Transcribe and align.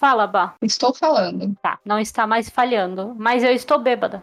Fala, 0.00 0.26
Bah. 0.26 0.54
Estou 0.62 0.94
falando. 0.94 1.54
Tá, 1.60 1.78
não 1.84 1.98
está 1.98 2.26
mais 2.26 2.48
falhando. 2.48 3.14
Mas 3.18 3.44
eu 3.44 3.52
estou 3.52 3.78
bêbada. 3.78 4.22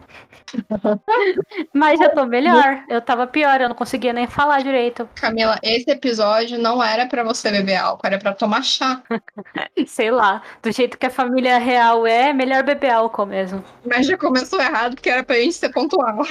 mas 1.72 2.00
eu 2.00 2.12
tô 2.12 2.26
melhor. 2.26 2.82
Eu 2.88 3.00
tava 3.00 3.28
pior, 3.28 3.60
eu 3.60 3.68
não 3.68 3.76
conseguia 3.76 4.12
nem 4.12 4.26
falar 4.26 4.60
direito. 4.60 5.08
Camila, 5.14 5.56
esse 5.62 5.88
episódio 5.88 6.58
não 6.58 6.82
era 6.82 7.06
para 7.06 7.22
você 7.22 7.52
beber 7.52 7.76
álcool, 7.76 8.08
era 8.08 8.18
para 8.18 8.34
tomar 8.34 8.64
chá. 8.64 9.00
Sei 9.86 10.10
lá. 10.10 10.42
Do 10.60 10.72
jeito 10.72 10.98
que 10.98 11.06
a 11.06 11.10
família 11.10 11.58
real 11.58 12.04
é, 12.04 12.32
melhor 12.32 12.64
beber 12.64 12.90
álcool 12.90 13.26
mesmo. 13.26 13.62
Mas 13.84 14.04
já 14.04 14.18
começou 14.18 14.60
errado, 14.60 14.96
porque 14.96 15.08
era 15.10 15.22
pra 15.22 15.36
gente 15.36 15.54
ser 15.54 15.70
pontual. 15.70 16.18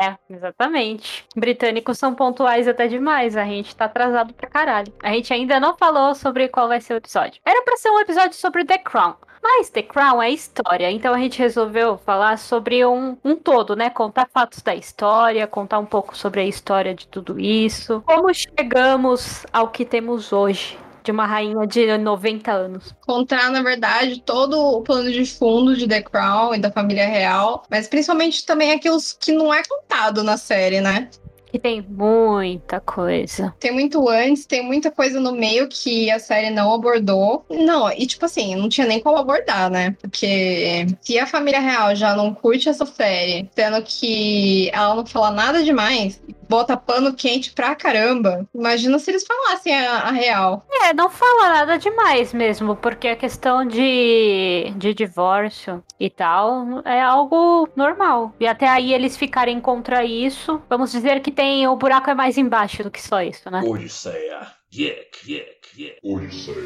É, 0.00 0.16
exatamente. 0.28 1.24
Britânicos 1.36 1.98
são 1.98 2.14
pontuais 2.14 2.66
até 2.66 2.88
demais. 2.88 3.36
A 3.36 3.44
gente 3.44 3.74
tá 3.76 3.84
atrasado 3.84 4.34
pra 4.34 4.48
caralho. 4.48 4.92
A 5.02 5.10
gente 5.12 5.32
ainda 5.32 5.60
não 5.60 5.76
falou 5.76 6.14
sobre 6.14 6.48
qual 6.48 6.68
vai 6.68 6.80
ser 6.80 6.94
o 6.94 6.96
episódio. 6.96 7.40
Era 7.44 7.62
pra 7.62 7.76
ser 7.76 7.90
um 7.90 8.00
episódio 8.00 8.34
sobre 8.34 8.64
The 8.64 8.77
Crown. 8.78 9.14
Mas 9.42 9.70
The 9.70 9.82
Crown 9.82 10.22
é 10.22 10.30
história, 10.30 10.90
então 10.90 11.14
a 11.14 11.18
gente 11.18 11.38
resolveu 11.38 11.96
falar 11.98 12.38
sobre 12.38 12.84
um, 12.84 13.16
um 13.24 13.36
todo, 13.36 13.74
né? 13.74 13.88
Contar 13.88 14.28
fatos 14.32 14.60
da 14.62 14.74
história, 14.74 15.46
contar 15.46 15.78
um 15.78 15.86
pouco 15.86 16.16
sobre 16.16 16.40
a 16.40 16.44
história 16.44 16.94
de 16.94 17.06
tudo 17.06 17.38
isso. 17.38 18.02
Como 18.04 18.32
chegamos 18.34 19.46
ao 19.52 19.68
que 19.68 19.84
temos 19.84 20.32
hoje 20.32 20.78
de 21.08 21.10
uma 21.10 21.24
rainha 21.24 21.66
de 21.66 21.96
90 21.96 22.52
anos. 22.52 22.94
Contar, 23.06 23.50
na 23.50 23.62
verdade, 23.62 24.20
todo 24.20 24.58
o 24.58 24.82
plano 24.82 25.10
de 25.10 25.24
fundo 25.24 25.74
de 25.74 25.88
The 25.88 26.02
Crown 26.02 26.54
e 26.54 26.58
da 26.58 26.70
família 26.70 27.06
real, 27.06 27.62
mas 27.70 27.88
principalmente 27.88 28.44
também 28.44 28.72
aquilo 28.72 28.98
que 29.18 29.32
não 29.32 29.54
é 29.54 29.62
contado 29.66 30.22
na 30.22 30.36
série, 30.36 30.82
né? 30.82 31.08
Que 31.50 31.58
tem 31.58 31.80
muita 31.82 32.80
coisa. 32.80 33.54
Tem 33.58 33.72
muito 33.72 34.08
antes, 34.08 34.46
tem 34.46 34.62
muita 34.62 34.90
coisa 34.90 35.18
no 35.18 35.32
meio 35.32 35.68
que 35.68 36.10
a 36.10 36.18
série 36.18 36.50
não 36.50 36.72
abordou. 36.72 37.44
Não, 37.50 37.90
e 37.90 38.06
tipo 38.06 38.24
assim, 38.24 38.54
não 38.54 38.68
tinha 38.68 38.86
nem 38.86 39.00
como 39.00 39.16
abordar, 39.16 39.70
né? 39.70 39.96
Porque 40.00 40.86
se 41.00 41.18
a 41.18 41.26
família 41.26 41.60
real 41.60 41.94
já 41.94 42.14
não 42.14 42.34
curte 42.34 42.68
essa 42.68 42.84
série, 42.84 43.48
sendo 43.54 43.82
que 43.82 44.70
ela 44.72 44.94
não 44.94 45.06
fala 45.06 45.30
nada 45.30 45.62
demais, 45.62 46.20
bota 46.48 46.76
pano 46.76 47.12
quente 47.12 47.52
pra 47.52 47.74
caramba. 47.74 48.48
Imagina 48.54 48.98
se 48.98 49.10
eles 49.10 49.26
falassem 49.26 49.74
a, 49.74 49.98
a, 49.98 50.10
real. 50.10 50.64
É, 50.82 50.94
não 50.94 51.10
fala 51.10 51.48
nada 51.48 51.78
demais 51.78 52.32
mesmo, 52.32 52.74
porque 52.76 53.08
a 53.08 53.16
questão 53.16 53.66
de, 53.66 54.72
de 54.76 54.94
divórcio 54.94 55.82
e 56.00 56.08
tal 56.08 56.82
é 56.84 57.00
algo 57.00 57.68
normal. 57.76 58.32
E 58.40 58.46
até 58.46 58.68
aí 58.68 58.92
eles 58.92 59.16
ficarem 59.16 59.60
contra 59.60 60.04
isso, 60.04 60.60
vamos 60.68 60.90
dizer 60.90 61.20
que 61.20 61.30
tem 61.38 61.68
o 61.68 61.76
buraco 61.76 62.10
é 62.10 62.14
mais 62.16 62.36
embaixo 62.36 62.82
do 62.82 62.90
que 62.90 63.00
só 63.00 63.22
isso, 63.22 63.48
né? 63.48 63.62
Odisseia. 63.64 64.48
Yeah, 64.74 65.00
yeah, 65.24 65.48
yeah. 65.78 65.96
Odisseia. 66.02 66.56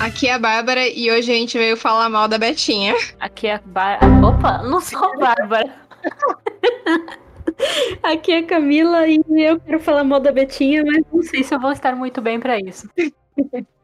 Aqui 0.00 0.28
é 0.28 0.32
a 0.32 0.38
Bárbara 0.38 0.88
e 0.88 1.10
hoje 1.10 1.30
a 1.30 1.34
gente 1.34 1.58
veio 1.58 1.76
falar 1.76 2.08
mal 2.08 2.26
da 2.26 2.38
Betinha. 2.38 2.94
Aqui 3.20 3.48
é 3.48 3.56
a 3.56 3.60
Bárbara. 3.66 4.26
Opa, 4.26 4.62
não 4.62 4.80
sou 4.80 5.12
a 5.12 5.16
Bárbara. 5.18 5.74
Aqui 8.02 8.32
é 8.32 8.38
a 8.38 8.46
Camila 8.46 9.06
e 9.06 9.20
eu 9.28 9.60
quero 9.60 9.78
falar 9.78 10.04
mal 10.04 10.20
da 10.20 10.32
Betinha, 10.32 10.82
mas 10.86 11.04
não 11.12 11.22
sei 11.22 11.44
se 11.44 11.54
eu 11.54 11.60
vou 11.60 11.72
estar 11.72 11.94
muito 11.94 12.22
bem 12.22 12.40
para 12.40 12.58
isso. 12.58 12.88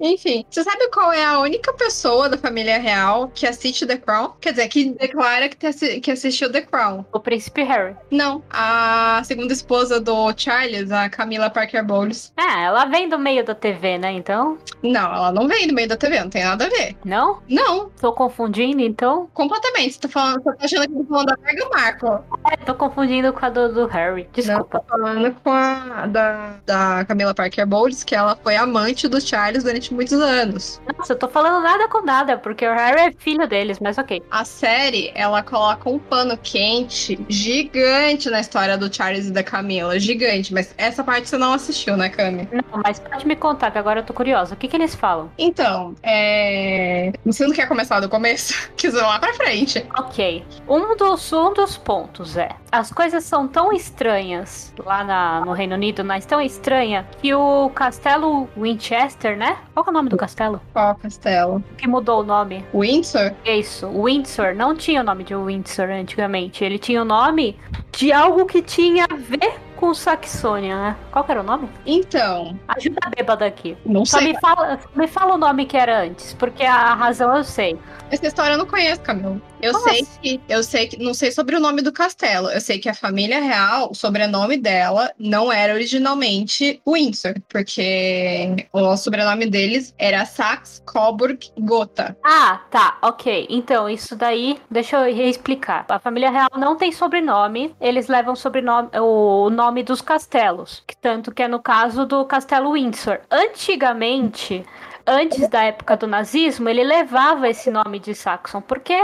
Enfim, 0.00 0.44
você 0.50 0.62
sabe 0.62 0.88
qual 0.88 1.12
é 1.12 1.24
a 1.24 1.38
única 1.38 1.72
pessoa 1.72 2.28
da 2.28 2.36
família 2.36 2.78
real 2.78 3.30
que 3.34 3.46
assiste 3.46 3.86
The 3.86 3.96
Crown? 3.96 4.32
Quer 4.40 4.50
dizer, 4.50 4.68
que 4.68 4.90
declara 4.90 5.48
que, 5.48 5.72
te, 5.72 6.00
que 6.00 6.10
assistiu 6.10 6.50
The 6.50 6.62
Crown? 6.62 7.04
O 7.12 7.20
príncipe 7.20 7.62
Harry. 7.62 7.96
Não, 8.10 8.42
a 8.50 9.22
segunda 9.24 9.52
esposa 9.52 10.00
do 10.00 10.32
Charles, 10.36 10.90
a 10.90 11.08
Camila 11.08 11.48
Parker 11.48 11.84
Bowles. 11.84 12.32
Ah, 12.36 12.60
ela 12.60 12.84
vem 12.86 13.08
do 13.08 13.18
meio 13.18 13.44
da 13.44 13.54
TV, 13.54 13.98
né? 13.98 14.12
Então. 14.12 14.58
Não, 14.82 15.14
ela 15.14 15.32
não 15.32 15.46
vem 15.46 15.66
do 15.66 15.74
meio 15.74 15.88
da 15.88 15.96
TV, 15.96 16.20
não 16.20 16.30
tem 16.30 16.44
nada 16.44 16.66
a 16.66 16.68
ver. 16.68 16.96
Não? 17.04 17.40
Não. 17.48 17.90
Tô 18.00 18.12
confundindo, 18.12 18.82
então? 18.82 19.28
Completamente. 19.32 19.94
Você 19.94 20.00
tá, 20.00 20.08
falando, 20.08 20.42
você 20.42 20.56
tá 20.56 20.64
achando 20.64 20.88
que 20.88 20.92
eu 20.92 20.98
tô 20.98 21.04
falando 21.06 21.26
da 21.26 21.36
Meghan 21.42 21.68
Markle. 21.72 22.10
É, 22.50 22.56
tô 22.56 22.74
confundindo 22.74 23.32
com 23.32 23.46
a 23.46 23.48
do, 23.48 23.72
do 23.72 23.86
Harry. 23.86 24.28
Desculpa. 24.32 24.78
Não, 24.78 24.82
tô 24.82 24.88
falando 24.88 25.34
com 25.42 25.50
a 25.50 26.06
da, 26.06 26.54
da 26.66 27.04
Camila 27.06 27.34
Parker 27.34 27.66
Bowles, 27.66 28.02
que 28.02 28.14
ela 28.14 28.36
foi 28.36 28.56
amante 28.56 29.08
do 29.08 29.20
Charles 29.20 29.43
durante 29.52 29.92
muitos 29.92 30.20
anos. 30.20 30.80
Nossa, 30.96 31.12
eu 31.12 31.18
tô 31.18 31.28
falando 31.28 31.62
nada 31.62 31.88
com 31.88 32.02
nada, 32.02 32.38
porque 32.38 32.66
o 32.66 32.74
Harry 32.74 33.00
é 33.00 33.12
filho 33.12 33.46
deles, 33.46 33.78
mas 33.80 33.98
ok. 33.98 34.22
A 34.30 34.44
série, 34.44 35.12
ela 35.14 35.42
coloca 35.42 35.88
um 35.88 35.98
pano 35.98 36.36
quente 36.36 37.18
gigante 37.28 38.30
na 38.30 38.40
história 38.40 38.76
do 38.76 38.94
Charles 38.94 39.26
e 39.26 39.30
da 39.30 39.42
Camila. 39.42 39.98
Gigante, 39.98 40.52
mas 40.52 40.74
essa 40.78 41.02
parte 41.04 41.28
você 41.28 41.38
não 41.38 41.52
assistiu, 41.52 41.96
né, 41.96 42.08
Cami? 42.08 42.48
Não, 42.52 42.82
mas 42.82 42.98
pode 42.98 43.26
me 43.26 43.36
contar, 43.36 43.70
que 43.70 43.78
agora 43.78 44.00
eu 44.00 44.04
tô 44.04 44.12
curiosa. 44.12 44.54
O 44.54 44.56
que 44.56 44.68
que 44.68 44.76
eles 44.76 44.94
falam? 44.94 45.30
Então, 45.38 45.94
é... 46.02 47.12
Você 47.24 47.46
não 47.46 47.54
quer 47.54 47.68
começar 47.68 48.00
do 48.00 48.08
começo? 48.08 48.70
Quis 48.76 48.94
lá 48.94 49.18
pra 49.18 49.34
frente. 49.34 49.84
Ok. 49.98 50.44
Um 50.68 50.96
dos, 50.96 51.32
um 51.32 51.52
dos 51.52 51.76
pontos 51.76 52.36
é, 52.36 52.48
as 52.74 52.92
coisas 52.92 53.22
são 53.22 53.46
tão 53.46 53.72
estranhas 53.72 54.74
lá 54.84 55.04
na, 55.04 55.44
no 55.44 55.52
Reino 55.52 55.76
Unido, 55.76 56.04
mas 56.04 56.26
tão 56.26 56.40
estranha, 56.40 57.06
que 57.22 57.32
o 57.32 57.70
castelo 57.70 58.48
Winchester, 58.56 59.36
né? 59.36 59.58
Qual 59.72 59.86
é 59.86 59.90
o 59.90 59.92
nome 59.92 60.08
do 60.08 60.16
castelo? 60.16 60.60
Qual 60.72 60.92
castelo? 60.96 61.62
Que 61.78 61.86
mudou 61.86 62.20
o 62.20 62.24
nome. 62.24 62.64
Windsor? 62.74 63.32
Isso, 63.44 63.88
Windsor. 63.88 64.56
Não 64.56 64.74
tinha 64.74 65.02
o 65.02 65.04
nome 65.04 65.22
de 65.22 65.36
Windsor 65.36 65.88
antigamente. 65.88 66.64
Ele 66.64 66.76
tinha 66.76 67.02
o 67.02 67.04
nome 67.04 67.56
de 67.92 68.12
algo 68.12 68.44
que 68.44 68.60
tinha 68.60 69.04
a 69.04 69.14
ver 69.14 69.54
com 69.76 69.94
Saxônia, 69.94 70.76
né? 70.76 70.96
Qual 71.12 71.24
era 71.28 71.40
o 71.40 71.44
nome? 71.44 71.68
Então. 71.86 72.58
Ajuda 72.66 72.98
a 73.04 73.10
bêbada 73.10 73.46
aqui. 73.46 73.76
Não 73.86 74.04
Só 74.04 74.18
sei. 74.18 74.32
Me 74.32 74.40
fala, 74.40 74.80
me 74.96 75.06
fala 75.06 75.34
o 75.34 75.38
nome 75.38 75.64
que 75.66 75.76
era 75.76 76.02
antes, 76.02 76.34
porque 76.34 76.64
a 76.64 76.94
razão 76.94 77.36
eu 77.36 77.44
sei. 77.44 77.78
Essa 78.10 78.26
história 78.26 78.54
eu 78.54 78.58
não 78.58 78.66
conheço, 78.66 79.00
Camilo. 79.02 79.40
Eu 79.64 79.72
Como 79.72 79.88
sei 79.88 80.06
que. 80.20 80.40
Eu 80.46 80.62
sei 80.62 80.86
que. 80.86 81.02
Não 81.02 81.14
sei 81.14 81.32
sobre 81.32 81.56
o 81.56 81.60
nome 81.60 81.80
do 81.80 81.90
castelo. 81.90 82.50
Eu 82.50 82.60
sei 82.60 82.78
que 82.78 82.86
a 82.86 82.92
família 82.92 83.40
real, 83.40 83.90
o 83.90 83.94
sobrenome 83.94 84.58
dela, 84.58 85.10
não 85.18 85.50
era 85.50 85.72
originalmente 85.72 86.82
Windsor, 86.86 87.36
porque 87.48 88.68
o 88.70 88.94
sobrenome 88.94 89.46
deles 89.46 89.94
era 89.98 90.26
Sax 90.26 90.82
Coburg 90.84 91.50
Gotha. 91.58 92.14
Ah, 92.22 92.60
tá, 92.70 92.98
ok. 93.00 93.46
Então, 93.48 93.88
isso 93.88 94.14
daí, 94.14 94.60
deixa 94.70 94.98
eu 94.98 95.14
reexplicar. 95.14 95.86
A 95.88 95.98
família 95.98 96.30
real 96.30 96.50
não 96.58 96.76
tem 96.76 96.92
sobrenome, 96.92 97.74
eles 97.80 98.06
levam 98.06 98.36
sobrenome, 98.36 98.90
o 99.00 99.48
nome 99.48 99.82
dos 99.82 100.02
castelos, 100.02 100.82
que 100.86 100.94
tanto 100.94 101.32
que 101.32 101.42
é 101.42 101.48
no 101.48 101.62
caso 101.62 102.04
do 102.04 102.22
castelo 102.26 102.72
Windsor. 102.72 103.20
Antigamente, 103.30 104.62
antes 105.06 105.48
da 105.48 105.62
época 105.62 105.96
do 105.96 106.06
nazismo, 106.06 106.68
ele 106.68 106.84
levava 106.84 107.48
esse 107.48 107.70
nome 107.70 107.98
de 107.98 108.14
Saxon, 108.14 108.60
porque 108.60 108.94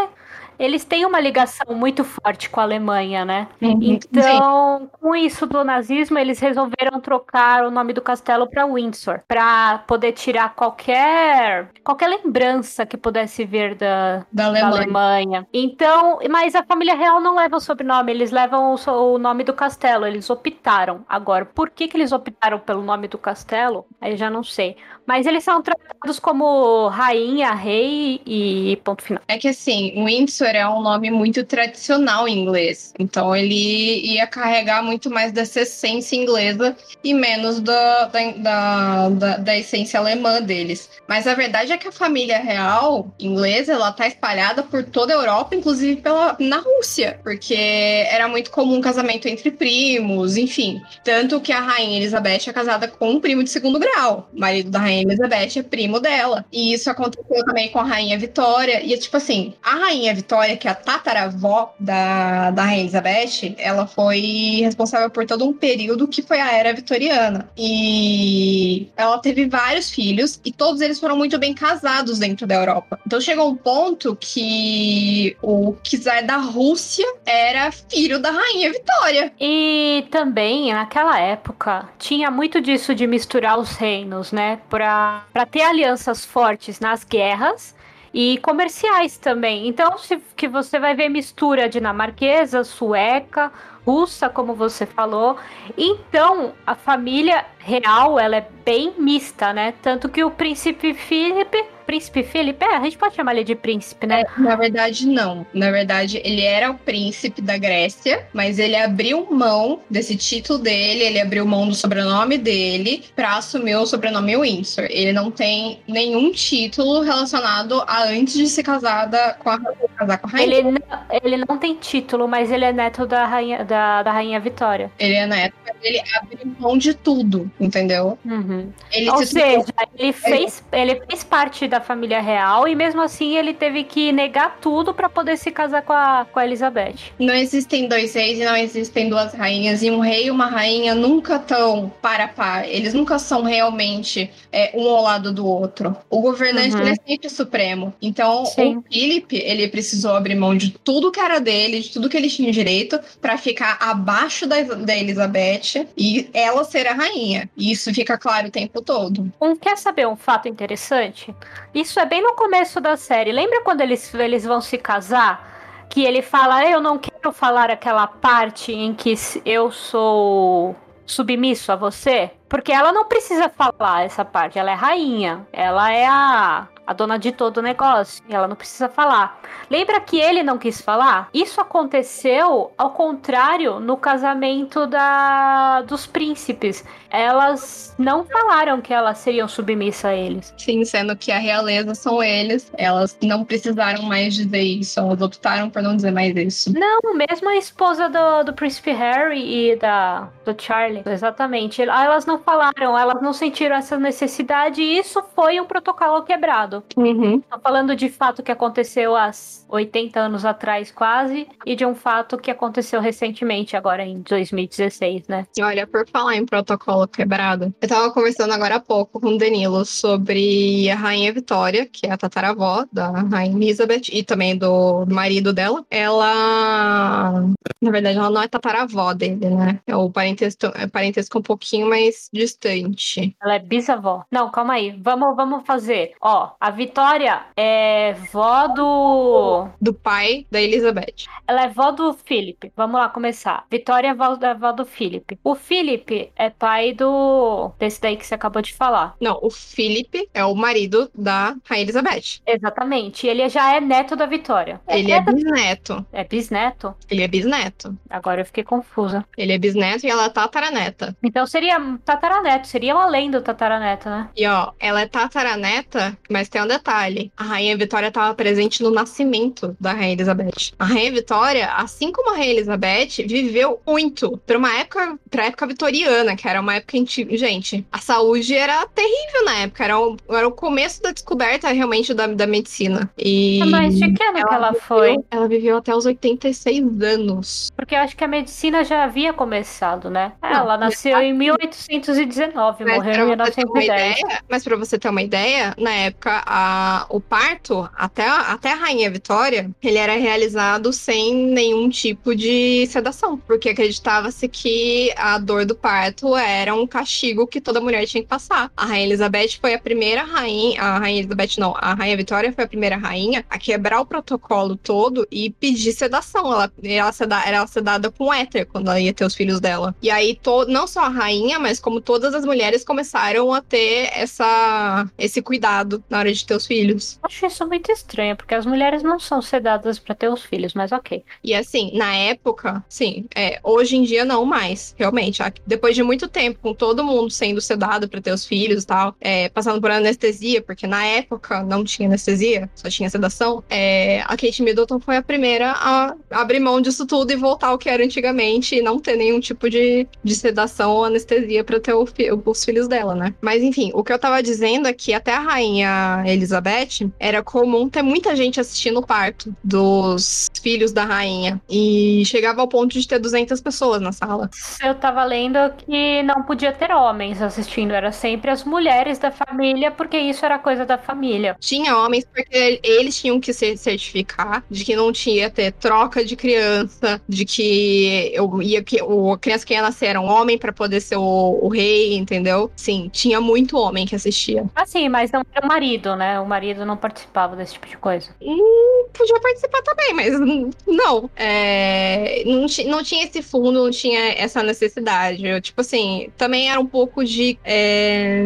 eles 0.60 0.84
têm 0.84 1.06
uma 1.06 1.18
ligação 1.18 1.74
muito 1.74 2.04
forte 2.04 2.50
com 2.50 2.60
a 2.60 2.64
Alemanha, 2.64 3.24
né? 3.24 3.48
Então, 3.60 4.90
com 5.00 5.16
isso 5.16 5.46
do 5.46 5.64
nazismo, 5.64 6.18
eles 6.18 6.38
resolveram 6.38 7.00
trocar 7.00 7.64
o 7.66 7.70
nome 7.70 7.94
do 7.94 8.02
castelo 8.02 8.46
para 8.46 8.66
Windsor, 8.66 9.20
para 9.26 9.78
poder 9.86 10.12
tirar 10.12 10.54
qualquer 10.54 11.70
qualquer 11.82 12.08
lembrança 12.08 12.84
que 12.84 12.96
pudesse 12.96 13.44
vir 13.44 13.74
da, 13.74 14.26
Da 14.30 14.50
da 14.52 14.66
Alemanha. 14.68 14.90
Alemanha. 14.90 15.48
Então, 15.52 16.18
mas 16.30 16.54
a 16.54 16.62
família 16.64 16.94
real 16.94 17.20
não 17.20 17.34
leva 17.36 17.56
o 17.56 17.60
sobrenome, 17.60 18.12
eles 18.12 18.30
levam 18.30 18.74
o, 18.74 19.14
o 19.14 19.18
nome 19.18 19.44
do 19.44 19.54
castelo, 19.54 20.06
eles 20.06 20.28
optaram. 20.28 21.04
Agora, 21.08 21.46
por 21.46 21.70
que, 21.70 21.88
que 21.88 21.96
eles 21.96 22.12
optaram 22.12 22.58
pelo 22.58 22.82
nome 22.82 23.08
do 23.08 23.16
castelo? 23.18 23.86
Aí 24.00 24.16
já 24.16 24.28
não 24.28 24.42
sei. 24.44 24.76
Mas 25.06 25.26
eles 25.26 25.42
são 25.42 25.62
tratados 25.62 26.18
como 26.20 26.88
rainha, 26.88 27.52
rei 27.52 28.20
e 28.26 28.76
ponto 28.84 29.02
final. 29.02 29.22
É 29.26 29.38
que 29.38 29.48
assim, 29.48 29.92
Windsor 30.04 30.49
é 30.58 30.68
um 30.68 30.80
nome 30.82 31.10
muito 31.10 31.44
tradicional 31.44 32.26
em 32.28 32.38
inglês. 32.38 32.92
Então 32.98 33.34
ele 33.34 34.00
ia 34.14 34.26
carregar 34.26 34.82
muito 34.82 35.10
mais 35.10 35.32
dessa 35.32 35.60
essência 35.62 36.16
inglesa 36.16 36.76
e 37.02 37.12
menos 37.14 37.60
da, 37.60 38.06
da, 38.06 39.08
da, 39.08 39.36
da- 39.36 39.56
essência 39.58 39.98
alemã 40.00 40.40
deles. 40.40 40.88
Mas 41.08 41.26
a 41.26 41.34
verdade 41.34 41.72
é 41.72 41.78
que 41.78 41.88
a 41.88 41.92
família 41.92 42.38
real 42.38 43.12
inglesa 43.18 43.72
ela 43.72 43.92
tá 43.92 44.06
espalhada 44.06 44.62
por 44.62 44.82
toda 44.84 45.12
a 45.12 45.16
Europa, 45.16 45.54
inclusive 45.54 46.00
pela, 46.00 46.36
na 46.38 46.58
Rússia, 46.58 47.18
porque 47.22 47.54
era 47.54 48.28
muito 48.28 48.50
comum 48.50 48.80
casamento 48.80 49.26
entre 49.28 49.50
primos, 49.50 50.36
enfim. 50.36 50.80
Tanto 51.04 51.40
que 51.40 51.52
a 51.52 51.60
rainha 51.60 51.98
Elizabeth 51.98 52.48
é 52.48 52.52
casada 52.52 52.88
com 52.88 53.10
um 53.10 53.20
primo 53.20 53.42
de 53.44 53.50
segundo 53.50 53.78
grau. 53.78 54.28
O 54.32 54.40
marido 54.40 54.70
da 54.70 54.78
rainha 54.78 55.02
Elizabeth 55.02 55.58
é 55.58 55.62
primo 55.62 56.00
dela. 56.00 56.44
E 56.52 56.72
isso 56.72 56.88
aconteceu 56.90 57.44
também 57.44 57.68
com 57.70 57.78
a 57.78 57.84
rainha 57.84 58.18
Vitória. 58.18 58.82
E 58.84 58.96
tipo 58.98 59.16
assim, 59.16 59.54
a 59.62 59.76
rainha 59.76 60.14
Vitória 60.14 60.39
Vitória, 60.40 60.56
que 60.56 60.68
a 60.68 60.74
tataravó 60.74 61.74
da, 61.78 62.50
da 62.50 62.64
Rainha 62.64 62.80
Elizabeth, 62.80 63.54
ela 63.58 63.86
foi 63.86 64.60
responsável 64.62 65.10
por 65.10 65.26
todo 65.26 65.46
um 65.46 65.52
período 65.52 66.08
que 66.08 66.22
foi 66.22 66.40
a 66.40 66.52
Era 66.52 66.72
Vitoriana. 66.72 67.48
E 67.56 68.88
ela 68.96 69.18
teve 69.18 69.46
vários 69.48 69.90
filhos 69.90 70.40
e 70.44 70.52
todos 70.52 70.80
eles 70.80 70.98
foram 70.98 71.16
muito 71.16 71.38
bem 71.38 71.54
casados 71.54 72.18
dentro 72.18 72.46
da 72.46 72.54
Europa. 72.54 72.98
Então 73.06 73.20
chegou 73.20 73.50
um 73.50 73.56
ponto 73.56 74.16
que 74.18 75.36
o 75.42 75.76
czar 75.82 76.22
da 76.24 76.36
Rússia 76.36 77.06
era 77.26 77.70
filho 77.70 78.18
da 78.18 78.30
Rainha 78.30 78.72
Vitória. 78.72 79.32
E 79.38 80.06
também, 80.10 80.72
naquela 80.72 81.18
época, 81.18 81.88
tinha 81.98 82.30
muito 82.30 82.60
disso 82.60 82.94
de 82.94 83.06
misturar 83.06 83.58
os 83.58 83.76
reinos, 83.76 84.32
né? 84.32 84.58
Pra, 84.68 85.24
pra 85.32 85.44
ter 85.44 85.62
alianças 85.62 86.24
fortes 86.24 86.80
nas 86.80 87.04
guerras 87.04 87.74
e 88.12 88.38
comerciais 88.38 89.16
também. 89.16 89.68
Então, 89.68 89.96
se, 89.98 90.18
que 90.36 90.48
você 90.48 90.78
vai 90.78 90.94
ver 90.94 91.08
mistura 91.08 91.68
dinamarquesa, 91.68 92.64
sueca, 92.64 93.52
russa, 93.86 94.28
como 94.28 94.54
você 94.54 94.84
falou. 94.86 95.36
Então, 95.76 96.52
a 96.66 96.74
família 96.74 97.44
real, 97.58 98.18
ela 98.18 98.36
é 98.36 98.46
bem 98.64 98.94
mista, 98.98 99.52
né? 99.52 99.74
Tanto 99.82 100.08
que 100.08 100.24
o 100.24 100.30
príncipe 100.30 100.94
Felipe 100.94 101.64
príncipe 101.90 102.22
Felipe? 102.22 102.64
É, 102.64 102.76
a 102.76 102.80
gente 102.80 102.96
pode 102.96 103.16
chamar 103.16 103.32
ele 103.32 103.42
de 103.42 103.56
príncipe, 103.56 104.06
né? 104.06 104.22
É, 104.22 104.40
na 104.40 104.54
verdade, 104.54 105.08
não. 105.08 105.44
Na 105.52 105.72
verdade, 105.72 106.20
ele 106.24 106.42
era 106.42 106.70
o 106.70 106.74
príncipe 106.74 107.42
da 107.42 107.58
Grécia, 107.58 108.28
mas 108.32 108.60
ele 108.60 108.76
abriu 108.76 109.26
mão 109.28 109.80
desse 109.90 110.16
título 110.16 110.60
dele, 110.60 111.02
ele 111.02 111.20
abriu 111.20 111.44
mão 111.44 111.66
do 111.66 111.74
sobrenome 111.74 112.38
dele 112.38 113.02
para 113.16 113.36
assumir 113.36 113.74
o 113.74 113.86
sobrenome 113.86 114.36
Windsor. 114.36 114.86
Ele 114.88 115.12
não 115.12 115.32
tem 115.32 115.80
nenhum 115.88 116.30
título 116.30 117.00
relacionado 117.00 117.82
a 117.88 118.04
antes 118.04 118.34
de 118.34 118.46
ser 118.46 118.62
casada 118.62 119.36
com 119.40 119.50
a, 119.50 119.58
casar 119.96 120.18
com 120.18 120.28
a 120.28 120.30
rainha. 120.30 120.46
Ele 120.46 120.70
não, 120.70 120.80
ele 121.24 121.44
não 121.48 121.58
tem 121.58 121.74
título, 121.74 122.28
mas 122.28 122.52
ele 122.52 122.66
é 122.66 122.72
neto 122.72 123.04
da 123.04 123.26
rainha, 123.26 123.64
da, 123.64 124.04
da 124.04 124.12
rainha 124.12 124.38
Vitória. 124.38 124.92
Ele 124.96 125.14
é 125.14 125.26
neto, 125.26 125.56
mas 125.66 125.74
ele 125.82 126.00
abriu 126.14 126.54
mão 126.60 126.78
de 126.78 126.94
tudo, 126.94 127.50
entendeu? 127.58 128.16
Uhum. 128.24 128.72
Ou 129.12 129.26
seja, 129.26 129.64
ele 129.98 130.12
fez, 130.12 130.62
ele 130.70 131.02
fez 131.06 131.24
parte 131.24 131.66
da 131.66 131.79
família 131.80 132.20
real 132.20 132.68
e 132.68 132.74
mesmo 132.74 133.00
assim 133.00 133.36
ele 133.36 133.54
teve 133.54 133.84
que 133.84 134.12
negar 134.12 134.58
tudo 134.60 134.92
para 134.94 135.08
poder 135.08 135.36
se 135.36 135.50
casar 135.50 135.82
com 135.82 135.92
a, 135.92 136.26
com 136.30 136.38
a 136.38 136.44
Elizabeth. 136.44 137.12
Não 137.18 137.34
existem 137.34 137.88
dois 137.88 138.14
reis 138.14 138.38
e 138.38 138.44
não 138.44 138.56
existem 138.56 139.08
duas 139.08 139.32
rainhas. 139.34 139.82
E 139.82 139.90
um 139.90 140.00
rei 140.00 140.26
e 140.26 140.30
uma 140.30 140.46
rainha 140.46 140.94
nunca 140.94 141.36
estão 141.36 141.92
para 142.00 142.28
par. 142.28 142.68
Eles 142.68 142.94
nunca 142.94 143.18
são 143.18 143.42
realmente 143.42 144.30
é, 144.52 144.72
um 144.74 144.88
ao 144.88 145.02
lado 145.02 145.32
do 145.32 145.46
outro. 145.46 145.96
O 146.08 146.20
governante 146.20 146.76
uhum. 146.76 146.82
é 146.82 146.94
sempre 146.94 147.28
supremo. 147.28 147.92
Então, 148.00 148.44
Sim. 148.46 148.76
o 148.76 148.84
Philip, 148.90 149.36
ele 149.36 149.68
precisou 149.68 150.14
abrir 150.14 150.34
mão 150.34 150.56
de 150.56 150.70
tudo 150.70 151.10
que 151.10 151.20
era 151.20 151.40
dele, 151.40 151.80
de 151.80 151.90
tudo 151.90 152.08
que 152.08 152.16
ele 152.16 152.28
tinha 152.28 152.52
direito, 152.52 152.98
para 153.20 153.36
ficar 153.36 153.78
abaixo 153.80 154.46
da, 154.46 154.62
da 154.62 154.96
Elizabeth 154.96 155.86
e 155.96 156.28
ela 156.32 156.64
ser 156.64 156.86
a 156.86 156.94
rainha. 156.94 157.48
E 157.56 157.70
isso 157.70 157.92
fica 157.94 158.18
claro 158.18 158.48
o 158.48 158.50
tempo 158.50 158.82
todo. 158.82 159.32
Um 159.40 159.56
quer 159.56 159.76
saber 159.76 160.06
um 160.06 160.16
fato 160.16 160.48
interessante? 160.48 161.34
Isso 161.74 162.00
é 162.00 162.04
bem 162.04 162.22
no 162.22 162.34
começo 162.34 162.80
da 162.80 162.96
série. 162.96 163.32
Lembra 163.32 163.62
quando 163.62 163.80
eles, 163.80 164.12
eles 164.14 164.44
vão 164.44 164.60
se 164.60 164.76
casar? 164.76 165.48
Que 165.88 166.04
ele 166.04 166.22
fala, 166.22 166.64
eu 166.64 166.80
não 166.80 166.98
quero 166.98 167.32
falar 167.32 167.70
aquela 167.70 168.06
parte 168.06 168.72
em 168.72 168.94
que 168.94 169.14
eu 169.44 169.70
sou 169.70 170.76
submisso 171.04 171.72
a 171.72 171.76
você? 171.76 172.30
Porque 172.48 172.72
ela 172.72 172.92
não 172.92 173.04
precisa 173.04 173.48
falar 173.48 174.04
essa 174.04 174.24
parte, 174.24 174.58
ela 174.58 174.70
é 174.70 174.74
rainha, 174.74 175.46
ela 175.52 175.92
é 175.92 176.06
a, 176.06 176.68
a 176.86 176.92
dona 176.92 177.18
de 177.18 177.32
todo 177.32 177.58
o 177.58 177.62
negócio, 177.62 178.24
ela 178.28 178.48
não 178.48 178.56
precisa 178.56 178.88
falar. 178.88 179.40
Lembra 179.68 180.00
que 180.00 180.18
ele 180.18 180.42
não 180.42 180.58
quis 180.58 180.80
falar? 180.80 181.28
Isso 181.32 181.60
aconteceu 181.60 182.72
ao 182.76 182.90
contrário 182.90 183.78
no 183.78 183.96
casamento 183.96 184.86
da 184.86 185.82
dos 185.82 186.06
príncipes. 186.06 186.84
Elas 187.10 187.94
não 187.98 188.24
falaram 188.24 188.80
que 188.80 188.92
elas 188.92 189.18
seriam 189.18 189.48
submissas 189.48 190.04
a 190.04 190.14
eles. 190.14 190.54
Sim, 190.56 190.84
sendo 190.84 191.16
que 191.16 191.32
a 191.32 191.38
realeza 191.38 191.94
são 191.94 192.22
eles. 192.22 192.70
Elas 192.76 193.16
não 193.22 193.44
precisaram 193.44 194.02
mais 194.02 194.34
dizer 194.34 194.62
isso. 194.62 195.00
Elas 195.00 195.20
optaram 195.20 195.68
por 195.68 195.82
não 195.82 195.96
dizer 195.96 196.12
mais 196.12 196.34
isso. 196.36 196.72
Não, 196.72 197.14
mesmo 197.14 197.48
a 197.48 197.56
esposa 197.56 198.08
do, 198.08 198.44
do 198.44 198.52
príncipe 198.52 198.92
Harry 198.92 199.72
e 199.72 199.76
da 199.76 200.28
do 200.44 200.60
Charlie, 200.60 201.02
exatamente. 201.06 201.82
Elas 201.82 202.26
não 202.26 202.38
falaram, 202.38 202.98
elas 202.98 203.20
não 203.22 203.32
sentiram 203.32 203.76
essa 203.76 203.98
necessidade 203.98 204.80
e 204.80 204.98
isso 204.98 205.22
foi 205.34 205.60
um 205.60 205.64
protocolo 205.64 206.22
quebrado. 206.22 206.82
Uhum. 206.96 207.40
Tô 207.40 207.58
falando 207.60 207.94
de 207.94 208.08
fato 208.08 208.42
que 208.42 208.52
aconteceu 208.52 209.16
há 209.16 209.30
80 209.68 210.18
anos 210.18 210.44
atrás, 210.44 210.90
quase, 210.90 211.46
e 211.64 211.76
de 211.76 211.84
um 211.84 211.94
fato 211.94 212.38
que 212.38 212.50
aconteceu 212.50 213.00
recentemente, 213.00 213.76
agora 213.76 214.04
em 214.04 214.20
2016, 214.20 215.28
né? 215.28 215.46
Olha, 215.60 215.86
por 215.86 216.08
falar 216.08 216.36
em 216.36 216.44
protocolo 216.44 216.99
quebrado, 217.06 217.74
eu 217.80 217.88
tava 217.88 218.12
conversando 218.12 218.52
agora 218.52 218.76
há 218.76 218.80
pouco 218.80 219.20
com 219.20 219.28
o 219.28 219.38
Danilo 219.38 219.84
sobre 219.84 220.90
a 220.90 220.94
Rainha 220.94 221.32
Vitória, 221.32 221.86
que 221.86 222.06
é 222.06 222.12
a 222.12 222.16
tataravó 222.16 222.84
da 222.92 223.10
Rainha 223.10 223.56
Elizabeth, 223.56 224.08
e 224.12 224.22
também 224.22 224.56
do 224.56 225.06
marido 225.06 225.52
dela. 225.52 225.84
Ela. 225.90 227.44
Na 227.80 227.90
verdade, 227.90 228.18
ela 228.18 228.30
não 228.30 228.42
é 228.42 228.48
tataravó 228.48 229.12
dele, 229.14 229.48
né? 229.50 229.80
É 229.86 229.96
o 229.96 230.10
parentesco, 230.10 230.66
é 230.74 230.86
parentesco 230.86 231.38
um 231.38 231.42
pouquinho 231.42 231.88
mais 231.88 232.28
distante. 232.32 233.36
Ela 233.42 233.54
é 233.56 233.58
bisavó. 233.58 234.24
Não, 234.30 234.50
calma 234.50 234.74
aí. 234.74 234.96
Vamos, 235.00 235.34
vamos 235.36 235.64
fazer. 235.66 236.12
Ó, 236.20 236.50
a 236.60 236.70
Vitória 236.70 237.42
é 237.56 238.14
vó 238.32 238.66
do. 238.68 239.68
Do 239.80 239.94
pai 239.94 240.46
da 240.50 240.60
Elizabeth. 240.60 241.26
Ela 241.46 241.64
é 241.64 241.68
vó 241.68 241.90
do 241.90 242.12
Philip. 242.12 242.72
Vamos 242.76 243.00
lá 243.00 243.08
começar. 243.08 243.64
Vitória 243.70 244.08
é 244.08 244.14
vó, 244.14 244.36
é 244.40 244.54
vó 244.54 244.72
do 244.72 244.84
Philip. 244.84 245.38
O 245.42 245.54
Philip 245.54 246.30
é 246.36 246.50
pai 246.50 246.89
do. 246.92 247.72
desse 247.78 248.00
daí 248.00 248.16
que 248.16 248.26
você 248.26 248.34
acabou 248.34 248.62
de 248.62 248.74
falar. 248.74 249.16
Não, 249.20 249.38
o 249.42 249.50
Philip 249.50 250.28
é 250.32 250.44
o 250.44 250.54
marido 250.54 251.10
da 251.14 251.54
Rainha 251.64 251.84
Elizabeth. 251.84 252.40
Exatamente. 252.46 253.26
Ele 253.26 253.48
já 253.48 253.74
é 253.74 253.80
neto 253.80 254.16
da 254.16 254.26
Vitória. 254.26 254.80
Ele 254.88 255.12
é, 255.12 255.16
é 255.16 255.20
bisneto. 255.20 256.06
É 256.12 256.24
bisneto? 256.24 256.94
Ele 257.08 257.22
é 257.22 257.28
bisneto. 257.28 257.96
Agora 258.08 258.40
eu 258.40 258.46
fiquei 258.46 258.64
confusa. 258.64 259.24
Ele 259.36 259.52
é 259.52 259.58
bisneto 259.58 260.06
e 260.06 260.10
ela 260.10 260.26
é 260.26 260.28
tataraneta. 260.28 261.16
Então 261.22 261.46
seria 261.46 261.78
tataraneto, 262.04 262.66
seria 262.66 262.94
uma 262.94 263.06
lenda 263.06 263.40
tataraneta, 263.40 264.10
né? 264.10 264.28
E 264.36 264.46
ó, 264.46 264.72
ela 264.78 265.02
é 265.02 265.06
tataraneta, 265.06 266.16
mas 266.28 266.48
tem 266.48 266.62
um 266.62 266.66
detalhe. 266.66 267.32
A 267.36 267.44
Rainha 267.44 267.76
Vitória 267.76 268.08
estava 268.08 268.34
presente 268.34 268.82
no 268.82 268.90
nascimento 268.90 269.76
da 269.80 269.92
Rainha 269.92 270.12
Elizabeth. 270.12 270.72
A 270.78 270.84
Rainha 270.84 271.12
Vitória, 271.12 271.72
assim 271.74 272.12
como 272.12 272.30
a 272.30 272.36
Rainha 272.36 272.52
Elizabeth, 272.52 273.26
viveu 273.26 273.80
muito. 273.86 274.36
Pra 274.46 274.58
uma 274.58 274.72
época, 274.78 275.18
pra 275.30 275.46
época 275.46 275.66
vitoriana, 275.66 276.36
que 276.36 276.48
era 276.48 276.60
uma 276.60 276.76
época 276.80 276.96
em 276.96 277.04
que, 277.04 277.36
gente, 277.36 277.86
a 277.92 277.98
saúde 277.98 278.54
era 278.54 278.86
terrível 278.86 279.44
na 279.44 279.58
época. 279.58 279.84
Era 279.84 280.00
o, 280.00 280.16
era 280.28 280.48
o 280.48 280.52
começo 280.52 281.02
da 281.02 281.12
descoberta 281.12 281.70
realmente 281.70 282.12
da, 282.12 282.26
da 282.26 282.46
medicina. 282.46 283.10
E. 283.16 283.60
Mas 283.66 283.98
de 283.98 284.12
que 284.12 284.22
ano 284.22 284.38
ela 284.38 284.48
que 284.48 284.54
ela 284.54 284.68
viveu, 284.68 284.82
foi? 284.82 285.16
Ela 285.30 285.48
viveu 285.48 285.76
até 285.76 285.94
os 285.94 286.06
86 286.06 287.02
anos. 287.02 287.70
Porque 287.76 287.94
eu 287.94 288.00
acho 288.00 288.16
que 288.16 288.24
a 288.24 288.28
medicina 288.28 288.82
já 288.82 289.04
havia 289.04 289.32
começado, 289.32 290.10
né? 290.10 290.32
Não, 290.42 290.50
ela 290.50 290.76
nasceu 290.76 291.18
em 291.18 291.32
1819, 291.32 292.84
mas 292.84 292.96
morreu 292.96 293.14
em 293.14 293.26
1910. 293.26 293.84
Ideia, 293.84 294.42
mas 294.48 294.64
para 294.64 294.76
você 294.76 294.98
ter 294.98 295.08
uma 295.08 295.22
ideia, 295.22 295.74
na 295.78 295.92
época, 295.92 296.42
a, 296.46 297.06
o 297.08 297.20
parto, 297.20 297.88
até, 297.96 298.26
até 298.26 298.72
a 298.72 298.76
Rainha 298.76 299.10
Vitória, 299.10 299.70
ele 299.82 299.98
era 299.98 300.14
realizado 300.14 300.92
sem 300.92 301.34
nenhum 301.34 301.88
tipo 301.88 302.34
de 302.34 302.86
sedação, 302.86 303.36
porque 303.36 303.70
acreditava-se 303.70 304.48
que 304.48 305.12
a 305.16 305.38
dor 305.38 305.64
do 305.64 305.74
parto 305.74 306.36
era 306.36 306.69
um 306.72 306.86
castigo 306.86 307.46
que 307.46 307.60
toda 307.60 307.80
mulher 307.80 308.06
tinha 308.06 308.22
que 308.22 308.28
passar. 308.28 308.70
A 308.76 308.86
Rainha 308.86 309.06
Elizabeth 309.06 309.58
foi 309.60 309.74
a 309.74 309.78
primeira 309.78 310.22
rainha, 310.22 310.80
a 310.80 310.98
Rainha 310.98 311.20
Elizabeth 311.20 311.58
não, 311.58 311.74
a 311.76 311.94
Rainha 311.94 312.16
Vitória 312.16 312.52
foi 312.52 312.64
a 312.64 312.68
primeira 312.68 312.96
rainha 312.96 313.44
a 313.48 313.58
quebrar 313.58 314.00
o 314.00 314.06
protocolo 314.06 314.76
todo 314.76 315.26
e 315.30 315.50
pedir 315.50 315.92
sedação. 315.92 316.46
Ela, 316.52 316.72
ela 316.82 317.12
seda, 317.12 317.42
era 317.44 317.66
sedada 317.66 318.10
com 318.10 318.32
éter 318.32 318.66
quando 318.66 318.88
ela 318.88 319.00
ia 319.00 319.12
ter 319.12 319.24
os 319.24 319.34
filhos 319.34 319.60
dela. 319.60 319.94
E 320.02 320.10
aí, 320.10 320.36
to, 320.36 320.66
não 320.66 320.86
só 320.86 321.00
a 321.00 321.08
rainha, 321.08 321.58
mas 321.58 321.80
como 321.80 322.00
todas 322.00 322.34
as 322.34 322.44
mulheres 322.44 322.84
começaram 322.84 323.52
a 323.52 323.60
ter 323.60 324.10
essa, 324.14 325.08
esse 325.18 325.42
cuidado 325.42 326.02
na 326.08 326.18
hora 326.18 326.32
de 326.32 326.44
ter 326.44 326.54
os 326.54 326.66
filhos. 326.66 327.18
Acho 327.22 327.46
isso 327.46 327.66
muito 327.66 327.90
estranho, 327.90 328.36
porque 328.36 328.54
as 328.54 328.66
mulheres 328.66 329.02
não 329.02 329.18
são 329.18 329.42
sedadas 329.42 329.98
para 329.98 330.14
ter 330.14 330.28
os 330.28 330.42
filhos, 330.42 330.74
mas 330.74 330.92
ok. 330.92 331.24
E 331.42 331.54
assim, 331.54 331.96
na 331.96 332.14
época, 332.14 332.84
sim, 332.88 333.26
é, 333.34 333.58
hoje 333.62 333.96
em 333.96 334.02
dia 334.02 334.24
não 334.24 334.44
mais, 334.44 334.94
realmente. 334.98 335.40
Depois 335.66 335.94
de 335.94 336.02
muito 336.02 336.28
tempo, 336.28 336.59
com 336.60 336.74
todo 336.74 337.04
mundo 337.04 337.30
sendo 337.30 337.60
sedado 337.60 338.08
para 338.08 338.20
ter 338.20 338.32
os 338.32 338.44
filhos 338.44 338.84
e 338.84 338.86
tal, 338.86 339.14
é, 339.20 339.48
passando 339.48 339.80
por 339.80 339.90
anestesia, 339.90 340.62
porque 340.62 340.86
na 340.86 341.04
época 341.04 341.62
não 341.62 341.84
tinha 341.84 342.08
anestesia, 342.08 342.68
só 342.74 342.88
tinha 342.88 343.08
sedação, 343.10 343.62
é, 343.68 344.22
a 344.22 344.36
Kate 344.36 344.62
Middleton 344.62 345.00
foi 345.00 345.16
a 345.16 345.22
primeira 345.22 345.72
a 345.72 346.14
abrir 346.30 346.60
mão 346.60 346.80
disso 346.80 347.06
tudo 347.06 347.32
e 347.32 347.36
voltar 347.36 347.68
ao 347.68 347.78
que 347.78 347.88
era 347.88 348.04
antigamente 348.04 348.76
e 348.76 348.82
não 348.82 348.98
ter 348.98 349.16
nenhum 349.16 349.40
tipo 349.40 349.68
de, 349.68 350.06
de 350.22 350.34
sedação 350.34 350.92
ou 350.92 351.04
anestesia 351.04 351.64
para 351.64 351.80
ter 351.80 351.94
o, 351.94 352.06
os 352.44 352.64
filhos 352.64 352.88
dela, 352.88 353.14
né? 353.14 353.34
Mas 353.40 353.62
enfim, 353.62 353.90
o 353.94 354.02
que 354.02 354.12
eu 354.12 354.18
tava 354.18 354.42
dizendo 354.42 354.88
é 354.88 354.92
que 354.92 355.12
até 355.12 355.32
a 355.32 355.40
rainha 355.40 356.22
Elizabeth, 356.26 357.10
era 357.18 357.42
comum 357.42 357.88
ter 357.88 358.02
muita 358.02 358.34
gente 358.34 358.60
assistindo 358.60 358.98
o 358.98 359.06
parto 359.06 359.54
dos 359.62 360.48
filhos 360.62 360.92
da 360.92 361.04
rainha. 361.04 361.60
E 361.68 362.22
chegava 362.26 362.60
ao 362.60 362.68
ponto 362.68 362.98
de 362.98 363.06
ter 363.06 363.18
200 363.18 363.60
pessoas 363.60 364.00
na 364.00 364.12
sala. 364.12 364.50
Eu 364.82 364.94
tava 364.94 365.24
lendo 365.24 365.58
que 365.78 366.22
não 366.22 366.39
podia 366.42 366.72
ter 366.72 366.92
homens 366.92 367.40
assistindo, 367.42 367.92
era 367.92 368.12
sempre 368.12 368.50
as 368.50 368.64
mulheres 368.64 369.18
da 369.18 369.30
família, 369.30 369.90
porque 369.90 370.18
isso 370.18 370.44
era 370.44 370.58
coisa 370.58 370.84
da 370.84 370.98
família. 370.98 371.56
Tinha 371.60 371.96
homens 371.96 372.24
porque 372.24 372.80
eles 372.82 373.20
tinham 373.20 373.40
que 373.40 373.52
se 373.52 373.76
certificar 373.76 374.64
de 374.70 374.84
que 374.84 374.96
não 374.96 375.12
tinha 375.12 375.50
ter 375.50 375.72
troca 375.72 376.24
de 376.24 376.36
criança, 376.36 377.20
de 377.28 377.44
que 377.44 378.30
eu 378.34 378.62
ia 378.62 378.82
que 378.82 379.02
o 379.02 379.30
a 379.32 379.38
criança 379.38 379.66
que 379.66 379.74
ia 379.74 379.82
nascer 379.82 380.06
era 380.06 380.20
um 380.20 380.26
homem 380.26 380.58
para 380.58 380.72
poder 380.72 381.00
ser 381.00 381.16
o, 381.16 381.58
o, 381.62 381.68
rei, 381.68 382.16
entendeu? 382.16 382.70
Sim, 382.76 383.08
tinha 383.12 383.40
muito 383.40 383.76
homem 383.76 384.06
que 384.06 384.14
assistia. 384.14 384.64
Ah, 384.74 384.86
sim, 384.86 385.08
mas 385.08 385.30
não 385.30 385.42
era 385.54 385.64
o 385.64 385.68
marido, 385.68 386.16
né? 386.16 386.40
O 386.40 386.46
marido 386.46 386.84
não 386.84 386.96
participava 386.96 387.56
desse 387.56 387.74
tipo 387.74 387.86
de 387.86 387.96
coisa. 387.96 388.30
Hum, 388.40 389.06
podia 389.12 389.40
participar 389.40 389.82
também, 389.82 390.14
mas 390.14 390.74
não. 390.86 391.30
É, 391.36 392.42
não, 392.46 392.66
não, 392.86 393.02
tinha 393.02 393.24
esse 393.24 393.42
fundo, 393.42 393.84
não 393.84 393.90
tinha 393.90 394.32
essa 394.32 394.62
necessidade. 394.62 395.46
Eu, 395.46 395.60
tipo 395.60 395.80
assim, 395.80 396.29
também 396.36 396.70
era 396.70 396.80
um 396.80 396.86
pouco 396.86 397.24
de 397.24 397.58
é, 397.64 398.44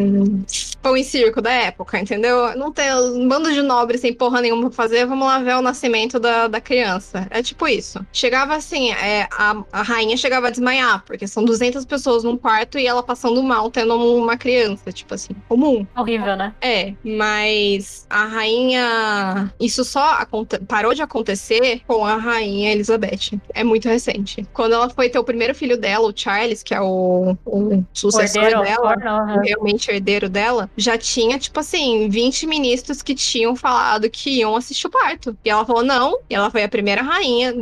pão 0.82 0.96
e 0.96 1.04
circo 1.04 1.40
da 1.40 1.52
época, 1.52 1.98
entendeu? 1.98 2.56
Não 2.56 2.72
tem 2.72 2.92
um 2.94 3.28
bando 3.28 3.52
de 3.52 3.62
nobres 3.62 4.00
sem 4.00 4.12
porra 4.12 4.40
nenhuma 4.40 4.68
pra 4.68 4.76
fazer, 4.76 5.06
vamos 5.06 5.26
lá 5.26 5.38
ver 5.38 5.56
o 5.56 5.62
nascimento 5.62 6.18
da, 6.18 6.48
da 6.48 6.60
criança. 6.60 7.26
É 7.30 7.42
tipo 7.42 7.66
isso. 7.66 8.04
Chegava 8.12 8.54
assim, 8.54 8.90
é, 8.92 9.26
a, 9.32 9.62
a 9.72 9.82
rainha 9.82 10.16
chegava 10.16 10.48
a 10.48 10.50
desmaiar, 10.50 11.02
porque 11.04 11.26
são 11.26 11.44
200 11.44 11.84
pessoas 11.84 12.24
num 12.24 12.36
quarto 12.36 12.78
e 12.78 12.86
ela 12.86 13.02
passando 13.02 13.42
mal 13.42 13.70
tendo 13.70 13.94
uma 13.94 14.36
criança, 14.36 14.92
tipo 14.92 15.14
assim, 15.14 15.34
comum. 15.48 15.86
Horrível, 15.96 16.36
né? 16.36 16.54
É, 16.60 16.94
mas 17.02 18.06
a 18.10 18.24
rainha. 18.24 19.52
Isso 19.58 19.84
só 19.84 20.24
parou 20.68 20.94
de 20.94 21.02
acontecer 21.02 21.82
com 21.86 22.04
a 22.04 22.16
rainha 22.16 22.72
Elizabeth. 22.72 23.38
É 23.52 23.64
muito 23.64 23.88
recente. 23.88 24.46
Quando 24.52 24.74
ela 24.74 24.90
foi 24.90 25.08
ter 25.08 25.18
o 25.18 25.24
primeiro 25.24 25.54
filho 25.54 25.76
dela, 25.76 26.08
o 26.08 26.12
Charles, 26.14 26.62
que 26.62 26.74
é 26.74 26.80
o, 26.80 27.36
o 27.44 27.73
sucessor 27.92 28.44
herdeiro, 28.44 28.62
dela, 28.62 29.40
realmente 29.42 29.90
herdeiro 29.90 30.28
dela, 30.28 30.70
já 30.76 30.98
tinha, 30.98 31.38
tipo 31.38 31.58
assim, 31.60 32.08
20 32.08 32.46
ministros 32.46 33.02
que 33.02 33.14
tinham 33.14 33.56
falado 33.56 34.10
que 34.10 34.30
iam 34.38 34.56
assistir 34.56 34.86
o 34.86 34.90
parto. 34.90 35.36
E 35.44 35.50
ela 35.50 35.64
falou 35.64 35.82
não, 35.82 36.18
e 36.28 36.34
ela 36.34 36.50
foi 36.50 36.62
a 36.62 36.68
primeira 36.68 37.02
rainha, 37.02 37.54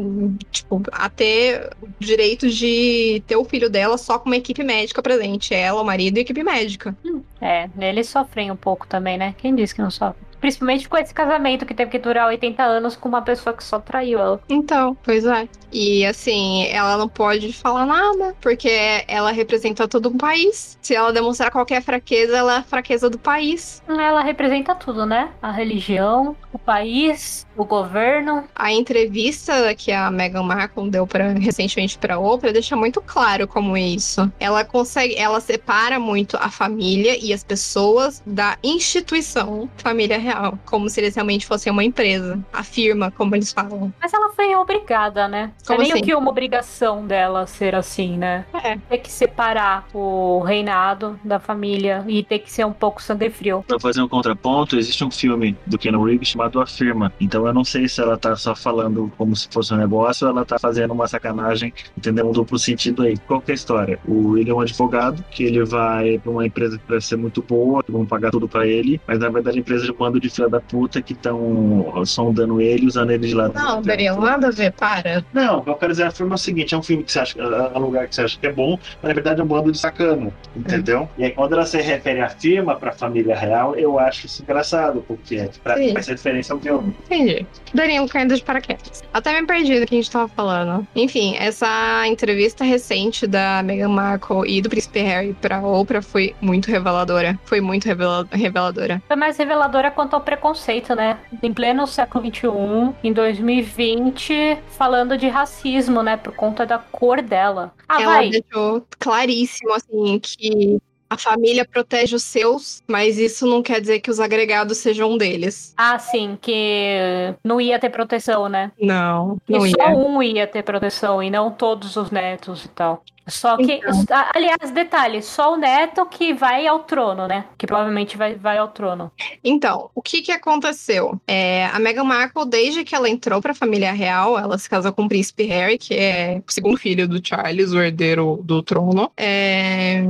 tipo, 0.50 0.83
a 0.92 1.09
ter 1.09 1.71
o 1.81 1.88
direito 1.99 2.49
de 2.49 3.23
ter 3.26 3.37
o 3.37 3.45
filho 3.45 3.71
dela 3.71 3.97
só 3.99 4.19
com 4.19 4.28
uma 4.28 4.37
equipe 4.37 4.62
médica 4.62 5.02
presente. 5.02 5.54
Ela, 5.54 5.81
o 5.81 5.85
marido 5.85 6.16
e 6.16 6.21
a 6.21 6.23
equipe 6.23 6.42
médica. 6.42 6.97
É, 7.40 7.69
eles 7.81 8.09
sofrem 8.09 8.50
um 8.50 8.57
pouco 8.57 8.87
também, 8.87 9.19
né? 9.19 9.35
Quem 9.38 9.54
disse 9.54 9.75
que 9.75 9.83
não 9.83 9.90
sofre? 9.90 10.32
Principalmente 10.43 10.89
com 10.89 10.99
esse 10.99 11.15
casamento 11.15 11.65
que 11.65 11.73
teve 11.73 11.93
que 11.93 11.99
durar 12.01 12.27
80 12.27 12.61
anos 12.65 12.97
com 12.97 13.09
uma 13.09 13.23
pessoa 13.23 13.57
que 13.57 13.63
só 13.63 13.79
traiu 13.79 14.19
ela. 14.19 14.41
Então, 14.49 14.97
pois 15.05 15.25
é. 15.25 15.49
E 15.73 16.05
assim, 16.05 16.67
ela 16.67 16.99
não 16.99 17.09
pode 17.09 17.53
falar 17.53 17.87
nada, 17.87 18.35
porque 18.41 19.05
ela 19.07 19.31
representa 19.31 19.87
todo 19.87 20.09
um 20.09 20.19
país. 20.19 20.77
Se 20.83 20.97
ela 20.97 21.13
demonstrar 21.13 21.53
qualquer 21.53 21.81
fraqueza, 21.81 22.37
ela 22.37 22.57
é 22.57 22.59
a 22.59 22.63
fraqueza 22.65 23.09
do 23.09 23.19
país. 23.19 23.81
Ela 23.89 24.21
representa 24.21 24.75
tudo, 24.75 25.07
né? 25.07 25.31
A 25.41 25.53
religião, 25.53 26.37
o 26.53 26.59
país, 26.59 27.47
o 27.56 27.64
governo. 27.64 28.44
A 28.54 28.73
entrevista 28.73 29.75
que 29.75 29.92
a 29.92 30.11
Meghan 30.11 30.42
Markle 30.42 30.90
deu 30.90 31.06
para 31.06 31.32
recentemente 31.32 31.99
para 31.99 32.18
Oprah 32.18 32.52
deixa 32.52 32.76
muito 32.76 33.00
claro 33.00 33.47
como 33.47 33.76
isso. 33.76 34.30
Ela 34.40 34.64
consegue, 34.64 35.16
ela 35.16 35.40
separa 35.40 35.99
muito 35.99 36.37
a 36.37 36.50
família 36.50 37.16
e 37.23 37.32
as 37.32 37.44
pessoas 37.44 38.23
da 38.26 38.56
instituição 38.62 39.68
família 39.76 40.18
real 40.18 40.32
real, 40.32 40.59
como 40.64 40.88
se 40.88 41.00
eles 41.00 41.14
realmente 41.14 41.47
fossem 41.47 41.73
uma 41.73 41.85
empresa, 41.85 42.42
a 42.52 42.62
firma, 42.62 43.11
como 43.11 43.37
eles 43.37 43.52
falam. 43.52 43.92
Mas 44.00 44.12
ela 44.12 44.30
foi 44.30 44.54
obrigada, 44.56 45.28
né? 45.28 45.52
Como 45.66 45.80
é 45.80 45.82
meio 45.82 45.94
assim? 45.94 46.04
que 46.04 46.14
uma 46.14 46.30
obrigação 46.30 47.06
dela 47.06 47.47
ser 47.47 47.75
assim, 47.75 48.16
né? 48.16 48.44
É. 48.62 48.76
Ter 48.76 48.99
que 48.99 49.11
separar 49.11 49.87
o 49.92 50.40
reinado 50.40 51.18
da 51.23 51.38
família 51.38 52.04
e 52.06 52.23
ter 52.23 52.38
que 52.40 52.50
ser 52.50 52.64
um 52.64 52.73
pouco 52.73 53.02
sangue 53.02 53.30
frio. 53.30 53.64
Pra 53.66 53.78
fazer 53.78 54.02
um 54.02 54.09
contraponto, 54.09 54.76
existe 54.76 55.04
um 55.04 55.11
filme 55.11 55.56
do 55.66 55.78
Ken 55.78 55.92
Reeves 56.02 56.28
chamado 56.28 56.61
A 56.61 56.66
Firma. 56.66 57.12
Então 57.21 57.42
eu 57.47 57.55
não 57.55 57.65
sei 57.65 57.89
se 57.89 58.01
ela 58.01 58.17
tá 58.17 58.35
só 58.37 58.55
falando 58.55 59.11
como 59.17 59.35
se 59.35 59.49
fosse 59.51 59.73
um 59.73 59.77
negócio 59.77 60.27
ou 60.27 60.33
ela 60.33 60.45
tá 60.45 60.59
fazendo 60.59 60.93
uma 60.93 61.07
sacanagem, 61.07 61.73
entendeu? 61.97 62.29
Um 62.29 62.33
duplo 62.33 62.59
sentido 62.59 63.03
aí. 63.03 63.17
Qual 63.27 63.41
que 63.41 63.51
é 63.51 63.53
a 63.53 63.55
história? 63.55 63.99
O 64.07 64.31
William 64.31 64.53
é 64.53 64.57
um 64.57 64.61
advogado 64.61 65.25
que 65.31 65.45
ele 65.45 65.65
vai 65.65 66.19
pra 66.19 66.31
uma 66.31 66.47
empresa 66.47 66.79
que 66.79 66.85
parece 66.87 67.09
ser 67.09 67.17
muito 67.17 67.43
boa, 67.43 67.83
que 67.83 67.93
vão 67.93 68.05
pagar 68.05 68.31
tudo 68.31 68.49
pra 68.49 68.67
ele, 68.67 69.01
mas 69.07 69.19
na 69.19 69.29
verdade 69.29 69.59
a 69.59 69.61
empresa 69.61 69.85
de 69.85 69.93
bando 69.93 70.21
de 70.21 70.29
filha 70.29 70.49
da 70.49 70.61
puta 70.61 71.01
que 71.03 71.13
estão 71.13 72.03
sondando 72.05 72.61
ele, 72.61 72.87
usando 72.87 73.11
ele 73.11 73.27
de 73.27 73.35
lado. 73.35 73.55
Não, 73.55 73.83
Daniel, 73.83 74.21
nada 74.21 74.49
a 74.49 74.51
ver, 74.51 74.73
para. 74.73 75.25
Não, 75.33 75.63
eu 75.67 75.75
quero 75.75 75.93
dizer, 75.93 76.05
a 76.05 76.11
filme 76.11 76.33
é 76.33 76.35
o 76.35 76.39
seguinte: 76.39 76.75
é 76.75 76.79
um 76.79 76.83
filme 76.83 77.03
que 77.03 77.13
você 77.13 77.21
acha, 77.21 77.41
é 77.41 77.79
um 77.79 77.83
lugar 77.83 78.09
que 78.09 78.15
você 78.15 78.23
acha 78.23 78.39
que 78.39 78.47
é 78.47 78.53
bom, 78.53 78.79
mas 79.03 79.09
na 79.09 79.15
verdade 79.15 79.41
é 79.41 79.45
um 79.45 79.47
bando 79.47 79.71
de 79.71 79.79
sacana, 79.79 80.33
entendeu? 80.55 81.09
E 81.19 81.25
aí 81.25 81.31
quando 81.31 81.53
ela 81.55 81.67
se 81.67 81.81
refere 81.81 82.21
à 82.21 82.29
firma 82.29 82.77
pra 82.77 82.93
família 82.93 83.37
real, 83.37 83.75
eu 83.77 83.99
acho 83.99 84.27
isso 84.27 84.43
engraçado, 84.43 85.05
porque 85.07 85.49
pra, 85.63 85.75
vai 85.75 86.03
ser 86.03 86.15
diferença 86.15 86.53
ao 86.53 86.61
filme. 86.61 86.95
Entendi. 87.07 87.32
Daniel 87.75 88.07
caindo 88.09 88.35
de 88.37 88.43
paraquedas. 88.43 89.03
Até 89.12 89.41
me 89.41 89.47
perdi 89.47 89.81
do 89.81 89.87
que 89.87 89.95
a 89.95 89.99
gente 89.99 90.11
tava 90.11 90.29
falando. 90.29 90.87
Enfim, 90.95 91.37
essa 91.39 92.07
entrevista 92.07 92.65
recente 92.65 93.27
da 93.27 93.62
Meghan 93.62 93.89
Markle 93.89 94.43
e 94.47 94.61
do 94.61 94.69
Príncipe 94.69 95.01
Harry 95.01 95.35
pra 95.41 95.61
Oprah 95.61 96.03
foi 96.03 96.35
muito 96.41 96.71
reveladora. 96.71 97.39
Foi 97.45 97.61
muito 97.61 97.85
reveladora. 97.87 99.03
Foi 99.07 99.17
mais 99.17 99.37
reveladora 99.37 99.91
quanto 99.91 100.15
ao 100.15 100.21
preconceito, 100.21 100.95
né? 100.95 101.19
Em 101.43 101.53
pleno 101.53 101.87
século 101.87 102.25
XXI, 102.25 102.95
em 103.05 103.12
2020, 103.12 104.59
falando 104.69 105.17
de 105.17 105.29
racismo, 105.29 106.03
né? 106.03 106.17
Por 106.17 106.35
conta 106.35 106.67
da 106.67 106.79
cor 106.79 107.23
dela. 107.23 107.73
Ah, 107.89 108.03
Ela 108.03 108.12
vai. 108.15 108.31
deixou 108.31 108.87
claríssimo, 108.99 109.73
assim, 109.75 110.19
que 110.21 110.79
a 111.12 111.19
família 111.19 111.66
protege 111.66 112.16
os 112.16 112.23
seus, 112.23 112.83
mas 112.88 113.19
isso 113.19 113.47
não 113.47 113.62
quer 113.62 113.83
dizer 113.83 114.00
que 114.00 114.11
os 114.11 114.19
agregados 114.19 114.78
sejam 114.78 115.11
um 115.11 115.19
deles. 115.19 115.75
Ah, 115.76 115.99
sim, 115.99 116.38
que 116.40 117.35
não 117.45 117.61
ia 117.61 117.78
ter 117.78 117.90
proteção, 117.90 118.49
né? 118.49 118.73
Não, 118.81 119.37
não 119.47 119.61
que 119.61 119.69
ia. 119.69 119.75
só 119.78 119.88
um 119.88 120.23
ia 120.23 120.47
ter 120.47 120.62
proteção 120.62 121.23
e 121.23 121.28
não 121.31 121.50
todos 121.50 121.97
os 121.97 122.11
netos 122.11 122.64
e 122.64 122.69
tal. 122.69 123.04
Só 123.26 123.57
que, 123.57 123.73
então. 123.73 124.05
aliás, 124.35 124.71
detalhe, 124.73 125.23
só 125.23 125.55
o 125.55 125.57
neto 125.57 126.05
que 126.07 126.33
vai 126.33 126.67
ao 126.67 126.81
trono, 126.81 127.26
né? 127.26 127.45
Que 127.57 127.67
provavelmente 127.67 128.17
vai, 128.17 128.35
vai 128.35 128.59
ao 128.59 128.69
trono. 128.69 129.12
Então, 129.45 129.91
o 129.95 130.02
que 130.02 130.23
que 130.23 130.33
aconteceu? 130.33 131.21
É, 131.26 131.67
a 131.67 131.79
Meghan 131.79 132.05
Markle, 132.05 132.47
desde 132.47 132.85
que 132.85 132.95
ela 132.95 133.09
entrou 133.09 133.41
pra 133.41 133.55
família 133.55 133.93
real, 133.93 134.38
ela 134.38 134.59
se 134.59 134.69
casou 134.69 134.93
com 134.93 135.05
o 135.05 135.09
príncipe 135.09 135.45
Harry, 135.45 135.79
que 135.79 135.95
é 135.95 136.43
o 136.47 136.52
segundo 136.52 136.76
filho 136.76 137.07
do 137.07 137.25
Charles, 137.25 137.73
o 137.73 137.81
herdeiro 137.81 138.41
do 138.43 138.62
trono. 138.62 139.11
É, 139.17 140.02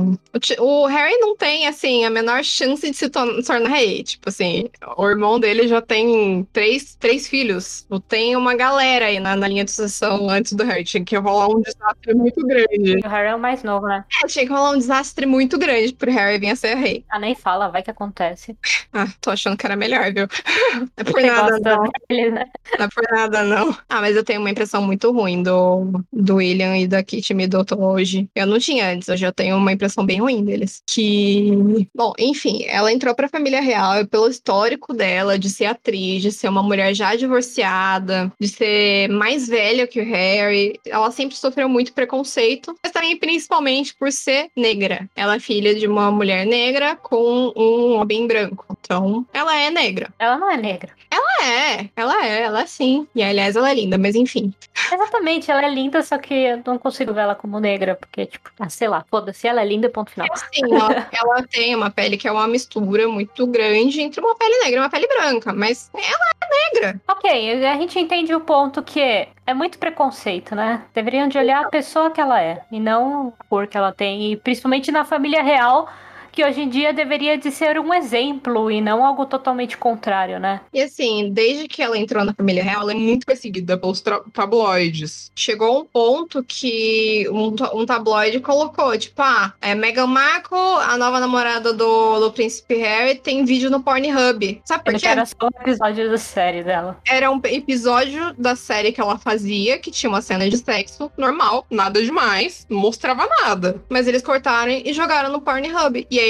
o, 0.59 0.63
o, 0.63 0.85
Harry 0.87 1.17
não 1.19 1.35
tem, 1.35 1.67
assim, 1.67 2.05
a 2.05 2.09
menor 2.09 2.43
chance 2.43 2.89
de 2.89 2.95
se 2.95 3.09
tornar 3.09 3.69
rei. 3.69 4.03
Tipo 4.03 4.29
assim, 4.29 4.69
o 4.97 5.07
irmão 5.07 5.39
dele 5.39 5.67
já 5.67 5.81
tem 5.81 6.47
três, 6.51 6.95
três 6.95 7.27
filhos. 7.27 7.85
Tem 8.07 8.35
uma 8.35 8.55
galera 8.55 9.05
aí 9.05 9.19
na, 9.19 9.35
na 9.35 9.47
linha 9.47 9.63
de 9.63 9.71
sucessão 9.71 10.29
antes 10.29 10.53
do 10.53 10.63
Harry. 10.63 10.83
Tinha 10.83 11.03
que 11.03 11.15
rolar 11.15 11.47
um 11.47 11.61
desastre 11.61 12.13
muito 12.15 12.45
grande. 12.45 13.02
O 13.03 13.07
Harry 13.09 13.29
é 13.29 13.35
o 13.35 13.39
mais 13.39 13.63
novo, 13.63 13.85
né? 13.85 14.05
É, 14.23 14.27
tinha 14.27 14.45
que 14.45 14.51
rolar 14.51 14.71
um 14.71 14.77
desastre 14.77 15.25
muito 15.25 15.57
grande 15.57 15.93
pro 15.93 16.11
Harry 16.11 16.39
vir 16.39 16.51
a 16.51 16.55
ser 16.55 16.75
rei. 16.75 17.03
Ah, 17.09 17.19
nem 17.19 17.35
fala, 17.35 17.67
vai 17.69 17.83
que 17.83 17.91
acontece. 17.91 18.57
Ah, 18.95 19.07
tô 19.19 19.31
achando 19.31 19.57
que 19.57 19.65
era 19.65 19.75
melhor, 19.75 20.13
viu? 20.13 20.27
Não 20.75 20.87
é 20.97 21.03
por 21.03 21.19
Você 21.19 21.25
nada, 21.25 21.59
não. 21.59 21.91
Dele, 22.07 22.29
né? 22.29 22.45
Não 22.77 22.85
é 22.85 22.89
por 22.89 23.03
nada, 23.11 23.43
não. 23.43 23.75
Ah, 23.89 24.01
mas 24.01 24.15
eu 24.15 24.23
tenho 24.23 24.39
uma 24.39 24.51
impressão 24.51 24.83
muito 24.83 25.11
ruim 25.11 25.41
do, 25.41 25.99
do 26.13 26.35
William 26.35 26.77
e 26.77 26.87
da 26.87 27.01
Kit 27.01 27.33
Middleton 27.33 27.83
hoje. 27.83 28.29
Eu 28.35 28.45
não 28.45 28.59
tinha 28.59 28.91
antes, 28.91 29.09
hoje 29.09 29.25
eu 29.25 29.33
tenho 29.33 29.57
uma 29.57 29.71
impressão 29.71 30.05
bem 30.05 30.19
ruim 30.19 30.45
deles. 30.45 30.83
Que. 30.87 31.89
Bom, 31.95 32.13
enfim, 32.19 32.65
ela 32.67 32.93
entrou 32.93 33.15
pra 33.15 33.27
família 33.27 33.61
real 33.61 34.05
pelo 34.05 34.27
histórico 34.29 34.93
dela, 34.93 35.39
de 35.39 35.49
ser 35.49 35.65
atriz, 35.65 36.21
de 36.21 36.31
ser 36.31 36.47
uma 36.47 36.61
mulher 36.61 36.93
já 36.93 37.15
divorciada, 37.15 38.31
de 38.39 38.47
ser 38.47 39.09
mais 39.09 39.47
velha 39.47 39.87
que 39.87 39.99
o 39.99 40.05
Harry. 40.05 40.79
Ela 40.85 41.09
sempre 41.09 41.35
sofreu 41.35 41.67
muito 41.67 41.93
preconceito, 41.93 42.75
mas 42.83 42.92
também 42.93 43.17
principalmente 43.17 43.93
por 43.95 44.11
ser 44.11 44.49
negra. 44.55 45.09
Ela 45.15 45.35
é 45.35 45.39
filha 45.39 45.75
de 45.75 45.87
uma 45.87 46.11
mulher 46.11 46.45
negra 46.45 46.95
com 46.95 47.51
um 47.55 47.99
homem 47.99 48.27
branco. 48.27 48.65
Então, 48.79 49.25
ela 49.33 49.57
é 49.57 49.69
negra. 49.69 50.13
Ela 50.19 50.37
não 50.37 50.49
é 50.49 50.57
negra. 50.57 50.91
Ela 51.09 51.32
é, 51.43 51.89
ela 51.95 52.25
é, 52.25 52.41
ela 52.41 52.61
é 52.61 52.65
sim. 52.65 53.07
E 53.13 53.23
aliás, 53.23 53.55
ela 53.55 53.69
é 53.69 53.73
linda, 53.73 53.97
mas 53.97 54.15
enfim. 54.15 54.53
Exatamente, 54.91 55.49
ela 55.51 55.65
é 55.65 55.69
linda, 55.69 56.01
só 56.01 56.17
que 56.17 56.33
eu 56.33 56.61
não 56.65 56.77
consigo 56.77 57.13
ver 57.13 57.21
ela 57.21 57.35
como 57.35 57.59
negra, 57.59 57.95
porque, 57.95 58.25
tipo, 58.25 58.49
ah, 58.59 58.69
sei 58.69 58.87
lá, 58.87 59.05
foda-se, 59.09 59.47
ela 59.47 59.61
é 59.61 59.65
linda, 59.65 59.89
ponto 59.89 60.11
final. 60.11 60.27
É 60.31 60.35
sim, 60.35 60.73
ela, 60.73 61.07
ela, 61.11 61.43
tem 61.47 61.75
uma 61.75 61.89
pele 61.89 62.17
que 62.17 62.27
é 62.27 62.31
uma 62.31 62.47
mistura 62.47 63.07
muito 63.07 63.45
grande 63.47 64.01
entre 64.01 64.19
uma 64.19 64.35
pele 64.35 64.57
negra 64.63 64.75
e 64.75 64.79
uma 64.79 64.89
pele 64.89 65.07
branca, 65.07 65.53
mas 65.53 65.89
ela 65.93 66.31
é 66.41 66.73
negra. 66.73 67.01
Ok, 67.07 67.65
a 67.65 67.75
gente 67.75 67.99
entende 67.99 68.33
o 68.33 68.41
ponto 68.41 68.81
que 68.81 68.99
é 69.45 69.53
muito 69.53 69.77
preconceito, 69.77 70.55
né? 70.55 70.83
Deveriam 70.93 71.27
de 71.27 71.37
olhar 71.37 71.65
a 71.65 71.69
pessoa 71.69 72.11
que 72.11 72.21
ela 72.21 72.41
é, 72.41 72.61
e 72.71 72.79
não 72.79 73.33
a 73.39 73.43
cor 73.45 73.67
que 73.67 73.77
ela 73.77 73.91
tem, 73.91 74.31
e 74.31 74.37
principalmente 74.37 74.91
na 74.91 75.05
família 75.05 75.41
real 75.41 75.89
que 76.33 76.43
hoje 76.43 76.61
em 76.61 76.67
dia 76.67 76.91
deveria 76.91 77.37
de 77.37 77.51
ser 77.51 77.79
um 77.79 77.93
exemplo 77.93 78.71
e 78.71 78.81
não 78.81 79.05
algo 79.05 79.25
totalmente 79.25 79.77
contrário, 79.77 80.39
né? 80.39 80.61
E 80.73 80.81
assim, 80.81 81.29
desde 81.31 81.67
que 81.67 81.81
ela 81.81 81.97
entrou 81.97 82.25
na 82.25 82.33
família 82.33 82.63
real, 82.63 82.81
ela 82.81 82.91
é 82.91 82.95
muito 82.95 83.25
perseguida 83.25 83.77
pelos 83.77 84.03
tabloides. 84.33 85.31
Chegou 85.35 85.79
um 85.79 85.85
ponto 85.85 86.43
que 86.43 87.29
um, 87.29 87.53
um 87.79 87.85
tabloide 87.85 88.39
colocou, 88.39 88.97
tipo, 88.97 89.21
ah, 89.21 89.53
é 89.61 89.75
Meghan 89.75 90.07
Markle, 90.07 90.57
a 90.57 90.97
nova 90.97 91.19
namorada 91.19 91.71
do, 91.71 92.19
do 92.19 92.31
príncipe 92.31 92.75
Harry, 92.75 93.15
tem 93.15 93.45
vídeo 93.45 93.69
no 93.69 93.83
Pornhub. 93.83 94.61
Sabe 94.65 94.83
por 94.83 94.99
quê? 94.99 95.07
Era 95.07 95.25
só 95.27 95.35
um 95.43 95.61
episódio 95.61 96.09
da 96.09 96.17
série 96.17 96.63
dela. 96.63 96.99
Era 97.07 97.29
um 97.29 97.39
episódio 97.43 98.33
da 98.33 98.55
série 98.55 98.91
que 98.91 98.99
ela 98.99 99.19
fazia, 99.19 99.77
que 99.77 99.91
tinha 99.91 100.09
uma 100.09 100.21
cena 100.21 100.49
de 100.49 100.57
sexo 100.57 101.11
normal, 101.15 101.67
nada 101.69 102.01
demais, 102.01 102.65
não 102.67 102.79
mostrava 102.79 103.27
nada. 103.43 103.83
Mas 103.87 104.07
eles 104.07 104.23
cortaram 104.23 104.71
e 104.71 104.91
jogaram 104.93 105.31
no 105.31 105.39
Pornhub. 105.39 106.07
E 106.09 106.22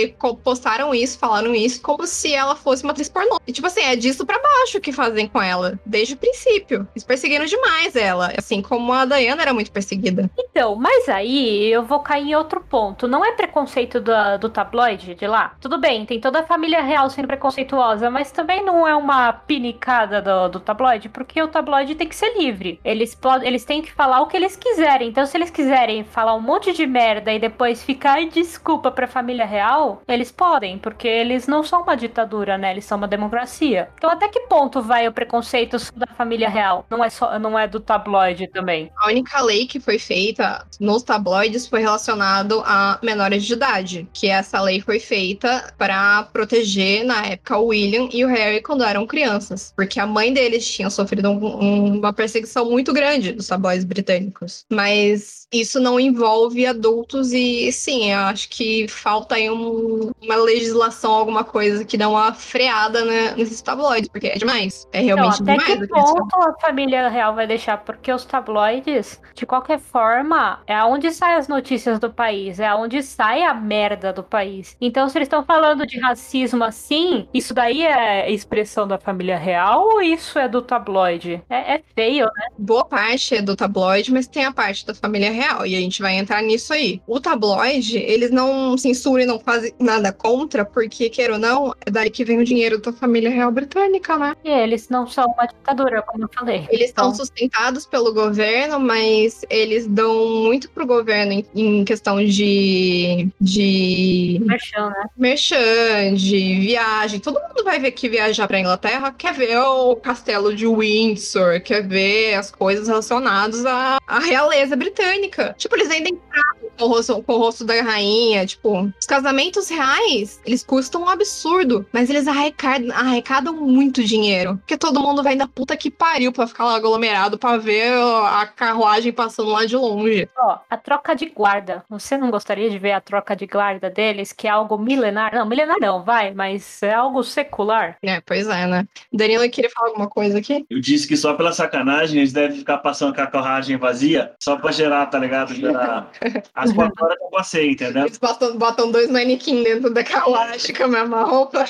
postaram 0.43 0.93
isso, 0.93 1.17
falaram 1.17 1.53
isso, 1.53 1.81
como 1.81 2.05
se 2.05 2.33
ela 2.33 2.55
fosse 2.55 2.83
uma 2.83 2.91
atriz 2.91 3.09
pornô. 3.09 3.39
E 3.47 3.51
tipo 3.51 3.67
assim, 3.67 3.81
é 3.81 3.95
disso 3.95 4.25
pra 4.25 4.39
baixo 4.39 4.79
que 4.79 4.91
fazem 4.91 5.27
com 5.27 5.41
ela, 5.41 5.79
desde 5.85 6.13
o 6.13 6.17
princípio. 6.17 6.87
Eles 6.93 7.03
perseguiram 7.03 7.45
demais 7.45 7.95
ela, 7.95 8.31
assim 8.37 8.61
como 8.61 8.91
a 8.93 9.05
Diana 9.05 9.41
era 9.41 9.53
muito 9.53 9.71
perseguida. 9.71 10.29
Então, 10.37 10.75
mas 10.75 11.09
aí 11.09 11.71
eu 11.71 11.83
vou 11.83 11.99
cair 11.99 12.29
em 12.29 12.35
outro 12.35 12.61
ponto. 12.61 13.07
Não 13.07 13.25
é 13.25 13.31
preconceito 13.33 13.99
do, 13.99 14.37
do 14.39 14.49
tabloide 14.49 15.15
de 15.15 15.27
lá? 15.27 15.55
Tudo 15.59 15.77
bem, 15.77 16.05
tem 16.05 16.19
toda 16.19 16.39
a 16.39 16.45
família 16.45 16.81
real 16.81 17.09
sendo 17.09 17.27
preconceituosa, 17.27 18.09
mas 18.09 18.31
também 18.31 18.63
não 18.63 18.87
é 18.87 18.95
uma 18.95 19.33
pinicada 19.33 20.21
do, 20.21 20.49
do 20.49 20.59
tabloide, 20.59 21.09
porque 21.09 21.41
o 21.41 21.47
tabloide 21.47 21.95
tem 21.95 22.07
que 22.07 22.15
ser 22.15 22.37
livre. 22.37 22.79
Eles, 22.83 23.17
eles 23.43 23.65
têm 23.65 23.81
que 23.81 23.91
falar 23.91 24.21
o 24.21 24.27
que 24.27 24.37
eles 24.37 24.55
quiserem. 24.55 25.09
Então, 25.09 25.25
se 25.25 25.37
eles 25.37 25.49
quiserem 25.49 26.03
falar 26.03 26.35
um 26.35 26.41
monte 26.41 26.73
de 26.73 26.85
merda 26.85 27.31
e 27.31 27.39
depois 27.39 27.83
ficar 27.83 28.23
desculpa 28.25 28.91
pra 28.91 29.07
família 29.07 29.45
real, 29.45 29.82
eles 30.07 30.31
podem, 30.31 30.77
porque 30.77 31.07
eles 31.07 31.47
não 31.47 31.63
são 31.63 31.81
uma 31.81 31.95
ditadura, 31.95 32.57
né? 32.57 32.71
Eles 32.71 32.85
são 32.85 32.97
uma 32.97 33.07
democracia. 33.07 33.89
Então, 33.97 34.09
até 34.09 34.27
que 34.27 34.41
ponto 34.41 34.81
vai 34.81 35.07
o 35.07 35.11
preconceito 35.13 35.77
da 35.95 36.07
família 36.07 36.49
real? 36.49 36.85
Não 36.89 37.03
é 37.03 37.09
só, 37.09 37.37
não 37.39 37.57
é 37.57 37.67
do 37.67 37.79
tabloide 37.79 38.47
também. 38.47 38.91
A 38.97 39.07
única 39.07 39.41
lei 39.41 39.65
que 39.65 39.79
foi 39.79 39.99
feita 39.99 40.65
nos 40.79 41.03
tabloides 41.03 41.67
foi 41.67 41.81
relacionado 41.81 42.61
a 42.65 42.99
menores 43.01 43.45
de 43.45 43.53
idade, 43.53 44.07
que 44.13 44.27
essa 44.27 44.61
lei 44.61 44.81
foi 44.81 44.99
feita 44.99 45.73
para 45.77 46.23
proteger 46.31 47.03
na 47.03 47.25
época 47.25 47.57
o 47.57 47.67
William 47.67 48.09
e 48.11 48.23
o 48.25 48.27
Harry 48.27 48.61
quando 48.61 48.83
eram 48.83 49.05
crianças, 49.05 49.73
porque 49.75 49.99
a 49.99 50.07
mãe 50.07 50.33
deles 50.33 50.65
tinha 50.67 50.89
sofrido 50.89 51.29
um, 51.29 51.45
um, 51.45 51.97
uma 51.99 52.13
perseguição 52.13 52.69
muito 52.69 52.93
grande 52.93 53.33
dos 53.33 53.47
tabloides 53.47 53.85
britânicos. 53.85 54.65
Mas 54.71 55.42
isso 55.53 55.79
não 55.79 55.99
envolve 55.99 56.65
adultos 56.65 57.31
e 57.31 57.71
sim, 57.71 58.11
eu 58.11 58.19
acho 58.19 58.49
que 58.49 58.87
falta 58.87 59.35
aí 59.35 59.49
um, 59.49 60.11
uma 60.21 60.35
legislação, 60.35 61.11
alguma 61.11 61.43
coisa 61.43 61.85
que 61.85 61.97
dá 61.97 62.09
uma 62.09 62.33
freada 62.33 63.05
né, 63.05 63.33
nesses 63.37 63.61
tabloides, 63.61 64.09
porque 64.09 64.27
é 64.27 64.37
demais. 64.37 64.87
É 64.91 64.99
realmente 64.99 65.41
não, 65.43 65.53
até 65.53 65.63
demais. 65.63 65.73
Até 65.73 65.87
que 65.87 65.93
ponto 65.93 66.35
a 66.41 66.53
família 66.59 67.07
real 67.09 67.35
vai 67.35 67.47
deixar? 67.47 67.77
Porque 67.77 68.11
os 68.11 68.25
tabloides, 68.25 69.21
de 69.35 69.45
qualquer 69.45 69.79
forma, 69.79 70.59
é 70.67 70.83
onde 70.83 71.11
saem 71.11 71.35
as 71.35 71.47
notícias 71.47 71.99
do 71.99 72.11
país, 72.11 72.59
é 72.59 72.73
onde 72.73 73.01
sai 73.03 73.43
a 73.43 73.53
merda 73.53 74.11
do 74.11 74.23
país. 74.23 74.75
Então, 74.81 75.07
se 75.07 75.17
eles 75.17 75.27
estão 75.27 75.43
falando 75.43 75.85
de 75.85 75.99
racismo 75.99 76.63
assim, 76.63 77.27
isso 77.33 77.53
daí 77.53 77.83
é 77.83 78.31
expressão 78.31 78.87
da 78.87 78.97
família 78.97 79.37
real 79.37 79.83
ou 79.83 80.01
isso 80.01 80.39
é 80.39 80.47
do 80.47 80.61
tabloide? 80.61 81.41
É, 81.49 81.75
é 81.75 81.83
feio, 81.95 82.25
né? 82.25 82.47
Boa 82.57 82.85
parte 82.85 83.35
é 83.35 83.41
do 83.41 83.55
tabloide, 83.55 84.11
mas 84.11 84.27
tem 84.27 84.45
a 84.45 84.51
parte 84.51 84.85
da 84.85 84.93
família 84.93 85.31
real, 85.31 85.42
e 85.65 85.75
a 85.75 85.79
gente 85.79 86.01
vai 86.01 86.15
entrar 86.15 86.41
nisso 86.41 86.73
aí. 86.73 87.01
O 87.07 87.19
tabloide, 87.19 87.97
eles 87.97 88.31
não 88.31 88.77
censuram 88.77 89.23
e 89.23 89.25
não 89.25 89.39
fazem 89.39 89.73
nada 89.79 90.11
contra, 90.11 90.65
porque, 90.65 91.09
queira 91.09 91.33
ou 91.33 91.39
não, 91.39 91.73
é 91.85 91.91
daí 91.91 92.09
que 92.09 92.23
vem 92.23 92.39
o 92.39 92.45
dinheiro 92.45 92.79
da 92.79 92.91
família 92.91 93.29
real 93.29 93.51
britânica, 93.51 94.17
né? 94.17 94.35
E 94.43 94.49
eles 94.49 94.89
não 94.89 95.07
são 95.07 95.25
uma 95.25 95.45
ditadura, 95.45 96.01
como 96.01 96.23
eu 96.23 96.29
falei. 96.33 96.67
Eles 96.69 96.91
então... 96.91 97.05
são 97.05 97.25
sustentados 97.25 97.85
pelo 97.85 98.13
governo, 98.13 98.79
mas 98.79 99.45
eles 99.49 99.87
dão 99.87 100.27
muito 100.43 100.69
pro 100.69 100.85
governo 100.85 101.33
em, 101.33 101.45
em 101.55 101.85
questão 101.85 102.23
de. 102.23 103.29
de. 103.39 104.41
Merchan, 104.43 104.89
né? 104.89 105.05
Merchan, 105.17 106.13
de 106.15 106.59
viagem. 106.59 107.19
Todo 107.19 107.39
mundo 107.39 107.63
vai 107.63 107.79
ver 107.79 107.91
que 107.91 108.09
viajar 108.09 108.47
pra 108.47 108.59
Inglaterra 108.59 109.11
quer 109.11 109.33
ver 109.33 109.57
o 109.57 109.95
castelo 109.95 110.53
de 110.53 110.67
Windsor, 110.67 111.61
quer 111.61 111.81
ver 111.87 112.35
as 112.35 112.51
coisas 112.51 112.87
relacionadas 112.87 113.65
à, 113.65 113.97
à 114.05 114.19
realeza 114.19 114.75
britânica. 114.75 115.32
Tipo, 115.57 115.75
eles 115.75 115.87
vendem 115.87 116.15
prato 116.15 116.71
com 116.77 116.85
o, 116.85 116.87
rosto, 116.87 117.23
com 117.23 117.33
o 117.33 117.37
rosto 117.37 117.65
da 117.65 117.81
rainha. 117.81 118.45
Tipo, 118.45 118.91
os 118.99 119.05
casamentos 119.05 119.69
reais, 119.69 120.41
eles 120.45 120.63
custam 120.63 121.03
um 121.03 121.09
absurdo, 121.09 121.85
mas 121.91 122.09
eles 122.09 122.27
arrecadam, 122.27 122.95
arrecadam 122.95 123.53
muito 123.55 124.03
dinheiro. 124.03 124.57
Porque 124.57 124.77
todo 124.77 125.01
mundo 125.01 125.23
vai 125.23 125.35
da 125.35 125.47
puta 125.47 125.77
que 125.77 125.91
pariu 125.91 126.31
pra 126.31 126.47
ficar 126.47 126.65
lá 126.65 126.75
aglomerado 126.75 127.37
pra 127.37 127.57
ver 127.57 127.93
a 127.93 128.45
carruagem 128.45 129.11
passando 129.11 129.49
lá 129.49 129.65
de 129.65 129.75
longe. 129.75 130.27
Ó, 130.37 130.57
a 130.69 130.77
troca 130.77 131.15
de 131.15 131.27
guarda. 131.27 131.83
Você 131.89 132.17
não 132.17 132.31
gostaria 132.31 132.69
de 132.69 132.79
ver 132.79 132.91
a 132.91 133.01
troca 133.01 133.35
de 133.35 133.45
guarda 133.45 133.89
deles, 133.89 134.33
que 134.33 134.47
é 134.47 134.51
algo 134.51 134.77
milenar? 134.77 135.33
Não, 135.33 135.45
milenar 135.45 135.77
não, 135.79 136.03
vai, 136.03 136.33
mas 136.33 136.81
é 136.83 136.93
algo 136.93 137.23
secular. 137.23 137.97
É, 138.01 138.21
pois 138.21 138.47
é, 138.47 138.67
né? 138.67 138.87
Danilo 139.11 139.49
queria 139.49 139.69
falar 139.69 139.89
alguma 139.89 140.09
coisa 140.09 140.39
aqui? 140.39 140.65
Eu 140.69 140.79
disse 140.79 141.07
que 141.07 141.17
só 141.17 141.33
pela 141.33 141.51
sacanagem 141.51 142.19
eles 142.19 142.33
devem 142.33 142.57
ficar 142.57 142.77
passando 142.79 143.13
com 143.13 143.21
a 143.21 143.27
carruagem 143.27 143.77
vazia, 143.77 144.33
só 144.39 144.57
pra 144.57 144.71
gerar, 144.71 145.05
tá 145.07 145.19
ligado? 145.23 145.53
Gerar 145.55 146.11
as 146.53 146.71
quatro 146.71 147.05
horas 147.05 147.17
que 147.17 147.23
eu 147.23 147.29
passei, 147.29 147.71
entendeu? 147.71 148.05
Eles 148.05 148.17
botam, 148.17 148.57
botam 148.57 148.91
dois 148.91 149.09
manequins 149.09 149.63
dentro 149.63 149.93
da 149.93 150.03
carruagem 150.03 150.75
com 150.75 150.83
a 150.83 150.87
mesma 150.87 151.23
roupa. 151.23 151.65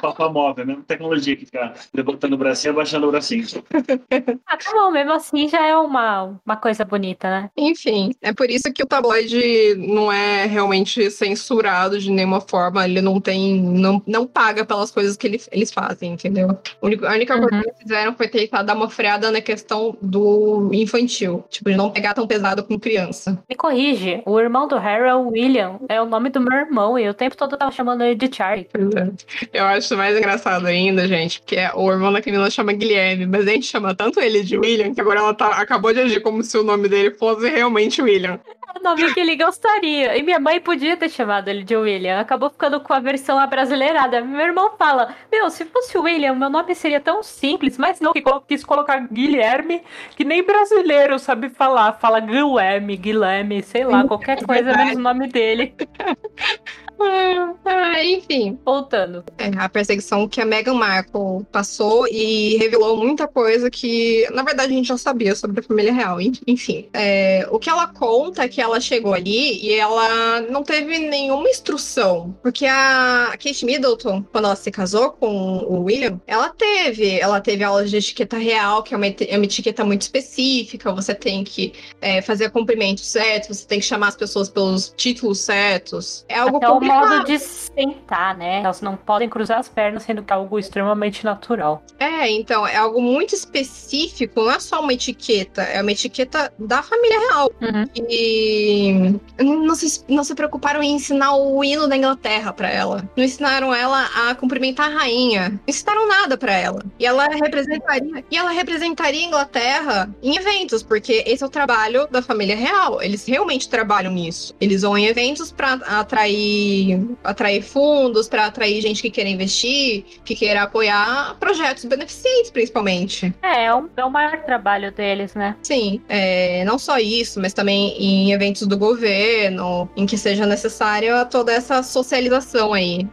Papo 0.00 0.30
móvel, 0.30 0.64
a 0.64 0.66
mesma 0.66 0.84
tecnologia 0.86 1.36
que 1.36 1.46
fica 1.46 1.74
levantando 1.92 2.34
o 2.34 2.38
bracinho 2.38 2.70
e 2.70 2.74
abaixando 2.74 3.08
o 3.08 3.10
bracinho. 3.10 3.44
ah, 4.46 4.56
tá 4.56 4.72
bom, 4.72 4.90
mesmo 4.90 5.12
assim 5.12 5.48
já 5.48 5.64
é 5.66 5.76
uma, 5.76 6.40
uma 6.44 6.56
coisa 6.56 6.84
bonita, 6.84 7.28
né? 7.28 7.50
Enfim, 7.56 8.12
é 8.22 8.32
por 8.32 8.50
isso 8.50 8.72
que 8.72 8.82
o 8.82 8.86
tabloide 8.86 9.74
não 9.76 10.10
é 10.10 10.46
realmente 10.46 11.10
censurado 11.10 11.98
de 11.98 12.10
nenhuma 12.10 12.40
forma. 12.40 12.84
Ele 12.84 13.00
não 13.00 13.20
tem. 13.20 13.60
não, 13.60 14.02
não 14.06 14.26
paga 14.26 14.64
pelas 14.64 14.90
coisas 14.90 15.16
que 15.16 15.26
ele, 15.26 15.40
eles 15.52 15.72
fazem, 15.72 16.12
entendeu? 16.12 16.50
A 16.50 16.86
única, 16.86 17.08
a 17.08 17.14
única 17.14 17.34
uhum. 17.34 17.40
coisa 17.40 17.60
que 17.60 17.68
eles 17.68 17.78
fizeram 17.78 18.14
foi 18.14 18.28
tentar 18.28 18.62
dar 18.62 18.74
uma 18.74 18.88
freada 18.88 19.30
na 19.30 19.40
questão 19.40 19.96
do 20.00 20.70
infantil. 20.72 21.44
Tipo, 21.48 21.70
de 21.70 21.76
não 21.76 21.90
pegar 21.90 22.14
tão 22.14 22.26
pesado 22.26 22.64
com 22.64 22.78
criança. 22.84 23.42
Me 23.48 23.56
corrige, 23.56 24.22
o 24.26 24.38
irmão 24.38 24.68
do 24.68 24.76
Harry 24.76 25.08
é 25.08 25.14
o 25.14 25.28
William. 25.28 25.80
É 25.88 26.02
o 26.02 26.04
nome 26.04 26.28
do 26.28 26.38
meu 26.38 26.52
irmão. 26.58 26.98
E 26.98 27.08
o 27.08 27.14
tempo 27.14 27.34
todo 27.34 27.52
eu 27.52 27.58
tava 27.58 27.72
chamando 27.72 28.04
ele 28.04 28.14
de 28.14 28.34
Charlie. 28.34 28.68
É. 28.74 29.34
Eu 29.58 29.64
acho 29.64 29.96
mais 29.96 30.16
engraçado 30.16 30.66
ainda, 30.66 31.06
gente, 31.08 31.40
porque 31.40 31.56
o 31.74 31.90
irmão 31.90 32.12
da 32.12 32.20
Camila 32.20 32.50
chama 32.50 32.72
Guilherme, 32.72 33.26
mas 33.26 33.46
a 33.46 33.50
gente 33.50 33.66
chama 33.66 33.94
tanto 33.94 34.20
ele 34.20 34.42
de 34.42 34.58
William 34.58 34.92
que 34.92 35.00
agora 35.00 35.20
ela 35.20 35.32
tá, 35.32 35.48
acabou 35.60 35.92
de 35.92 36.00
agir 36.00 36.20
como 36.20 36.42
se 36.42 36.58
o 36.58 36.62
nome 36.62 36.88
dele 36.88 37.12
fosse 37.12 37.48
realmente 37.48 38.02
William. 38.02 38.38
É 38.66 38.78
o 38.78 38.82
nome 38.82 39.12
que 39.12 39.20
ele 39.20 39.36
gostaria. 39.36 40.16
E 40.16 40.22
minha 40.22 40.40
mãe 40.40 40.60
podia 40.60 40.96
ter 40.96 41.08
chamado 41.08 41.48
ele 41.48 41.62
de 41.62 41.76
William. 41.76 42.20
Acabou 42.20 42.50
ficando 42.50 42.80
com 42.80 42.92
a 42.92 43.00
versão 43.00 43.38
abrasileirada. 43.38 44.20
Meu 44.20 44.40
irmão 44.40 44.72
fala: 44.78 45.14
Meu, 45.30 45.50
se 45.50 45.64
fosse 45.64 45.98
William, 45.98 46.34
meu 46.34 46.48
nome 46.48 46.74
seria 46.74 47.00
tão 47.00 47.22
simples, 47.22 47.76
mas 47.76 48.00
não, 48.00 48.12
que 48.12 48.22
quis 48.48 48.64
colocar 48.64 48.98
Guilherme, 49.08 49.82
que 50.16 50.24
nem 50.24 50.42
brasileiro 50.42 51.18
sabe 51.18 51.48
falar. 51.48 51.94
Fala 51.94 52.20
Guilherme, 52.20 52.96
Guilherme, 52.96 53.62
sei 53.62 53.84
lá, 53.84 54.04
qualquer 54.04 54.44
coisa 54.44 54.76
menos 54.76 54.96
o 54.96 55.00
nome 55.00 55.28
dele. 55.28 55.74
Ah, 57.66 58.04
enfim. 58.04 58.58
Voltando. 58.64 59.24
É, 59.38 59.46
a 59.56 59.68
perseguição 59.68 60.28
que 60.28 60.40
a 60.40 60.44
Meghan 60.44 60.74
Markle 60.74 61.44
passou 61.50 62.06
e 62.08 62.56
revelou 62.56 62.96
muita 62.96 63.26
coisa 63.26 63.70
que, 63.70 64.28
na 64.32 64.42
verdade, 64.42 64.72
a 64.72 64.76
gente 64.76 64.88
já 64.88 64.98
sabia 64.98 65.34
sobre 65.34 65.60
a 65.60 65.62
família 65.62 65.92
real. 65.92 66.18
Enfim, 66.20 66.88
é, 66.92 67.46
o 67.50 67.58
que 67.58 67.70
ela 67.70 67.86
conta 67.86 68.42
é 68.44 68.48
que 68.48 68.60
ela 68.60 68.80
chegou 68.80 69.14
ali 69.14 69.64
e 69.64 69.72
ela 69.72 70.40
não 70.42 70.62
teve 70.62 70.98
nenhuma 70.98 71.48
instrução. 71.48 72.36
Porque 72.42 72.66
a 72.66 73.30
Kate 73.32 73.64
Middleton, 73.64 74.22
quando 74.30 74.44
ela 74.44 74.56
se 74.56 74.70
casou 74.70 75.12
com 75.12 75.58
o 75.58 75.84
William, 75.84 76.20
ela 76.26 76.50
teve. 76.50 77.18
Ela 77.18 77.40
teve 77.40 77.64
aulas 77.64 77.90
de 77.90 77.96
etiqueta 77.96 78.36
real, 78.36 78.82
que 78.82 78.92
é 78.92 78.96
uma, 78.96 79.06
é 79.06 79.36
uma 79.36 79.44
etiqueta 79.44 79.84
muito 79.84 80.02
específica. 80.02 80.92
Você 80.92 81.14
tem 81.14 81.44
que 81.44 81.72
é, 82.00 82.20
fazer 82.20 82.50
cumprimentos 82.50 83.06
certos, 83.06 83.58
você 83.58 83.66
tem 83.66 83.80
que 83.80 83.86
chamar 83.86 84.08
as 84.08 84.16
pessoas 84.16 84.48
pelos 84.48 84.92
títulos 84.96 85.40
certos. 85.40 86.24
É 86.28 86.38
algo 86.38 86.58
Até 86.58 86.68
modo 86.84 87.24
de 87.24 87.38
sentar, 87.38 88.36
né? 88.36 88.60
Elas 88.60 88.80
não 88.80 88.96
podem 88.96 89.28
cruzar 89.28 89.58
as 89.58 89.68
pernas, 89.68 90.02
sendo 90.04 90.22
que 90.22 90.32
é 90.32 90.36
algo 90.36 90.58
extremamente 90.58 91.24
natural. 91.24 91.82
É, 91.98 92.30
então, 92.30 92.66
é 92.66 92.76
algo 92.76 93.00
muito 93.00 93.34
específico, 93.34 94.42
não 94.42 94.52
é 94.52 94.60
só 94.60 94.80
uma 94.80 94.92
etiqueta, 94.92 95.62
é 95.62 95.80
uma 95.80 95.92
etiqueta 95.92 96.52
da 96.58 96.82
família 96.82 97.18
real. 97.18 97.50
Uhum. 97.60 97.84
E 98.08 99.20
não 99.40 99.74
se, 99.74 100.04
não 100.08 100.24
se 100.24 100.34
preocuparam 100.34 100.82
em 100.82 100.94
ensinar 100.94 101.36
o 101.36 101.62
hino 101.64 101.88
da 101.88 101.96
Inglaterra 101.96 102.52
para 102.52 102.70
ela. 102.70 103.08
Não 103.16 103.24
ensinaram 103.24 103.74
ela 103.74 104.08
a 104.28 104.34
cumprimentar 104.34 104.90
a 104.90 104.98
rainha. 104.98 105.50
Não 105.50 105.60
ensinaram 105.66 106.08
nada 106.08 106.36
para 106.36 106.52
ela. 106.52 106.84
E 106.98 107.06
ela 107.06 107.26
representaria, 107.26 108.24
e 108.30 108.36
ela 108.36 108.50
representaria 108.50 109.20
a 109.20 109.26
Inglaterra 109.26 110.14
em 110.22 110.36
eventos, 110.36 110.82
porque 110.82 111.24
esse 111.26 111.42
é 111.42 111.46
o 111.46 111.50
trabalho 111.50 112.06
da 112.10 112.22
família 112.22 112.56
real. 112.56 113.02
Eles 113.02 113.26
realmente 113.26 113.68
trabalham 113.68 114.12
nisso. 114.12 114.54
Eles 114.60 114.82
vão 114.82 114.96
em 114.96 115.06
eventos 115.06 115.50
para 115.50 115.74
atrair 115.74 116.73
conseguir 116.74 117.16
atrair 117.22 117.62
fundos, 117.62 118.28
para 118.28 118.46
atrair 118.46 118.80
gente 118.80 119.02
que 119.02 119.10
queira 119.10 119.30
investir, 119.30 120.04
que 120.24 120.34
queira 120.34 120.62
apoiar 120.62 121.36
projetos 121.38 121.84
beneficentes, 121.84 122.50
principalmente. 122.50 123.32
É, 123.42 123.66
é 123.66 123.74
o, 123.74 123.88
é 123.96 124.04
o 124.04 124.10
maior 124.10 124.42
trabalho 124.42 124.90
deles, 124.92 125.34
né? 125.34 125.56
Sim, 125.62 126.00
é, 126.08 126.64
não 126.64 126.78
só 126.78 126.98
isso, 126.98 127.40
mas 127.40 127.52
também 127.52 127.96
em 127.98 128.32
eventos 128.32 128.66
do 128.66 128.76
governo, 128.76 129.88
em 129.96 130.06
que 130.06 130.18
seja 130.18 130.46
necessária 130.46 131.24
toda 131.26 131.52
essa 131.52 131.82
socialização 131.82 132.72
aí. 132.72 133.06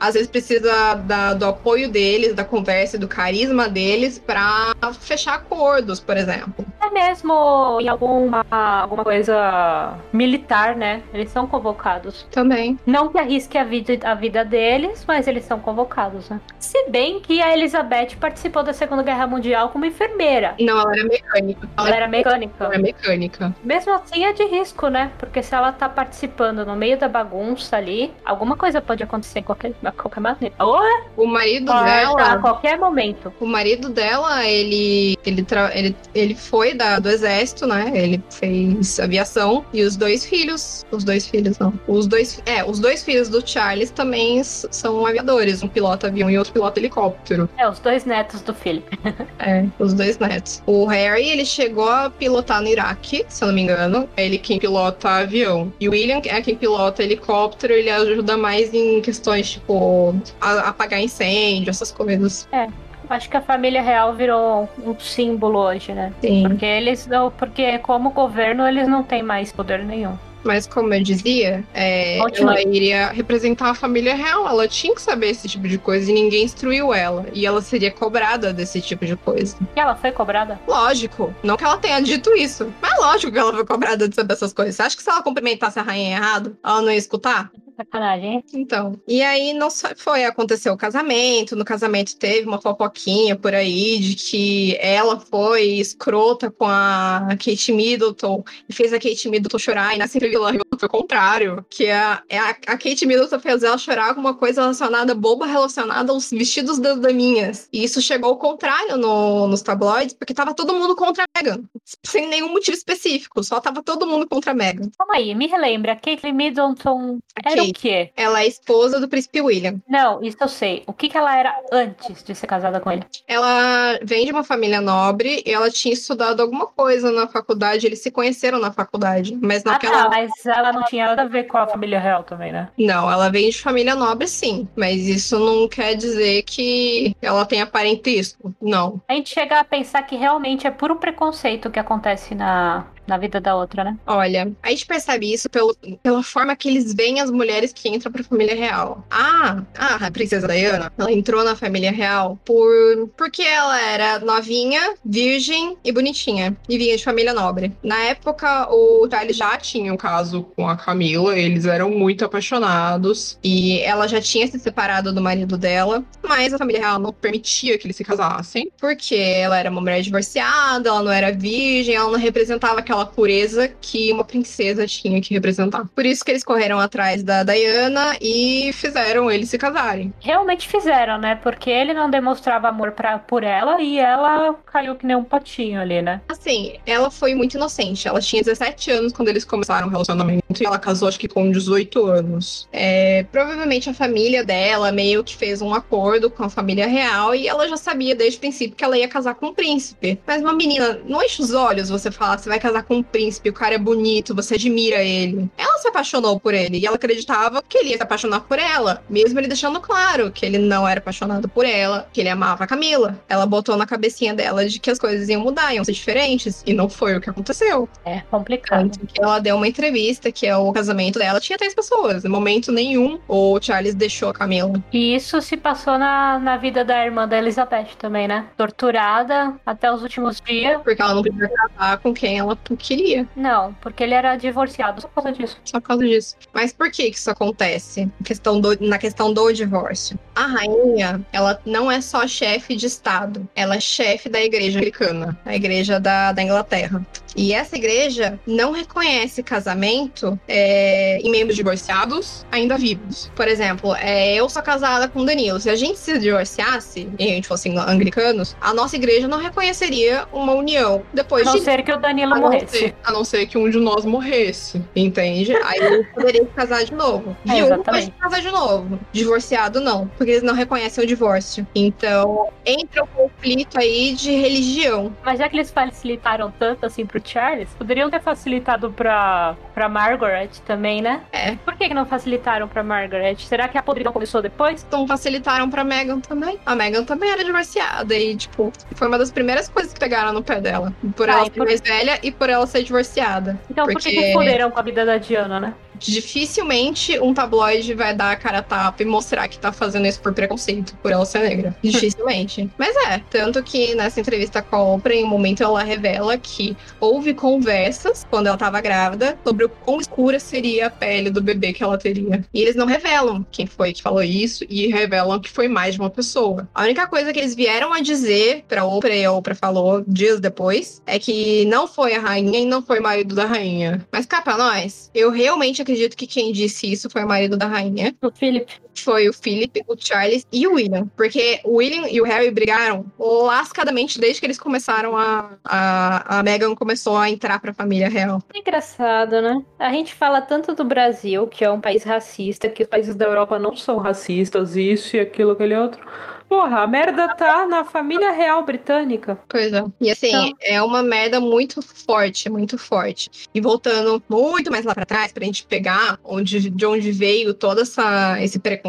Às 0.00 0.14
vezes 0.14 0.28
precisa 0.28 0.94
da, 0.94 1.34
do 1.34 1.46
apoio 1.46 1.88
deles, 1.90 2.34
da 2.34 2.44
conversa, 2.44 2.98
do 2.98 3.08
carisma 3.08 3.68
deles 3.68 4.18
para 4.18 4.74
fechar 5.00 5.34
acordos, 5.34 6.00
por 6.00 6.16
exemplo. 6.16 6.64
É 6.80 6.90
mesmo 6.90 7.78
em 7.80 7.88
alguma, 7.88 8.44
alguma 8.50 9.04
coisa 9.04 9.98
militar, 10.12 10.74
né? 10.74 11.02
Eles 11.12 11.30
são 11.30 11.46
convocados. 11.46 12.26
Também. 12.30 12.78
Não 12.88 13.10
que 13.10 13.18
arrisque 13.18 13.58
a 13.58 13.64
vida, 13.64 13.98
a 14.02 14.14
vida 14.14 14.42
deles, 14.42 15.04
mas 15.06 15.28
eles 15.28 15.44
são 15.44 15.60
convocados, 15.60 16.30
né? 16.30 16.40
Se 16.58 16.88
bem 16.88 17.20
que 17.20 17.42
a 17.42 17.52
Elizabeth 17.52 18.16
participou 18.18 18.62
da 18.62 18.72
Segunda 18.72 19.02
Guerra 19.02 19.26
Mundial 19.26 19.68
como 19.68 19.84
enfermeira. 19.84 20.54
Não, 20.58 20.80
ela 20.80 20.94
era 20.94 21.04
mecânica. 21.04 21.68
Ela, 21.76 21.86
ela 21.86 21.96
era 21.96 22.08
mecânica. 22.08 22.64
Ela 22.64 22.72
era 22.72 22.82
mecânica. 22.82 23.54
Mesmo 23.62 23.92
assim 23.92 24.24
é 24.24 24.32
de 24.32 24.42
risco, 24.44 24.88
né? 24.88 25.12
Porque 25.18 25.42
se 25.42 25.54
ela 25.54 25.70
tá 25.70 25.86
participando 25.86 26.64
no 26.64 26.74
meio 26.74 26.98
da 26.98 27.08
bagunça 27.08 27.76
ali, 27.76 28.10
alguma 28.24 28.56
coisa 28.56 28.80
pode 28.80 29.02
acontecer 29.02 29.40
em 29.40 29.42
qualquer, 29.42 29.74
qualquer 29.94 30.20
maneira. 30.20 30.54
Ou 30.58 30.80
o 31.14 31.26
marido 31.26 31.70
ah, 31.70 31.82
dela. 31.82 32.32
A 32.32 32.38
qualquer 32.38 32.78
momento. 32.78 33.30
O 33.38 33.44
marido 33.44 33.90
dela, 33.90 34.46
ele. 34.46 35.18
Ele, 35.26 35.46
ele, 35.74 35.96
ele 36.14 36.34
foi 36.34 36.72
da, 36.72 36.98
do 36.98 37.10
exército, 37.10 37.66
né? 37.66 37.92
Ele 37.94 38.24
fez 38.30 38.98
aviação. 38.98 39.62
E 39.74 39.82
os 39.82 39.94
dois 39.94 40.24
filhos. 40.24 40.86
Os 40.90 41.04
dois 41.04 41.28
filhos, 41.28 41.58
não. 41.58 41.74
Os 41.86 42.06
dois. 42.06 42.42
É, 42.46 42.64
os 42.64 42.77
dois 42.78 43.02
filhos 43.02 43.28
do 43.28 43.46
Charles 43.46 43.90
também 43.90 44.42
são 44.42 45.06
aviadores. 45.06 45.62
Um 45.62 45.68
pilota 45.68 46.06
avião 46.06 46.30
e 46.30 46.38
outro 46.38 46.52
pilota 46.52 46.78
helicóptero. 46.78 47.48
É, 47.56 47.68
os 47.68 47.78
dois 47.78 48.04
netos 48.04 48.40
do 48.42 48.54
Philip. 48.54 48.86
é, 49.38 49.64
os 49.78 49.94
dois 49.94 50.18
netos. 50.18 50.62
O 50.66 50.86
Harry, 50.86 51.28
ele 51.28 51.44
chegou 51.44 51.88
a 51.88 52.10
pilotar 52.10 52.60
no 52.60 52.68
Iraque, 52.68 53.24
se 53.28 53.42
eu 53.42 53.48
não 53.48 53.54
me 53.54 53.62
engano. 53.62 54.08
É 54.16 54.24
ele 54.24 54.38
quem 54.38 54.58
pilota 54.58 55.08
avião. 55.08 55.72
E 55.80 55.88
o 55.88 55.92
William 55.92 56.20
é 56.24 56.40
quem 56.40 56.56
pilota 56.56 57.02
helicóptero. 57.02 57.72
Ele 57.72 57.90
ajuda 57.90 58.36
mais 58.36 58.72
em 58.74 59.00
questões, 59.00 59.50
tipo, 59.50 60.14
apagar 60.40 61.00
incêndio, 61.00 61.70
essas 61.70 61.90
coisas. 61.90 62.48
É. 62.52 62.68
Acho 63.10 63.30
que 63.30 63.36
a 63.36 63.40
família 63.40 63.80
real 63.80 64.14
virou 64.14 64.68
um 64.84 64.98
símbolo 64.98 65.58
hoje, 65.58 65.92
né? 65.92 66.12
Sim. 66.20 66.42
Porque 66.46 66.66
eles 66.66 67.08
porque 67.38 67.78
como 67.78 68.10
governo 68.10 68.66
eles 68.66 68.86
não 68.86 69.02
têm 69.02 69.22
mais 69.22 69.50
poder 69.50 69.82
nenhum. 69.82 70.16
Mas 70.44 70.66
como 70.66 70.92
eu 70.94 71.02
dizia, 71.02 71.64
é, 71.74 72.18
ela 72.18 72.60
iria 72.62 73.08
representar 73.08 73.70
a 73.70 73.74
família 73.74 74.14
real. 74.14 74.48
Ela 74.48 74.68
tinha 74.68 74.94
que 74.94 75.02
saber 75.02 75.28
esse 75.28 75.48
tipo 75.48 75.68
de 75.68 75.78
coisa 75.78 76.10
e 76.10 76.14
ninguém 76.14 76.44
instruiu 76.44 76.94
ela. 76.94 77.26
E 77.32 77.46
ela 77.46 77.60
seria 77.60 77.90
cobrada 77.90 78.52
desse 78.52 78.80
tipo 78.80 79.04
de 79.04 79.16
coisa. 79.16 79.56
E 79.76 79.80
ela 79.80 79.94
foi 79.94 80.12
cobrada? 80.12 80.60
Lógico. 80.66 81.34
Não 81.42 81.56
que 81.56 81.64
ela 81.64 81.76
tenha 81.78 82.00
dito 82.00 82.32
isso. 82.34 82.72
Mas 82.80 82.98
lógico 82.98 83.32
que 83.32 83.38
ela 83.38 83.52
foi 83.52 83.64
cobrada 83.66 84.08
de 84.08 84.14
saber 84.14 84.34
essas 84.34 84.52
coisas. 84.52 84.74
Você 84.74 84.82
acha 84.82 84.96
que 84.96 85.02
se 85.02 85.10
ela 85.10 85.22
cumprimentasse 85.22 85.78
a 85.78 85.82
rainha 85.82 86.16
errado, 86.16 86.56
ela 86.64 86.82
não 86.82 86.90
ia 86.90 86.98
escutar? 86.98 87.50
Sacanagem. 87.78 88.44
Então. 88.52 89.00
E 89.06 89.22
aí 89.22 89.54
não 89.54 89.70
só 89.70 89.90
foi, 89.96 90.24
aconteceu 90.24 90.72
o 90.72 90.76
casamento. 90.76 91.54
No 91.54 91.64
casamento 91.64 92.16
teve 92.16 92.44
uma 92.44 92.60
fofoquinha 92.60 93.36
por 93.36 93.54
aí 93.54 94.00
de 94.00 94.16
que 94.16 94.76
ela 94.80 95.20
foi 95.20 95.74
escrota 95.74 96.50
com 96.50 96.66
a 96.66 97.28
Kate 97.30 97.72
Middleton 97.72 98.42
e 98.68 98.72
fez 98.72 98.92
a 98.92 98.98
Kate 98.98 99.28
Middleton 99.28 99.58
chorar. 99.58 99.94
E 99.94 99.98
nessa 99.98 100.18
entrevista 100.18 100.58
foi 100.76 100.88
o 100.88 100.90
contrário. 100.90 101.64
Que 101.70 101.88
a, 101.88 102.20
a, 102.32 102.48
a 102.50 102.76
Kate 102.76 103.06
Middleton 103.06 103.38
fez 103.38 103.62
ela 103.62 103.78
chorar 103.78 104.12
com 104.12 104.20
uma 104.20 104.34
coisa 104.34 104.62
relacionada, 104.62 105.14
boba 105.14 105.46
relacionada 105.46 106.10
aos 106.10 106.30
vestidos 106.30 106.80
das 106.80 106.98
daminhas. 106.98 107.68
E 107.72 107.84
isso 107.84 108.02
chegou 108.02 108.30
ao 108.30 108.38
contrário 108.38 108.96
no, 108.96 109.46
nos 109.46 109.62
tabloides, 109.62 110.14
porque 110.14 110.34
tava 110.34 110.52
todo 110.52 110.74
mundo 110.74 110.96
contra 110.96 111.22
a 111.22 111.26
Meghan. 111.40 111.62
Sem 112.04 112.26
nenhum 112.26 112.50
motivo 112.50 112.76
específico, 112.76 113.44
só 113.44 113.60
tava 113.60 113.84
todo 113.84 114.04
mundo 114.04 114.28
contra 114.28 114.50
a 114.50 114.54
Meghan. 114.54 114.90
Calma 114.98 115.14
aí, 115.14 115.32
me 115.32 115.46
relembra, 115.46 115.94
Kate 115.94 116.32
Middleton 116.32 117.18
era 117.44 117.67
o 117.70 117.74
quê? 117.74 118.10
Ela 118.16 118.42
é 118.42 118.46
esposa 118.46 119.00
do 119.00 119.08
príncipe 119.08 119.40
William. 119.40 119.80
Não, 119.88 120.22
isso 120.22 120.36
eu 120.40 120.48
sei. 120.48 120.82
O 120.86 120.92
que, 120.92 121.08
que 121.08 121.16
ela 121.16 121.36
era 121.36 121.54
antes 121.72 122.22
de 122.22 122.34
ser 122.34 122.46
casada 122.46 122.80
com 122.80 122.90
ele? 122.90 123.04
Ela 123.26 123.98
vem 124.02 124.24
de 124.24 124.32
uma 124.32 124.44
família 124.44 124.80
nobre 124.80 125.42
e 125.44 125.50
ela 125.50 125.70
tinha 125.70 125.94
estudado 125.94 126.40
alguma 126.40 126.66
coisa 126.66 127.10
na 127.10 127.26
faculdade. 127.26 127.86
Eles 127.86 128.00
se 128.00 128.10
conheceram 128.10 128.58
na 128.58 128.72
faculdade. 128.72 129.38
Mas 129.40 129.64
naquela. 129.64 130.00
Ah, 130.00 130.04
tá, 130.04 130.10
mas 130.10 130.46
ela 130.46 130.72
não 130.72 130.84
tinha 130.84 131.06
nada 131.06 131.22
a 131.22 131.26
ver 131.26 131.44
com 131.44 131.58
a 131.58 131.66
família 131.66 131.98
real 131.98 132.22
também, 132.22 132.52
né? 132.52 132.68
Não, 132.78 133.10
ela 133.10 133.28
vem 133.30 133.50
de 133.50 133.60
família 133.60 133.94
nobre, 133.94 134.26
sim. 134.26 134.68
Mas 134.76 135.06
isso 135.06 135.38
não 135.38 135.68
quer 135.68 135.94
dizer 135.94 136.42
que 136.42 137.16
ela 137.20 137.44
tenha 137.44 137.66
parentesco. 137.66 138.54
Não. 138.60 139.00
A 139.08 139.14
gente 139.14 139.30
chega 139.30 139.60
a 139.60 139.64
pensar 139.64 140.02
que 140.02 140.16
realmente 140.16 140.66
é 140.66 140.70
puro 140.70 140.96
preconceito 140.96 141.70
que 141.70 141.78
acontece 141.78 142.34
na, 142.34 142.86
na 143.08 143.18
vida 143.18 143.40
da 143.40 143.56
outra, 143.56 143.84
né? 143.84 143.96
Olha, 144.06 144.52
a 144.62 144.70
gente 144.70 144.86
percebe 144.86 145.32
isso 145.32 145.48
pelo, 145.48 145.74
pela 146.02 146.22
forma 146.22 146.54
que 146.54 146.68
eles 146.68 146.92
veem 146.94 147.20
as 147.20 147.30
mulheres 147.30 147.72
que 147.72 147.88
entram 147.88 148.12
pra 148.12 148.22
família 148.22 148.54
real. 148.54 149.04
Ah, 149.10 149.62
a 149.74 150.10
princesa 150.10 150.46
Diana, 150.46 150.92
ela 150.96 151.12
entrou 151.12 151.42
na 151.44 151.56
família 151.56 151.90
real 151.90 152.38
por 152.44 152.68
porque 153.16 153.42
ela 153.42 153.80
era 153.80 154.18
novinha, 154.20 154.94
virgem 155.04 155.76
e 155.84 155.92
bonitinha. 155.92 156.56
E 156.68 156.78
vinha 156.78 156.96
de 156.96 157.04
família 157.04 157.32
nobre. 157.32 157.72
Na 157.82 157.98
época, 158.04 158.68
o 158.70 159.08
Charles 159.10 159.36
já 159.36 159.56
tinha 159.56 159.92
um 159.92 159.96
caso 159.96 160.42
com 160.56 160.68
a 160.68 160.76
Camila, 160.76 161.38
eles 161.38 161.64
eram 161.64 161.90
muito 161.90 162.24
apaixonados. 162.24 163.38
E 163.42 163.80
ela 163.80 164.06
já 164.06 164.20
tinha 164.20 164.46
se 164.46 164.58
separado 164.58 165.12
do 165.12 165.20
marido 165.20 165.56
dela, 165.56 166.04
mas 166.22 166.52
a 166.52 166.58
família 166.58 166.80
real 166.80 166.98
não 166.98 167.12
permitia 167.12 167.78
que 167.78 167.86
eles 167.86 167.96
se 167.96 168.04
casassem, 168.04 168.70
porque 168.78 169.14
ela 169.14 169.58
era 169.58 169.70
uma 169.70 169.80
mulher 169.80 170.02
divorciada, 170.02 170.88
ela 170.88 171.02
não 171.02 171.12
era 171.12 171.32
virgem, 171.32 171.94
ela 171.94 172.10
não 172.10 172.18
representava 172.18 172.80
aquela 172.80 172.97
aquela 172.98 173.06
pureza 173.06 173.68
que 173.80 174.12
uma 174.12 174.24
princesa 174.24 174.86
tinha 174.86 175.20
que 175.20 175.34
representar. 175.34 175.86
Por 175.94 176.04
isso 176.04 176.24
que 176.24 176.30
eles 176.30 176.44
correram 176.44 176.78
atrás 176.80 177.22
da 177.22 177.42
Diana 177.44 178.16
e 178.20 178.70
fizeram 178.72 179.30
eles 179.30 179.48
se 179.48 179.58
casarem. 179.58 180.12
Realmente 180.20 180.68
fizeram, 180.68 181.18
né? 181.18 181.36
Porque 181.36 181.70
ele 181.70 181.94
não 181.94 182.10
demonstrava 182.10 182.68
amor 182.68 182.92
pra, 182.92 183.18
por 183.18 183.42
ela 183.42 183.80
e 183.80 183.98
ela 183.98 184.54
caiu 184.66 184.96
que 184.96 185.06
nem 185.06 185.16
um 185.16 185.24
patinho 185.24 185.80
ali, 185.80 186.02
né? 186.02 186.20
Assim, 186.28 186.74
ela 186.86 187.10
foi 187.10 187.34
muito 187.34 187.54
inocente. 187.54 188.08
Ela 188.08 188.20
tinha 188.20 188.42
17 188.42 188.90
anos 188.90 189.12
quando 189.12 189.28
eles 189.28 189.44
começaram 189.44 189.86
o 189.86 189.90
relacionamento 189.90 190.62
e 190.62 190.66
ela 190.66 190.78
casou 190.78 191.08
acho 191.08 191.18
que 191.18 191.28
com 191.28 191.50
18 191.50 192.06
anos. 192.06 192.68
É, 192.72 193.24
provavelmente 193.30 193.88
a 193.88 193.94
família 193.94 194.44
dela 194.44 194.90
meio 194.90 195.22
que 195.22 195.36
fez 195.36 195.62
um 195.62 195.74
acordo 195.74 196.30
com 196.30 196.44
a 196.44 196.48
família 196.48 196.86
real 196.86 197.34
e 197.34 197.46
ela 197.46 197.68
já 197.68 197.76
sabia 197.76 198.14
desde 198.14 198.38
o 198.38 198.40
princípio 198.40 198.76
que 198.76 198.84
ela 198.84 198.98
ia 198.98 199.08
casar 199.08 199.34
com 199.34 199.46
um 199.46 199.54
príncipe. 199.54 200.18
Mas 200.26 200.42
uma 200.42 200.52
menina, 200.52 201.00
não 201.06 201.22
enche 201.22 201.42
os 201.42 201.52
olhos 201.52 201.88
você 201.88 202.10
falar, 202.10 202.38
você 202.38 202.48
vai 202.48 202.58
casar 202.58 202.82
com 202.88 202.96
um 202.96 203.02
príncipe, 203.02 203.50
o 203.50 203.52
cara 203.52 203.74
é 203.74 203.78
bonito, 203.78 204.34
você 204.34 204.54
admira 204.54 205.04
ele. 205.04 205.48
Ela 205.56 205.78
se 205.78 205.88
apaixonou 205.88 206.40
por 206.40 206.54
ele 206.54 206.78
e 206.78 206.86
ela 206.86 206.96
acreditava 206.96 207.62
que 207.68 207.76
ele 207.76 207.90
ia 207.90 207.96
se 207.98 208.02
apaixonar 208.02 208.40
por 208.40 208.58
ela, 208.58 209.02
mesmo 209.08 209.38
ele 209.38 209.46
deixando 209.46 209.78
claro 209.80 210.32
que 210.32 210.46
ele 210.46 210.58
não 210.58 210.88
era 210.88 210.98
apaixonado 210.98 211.48
por 211.48 211.66
ela, 211.66 212.08
que 212.12 212.20
ele 212.20 212.30
amava 212.30 212.64
a 212.64 212.66
Camila. 212.66 213.20
Ela 213.28 213.44
botou 213.44 213.76
na 213.76 213.86
cabecinha 213.86 214.32
dela 214.32 214.66
de 214.66 214.80
que 214.80 214.90
as 214.90 214.98
coisas 214.98 215.28
iam 215.28 215.42
mudar, 215.42 215.74
iam 215.74 215.84
ser 215.84 215.92
diferentes, 215.92 216.62
e 216.66 216.72
não 216.72 216.88
foi 216.88 217.16
o 217.16 217.20
que 217.20 217.28
aconteceu. 217.28 217.88
É 218.04 218.20
complicado. 218.30 218.90
Tanto 218.90 219.06
que 219.06 219.22
ela 219.22 219.38
deu 219.38 219.56
uma 219.56 219.68
entrevista 219.68 220.32
que 220.32 220.46
é 220.46 220.56
o 220.56 220.72
casamento 220.72 221.18
dela 221.18 221.40
tinha 221.40 221.58
três 221.58 221.74
pessoas. 221.74 222.24
Em 222.24 222.28
momento 222.28 222.72
nenhum, 222.72 223.20
o 223.28 223.58
Charles 223.60 223.94
deixou 223.94 224.30
a 224.30 224.32
Camila. 224.32 224.82
E 224.92 225.14
isso 225.14 225.42
se 225.42 225.56
passou 225.56 225.98
na, 225.98 226.38
na 226.38 226.56
vida 226.56 226.84
da 226.84 227.04
irmã 227.04 227.28
da 227.28 227.36
Elizabeth 227.36 227.96
também, 227.98 228.26
né? 228.26 228.46
Torturada 228.56 229.54
até 229.66 229.92
os 229.92 230.02
últimos 230.02 230.40
dias. 230.40 230.80
Porque 230.82 231.02
ela 231.02 231.14
não 231.14 231.22
podia 231.22 231.48
casar 231.48 231.98
com 231.98 232.14
quem 232.14 232.38
ela 232.38 232.56
queria. 232.78 233.28
Não, 233.36 233.74
porque 233.74 234.02
ele 234.02 234.14
era 234.14 234.36
divorciado 234.36 235.00
só 235.00 235.08
por 235.08 235.22
causa 235.22 235.32
disso. 235.32 235.60
Só 235.64 235.80
por 235.80 235.86
causa 235.88 236.04
disso. 236.04 236.36
Mas 236.52 236.72
por 236.72 236.90
que, 236.90 237.08
isso 237.08 237.30
acontece? 237.30 238.06
Na 238.06 238.24
questão, 238.24 238.60
do, 238.60 238.78
na 238.80 238.98
questão 238.98 239.32
do 239.32 239.52
divórcio. 239.52 240.18
A 240.34 240.46
rainha, 240.46 241.24
ela 241.32 241.60
não 241.66 241.90
é 241.90 242.00
só 242.00 242.26
chefe 242.26 242.76
de 242.76 242.86
Estado, 242.86 243.48
ela 243.54 243.76
é 243.76 243.80
chefe 243.80 244.28
da 244.28 244.40
igreja 244.40 244.78
anglicana, 244.78 245.38
a 245.44 245.54
igreja 245.54 245.98
da, 245.98 246.32
da 246.32 246.42
Inglaterra. 246.42 247.04
E 247.36 247.52
essa 247.52 247.76
igreja 247.76 248.38
não 248.46 248.72
reconhece 248.72 249.42
casamento 249.42 250.38
é, 250.48 251.18
em 251.18 251.30
membros 251.30 251.56
divorciados 251.56 252.46
ainda 252.50 252.76
vivos. 252.76 253.30
Por 253.34 253.46
exemplo, 253.46 253.94
é, 253.94 254.34
eu 254.34 254.48
sou 254.48 254.62
casada 254.62 255.08
com 255.08 255.20
o 255.20 255.24
Danilo. 255.24 255.60
Se 255.60 255.70
a 255.70 255.76
gente 255.76 255.98
se 255.98 256.18
divorciasse 256.18 257.08
e 257.18 257.24
a 257.24 257.28
gente 257.28 257.48
fosse 257.48 257.68
anglicanos, 257.68 258.56
a 258.60 258.72
nossa 258.72 258.96
igreja 258.96 259.28
não 259.28 259.38
reconheceria 259.38 260.26
uma 260.32 260.52
união 260.52 261.02
depois 261.12 261.46
a 261.46 261.50
não 261.50 261.58
de. 261.58 261.64
ser 261.64 261.82
que 261.82 261.92
o 261.92 261.98
Danilo 261.98 262.36
morresse. 262.36 262.78
Ser, 262.78 262.96
a 263.04 263.12
não 263.12 263.24
ser 263.24 263.46
que 263.46 263.56
um 263.58 263.68
de 263.68 263.78
nós 263.78 264.04
morresse, 264.04 264.82
entende? 264.94 265.54
Aí 265.56 265.78
eu 265.80 266.04
poderia 266.14 266.44
casar 266.46 266.84
de 266.84 266.94
novo. 266.94 267.36
É, 267.48 267.54
Viúvo 267.54 267.82
pode 267.82 268.10
casar 268.10 268.40
de 268.40 268.50
novo. 268.50 269.00
Divorciado, 269.10 269.80
não. 269.80 270.06
Porque 270.16 270.32
eles 270.32 270.42
não 270.42 270.54
reconhecem 270.54 271.02
o 271.02 271.06
divórcio. 271.06 271.66
Então, 271.74 272.48
entra 272.64 273.02
o 273.02 273.06
conflito 273.06 273.78
aí 273.78 274.12
de 274.12 274.30
religião. 274.32 275.14
Mas 275.24 275.38
já 275.38 275.48
que 275.48 275.56
eles 275.56 275.70
facilitaram 275.70 276.52
tanto 276.58 276.84
assim 276.84 277.06
pro 277.06 277.17
pro 277.20 277.28
Charles, 277.30 277.68
poderiam 277.78 278.08
ter 278.10 278.20
facilitado 278.20 278.90
pra, 278.92 279.56
pra 279.74 279.88
Margaret 279.88 280.48
também, 280.66 281.02
né? 281.02 281.20
É. 281.32 281.56
Por 281.56 281.74
que, 281.76 281.88
que 281.88 281.94
não 281.94 282.06
facilitaram 282.06 282.68
pra 282.68 282.82
Margaret? 282.82 283.36
Será 283.38 283.68
que 283.68 283.76
a 283.76 283.82
podridão 283.82 284.12
começou 284.12 284.40
depois? 284.42 284.84
Então 284.86 285.06
facilitaram 285.06 285.68
pra 285.70 285.84
Megan 285.84 286.20
também. 286.20 286.58
A 286.64 286.74
Megan 286.74 287.04
também 287.04 287.30
era 287.30 287.44
divorciada 287.44 288.14
e, 288.14 288.36
tipo, 288.36 288.72
foi 288.94 289.08
uma 289.08 289.18
das 289.18 289.30
primeiras 289.30 289.68
coisas 289.68 289.92
que 289.92 290.00
pegaram 290.00 290.32
no 290.32 290.42
pé 290.42 290.60
dela. 290.60 290.92
Por 291.16 291.28
ela 291.28 291.38
Ai, 291.40 291.44
ser 291.46 291.50
por- 291.52 291.66
mais 291.66 291.80
velha 291.80 292.18
e 292.22 292.30
por 292.30 292.48
ela 292.48 292.66
ser 292.66 292.82
divorciada. 292.82 293.58
Então 293.70 293.86
por 293.86 293.96
que, 294.00 294.10
Porque- 294.10 294.26
que 294.26 294.32
fuderam 294.32 294.70
com 294.70 294.78
a 294.78 294.82
vida 294.82 295.04
da 295.04 295.16
Diana, 295.18 295.60
né? 295.60 295.74
Dificilmente 296.00 297.18
um 297.20 297.34
tabloide 297.34 297.94
vai 297.94 298.14
dar 298.14 298.32
a 298.32 298.36
cara 298.36 298.58
a 298.58 298.62
tapa 298.62 299.02
e 299.02 299.06
mostrar 299.06 299.48
que 299.48 299.58
tá 299.58 299.72
fazendo 299.72 300.06
isso 300.06 300.20
por 300.20 300.32
preconceito, 300.32 300.96
por 301.02 301.10
ela 301.10 301.24
ser 301.24 301.40
negra. 301.40 301.76
Dificilmente. 301.82 302.70
Mas 302.78 302.94
é, 303.08 303.20
tanto 303.30 303.62
que 303.62 303.94
nessa 303.94 304.20
entrevista 304.20 304.62
com 304.62 304.76
a 304.76 304.94
Oprah, 304.94 305.14
em 305.14 305.24
um 305.24 305.28
momento 305.28 305.62
ela 305.62 305.82
revela 305.82 306.36
que 306.36 306.76
houve 307.00 307.34
conversas, 307.34 308.26
quando 308.28 308.46
ela 308.46 308.56
tava 308.56 308.80
grávida, 308.80 309.38
sobre 309.44 309.64
o 309.64 309.68
quão 309.68 310.00
escura 310.00 310.38
seria 310.38 310.86
a 310.86 310.90
pele 310.90 311.30
do 311.30 311.40
bebê 311.40 311.72
que 311.72 311.82
ela 311.82 311.98
teria. 311.98 312.44
E 312.52 312.60
eles 312.60 312.76
não 312.76 312.86
revelam 312.86 313.46
quem 313.50 313.66
foi 313.66 313.92
que 313.92 314.02
falou 314.02 314.22
isso 314.22 314.64
e 314.68 314.86
revelam 314.88 315.40
que 315.40 315.50
foi 315.50 315.68
mais 315.68 315.94
de 315.94 316.00
uma 316.00 316.10
pessoa. 316.10 316.68
A 316.74 316.82
única 316.82 317.06
coisa 317.06 317.32
que 317.32 317.38
eles 317.38 317.54
vieram 317.54 317.92
a 317.92 318.00
dizer 318.00 318.64
pra 318.68 318.84
Oprah, 318.84 319.14
e 319.14 319.24
a 319.24 319.32
Oprah 319.32 319.54
falou 319.54 320.04
dias 320.06 320.40
depois, 320.40 321.02
é 321.06 321.18
que 321.18 321.64
não 321.66 321.86
foi 321.86 322.14
a 322.14 322.20
rainha 322.20 322.60
e 322.60 322.66
não 322.66 322.82
foi 322.82 323.00
o 323.00 323.02
marido 323.02 323.34
da 323.34 323.46
rainha. 323.46 324.06
Mas 324.12 324.26
cá 324.26 324.42
pra 324.42 324.56
nós, 324.56 325.10
eu 325.14 325.30
realmente 325.30 325.82
acredito 325.88 326.16
que 326.16 326.26
quem 326.26 326.52
disse 326.52 326.90
isso 326.90 327.08
foi 327.08 327.24
o 327.24 327.28
marido 327.28 327.56
da 327.56 327.66
rainha. 327.66 328.14
O 328.22 328.30
Philip. 328.30 328.70
Foi 329.02 329.28
o 329.28 329.32
Philip, 329.32 329.82
o 329.86 329.94
Charles 329.98 330.46
e 330.52 330.66
o 330.66 330.74
William. 330.74 331.06
Porque 331.16 331.60
o 331.64 331.76
William 331.76 332.08
e 332.08 332.20
o 332.20 332.24
Harry 332.24 332.50
brigaram 332.50 333.04
lascadamente 333.18 334.18
desde 334.20 334.40
que 334.40 334.46
eles 334.46 334.58
começaram 334.58 335.16
a. 335.16 335.50
A, 335.64 336.38
a 336.38 336.42
Meghan 336.42 336.74
começou 336.74 337.16
a 337.16 337.28
entrar 337.30 337.60
pra 337.60 337.72
família 337.72 338.08
real. 338.08 338.42
Engraçado, 338.54 339.40
né? 339.40 339.62
A 339.78 339.90
gente 339.90 340.14
fala 340.14 340.40
tanto 340.40 340.74
do 340.74 340.84
Brasil, 340.84 341.46
que 341.46 341.64
é 341.64 341.70
um 341.70 341.80
país 341.80 342.02
racista, 342.04 342.68
que 342.68 342.82
os 342.82 342.88
países 342.88 343.14
da 343.14 343.26
Europa 343.26 343.58
não 343.58 343.76
são 343.76 343.98
racistas, 343.98 344.76
isso 344.76 345.16
e 345.16 345.20
aquilo, 345.20 345.52
aquele 345.52 345.76
outro. 345.76 346.00
Porra, 346.48 346.78
a 346.80 346.86
merda 346.86 347.28
tá 347.34 347.66
na 347.66 347.84
família 347.84 348.30
real 348.32 348.64
britânica. 348.64 349.38
Pois 349.46 349.70
é. 349.70 349.84
E 350.00 350.10
assim, 350.10 350.28
Então- 350.28 350.52
é 350.62 350.82
uma 350.82 351.02
merda 351.02 351.38
muito 351.40 351.82
forte, 351.82 352.48
muito 352.48 352.78
forte. 352.78 353.28
E 353.54 353.60
voltando 353.60 354.22
muito 354.30 354.70
mais 354.70 354.86
lá 354.86 354.94
pra 354.94 355.04
trás, 355.04 355.30
pra 355.30 355.44
gente 355.44 355.66
pegar 355.66 356.18
onde, 356.24 356.70
de 356.70 356.86
onde 356.86 357.12
veio 357.12 357.52
todo 357.52 357.82
essa, 357.82 358.42
esse 358.42 358.58
preconceito, 358.58 358.87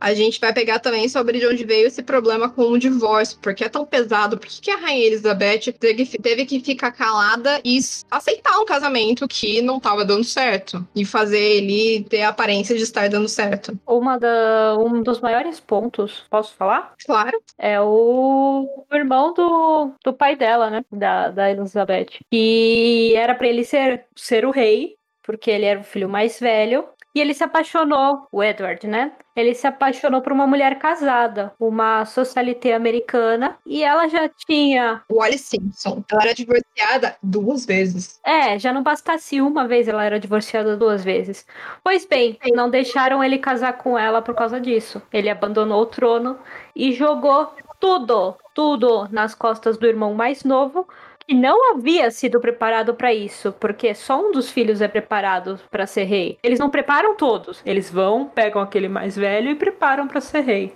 a 0.00 0.14
gente 0.14 0.40
vai 0.40 0.52
pegar 0.52 0.78
também 0.78 1.08
sobre 1.08 1.38
de 1.38 1.46
onde 1.46 1.64
veio 1.64 1.86
esse 1.86 2.02
problema 2.02 2.48
com 2.48 2.62
o 2.62 2.78
divórcio. 2.78 3.38
Porque 3.40 3.64
é 3.64 3.68
tão 3.68 3.84
pesado. 3.84 4.38
Por 4.38 4.48
que, 4.48 4.70
a 4.70 4.76
Rainha 4.76 5.06
Elizabeth 5.06 5.72
teve, 5.78 6.44
que- 6.46 6.60
ficar 6.60 6.92
calada 6.92 7.60
e 7.64 7.78
aceitar 8.10 8.58
um 8.58 8.64
casamento 8.64 9.26
que 9.26 9.60
não 9.62 9.80
tava 9.80 10.04
dando 10.04 10.24
certo? 10.24 10.86
E 10.94 11.04
fazer 11.04 11.38
ele 11.38 12.04
ter 12.04 12.22
a 12.22 12.28
aparência 12.28 12.76
de 12.76 12.82
estar 12.82 13.08
dando 13.08 13.28
certo? 13.28 13.78
Uma 13.86 14.18
da, 14.18 14.76
um 14.78 15.02
dos 15.02 15.20
maiores 15.20 15.60
pontos, 15.60 16.24
posso 16.30 16.54
falar? 16.54 16.94
Claro. 17.04 17.38
É 17.58 17.80
o, 17.80 18.86
irmão 18.92 19.32
do, 19.32 19.92
do 20.04 20.12
pai 20.12 20.36
dela, 20.36 20.70
né? 20.70 20.84
Da, 20.90 21.28
da 21.28 21.50
Elizabeth. 21.50 22.20
E 22.32 23.12
era 23.16 23.34
pra 23.34 23.48
ele 23.48 23.64
ser, 23.64 24.06
ser 24.16 24.44
o 24.44 24.50
rei, 24.50 24.96
porque 25.22 25.50
ele 25.50 25.64
era 25.64 25.80
o 25.80 25.84
filho 25.84 26.08
mais 26.08 26.38
velho. 26.38 26.84
E 27.14 27.20
ele 27.20 27.34
se 27.34 27.44
apaixonou, 27.44 28.26
o 28.32 28.42
Edward, 28.42 28.86
né? 28.86 29.12
Ele 29.34 29.54
se 29.54 29.66
apaixonou 29.66 30.20
por 30.20 30.32
uma 30.32 30.46
mulher 30.46 30.78
casada, 30.78 31.52
uma 31.58 32.04
socialité 32.04 32.74
americana, 32.74 33.58
e 33.64 33.82
ela 33.82 34.08
já 34.08 34.28
tinha. 34.28 35.02
O 35.08 35.22
Alice 35.22 35.44
Simpson. 35.44 36.04
Ela 36.10 36.22
era 36.24 36.34
divorciada 36.34 37.16
duas 37.22 37.64
vezes. 37.64 38.20
É, 38.24 38.58
já 38.58 38.72
não 38.72 38.82
bastasse 38.82 39.40
uma 39.40 39.66
vez, 39.66 39.88
ela 39.88 40.04
era 40.04 40.20
divorciada 40.20 40.76
duas 40.76 41.02
vezes. 41.02 41.46
Pois 41.82 42.04
bem, 42.06 42.38
não 42.54 42.68
deixaram 42.68 43.22
ele 43.24 43.38
casar 43.38 43.74
com 43.78 43.98
ela 43.98 44.20
por 44.20 44.34
causa 44.34 44.60
disso. 44.60 45.00
Ele 45.12 45.30
abandonou 45.30 45.82
o 45.82 45.86
trono 45.86 46.38
e 46.76 46.92
jogou 46.92 47.54
tudo, 47.80 48.36
tudo 48.54 49.08
nas 49.10 49.34
costas 49.34 49.76
do 49.76 49.86
irmão 49.86 50.14
mais 50.14 50.44
novo, 50.44 50.86
que 51.32 51.34
não 51.34 51.72
havia 51.72 52.10
sido 52.10 52.38
preparado 52.38 52.92
para 52.94 53.12
isso, 53.14 53.54
porque 53.58 53.94
só 53.94 54.20
um 54.20 54.32
dos 54.32 54.50
filhos 54.50 54.82
é 54.82 54.88
preparado 54.88 55.58
para 55.70 55.86
ser 55.86 56.04
rei. 56.04 56.38
Eles 56.42 56.58
não 56.58 56.68
preparam 56.68 57.16
todos, 57.16 57.62
eles 57.64 57.90
vão, 57.90 58.26
pegam 58.26 58.60
aquele 58.60 58.86
mais 58.86 59.16
velho 59.16 59.50
e 59.50 59.54
preparam 59.54 60.06
para 60.06 60.20
ser 60.20 60.42
rei. 60.42 60.74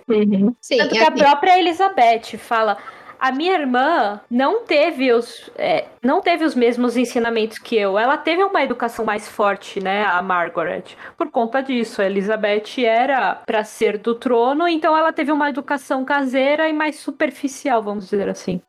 Sim, 0.59 0.77
Tanto 0.77 0.95
que 0.95 0.97
a 0.97 1.09
assim, 1.09 1.17
própria 1.17 1.59
Elizabeth 1.59 2.37
fala. 2.39 2.77
A 3.19 3.31
minha 3.31 3.53
irmã 3.53 4.19
não 4.29 4.63
teve 4.63 5.11
os 5.11 5.49
é, 5.57 5.85
não 6.03 6.21
teve 6.21 6.45
os 6.45 6.55
mesmos 6.55 6.95
ensinamentos 6.95 7.57
que 7.57 7.75
eu. 7.75 7.97
Ela 7.97 8.17
teve 8.17 8.43
uma 8.43 8.63
educação 8.63 9.03
mais 9.03 9.27
forte, 9.27 9.79
né, 9.79 10.03
a 10.05 10.21
Margaret. 10.21 10.83
Por 11.17 11.29
conta 11.29 11.61
disso, 11.61 12.01
a 12.01 12.05
Elizabeth 12.05 12.83
era 12.83 13.35
para 13.45 13.63
ser 13.63 13.97
do 13.97 14.15
trono, 14.15 14.67
então 14.67 14.95
ela 14.97 15.11
teve 15.11 15.31
uma 15.31 15.49
educação 15.49 16.05
caseira 16.05 16.69
e 16.69 16.73
mais 16.73 16.97
superficial, 16.97 17.83
vamos 17.83 18.09
dizer 18.09 18.29
assim. 18.29 18.61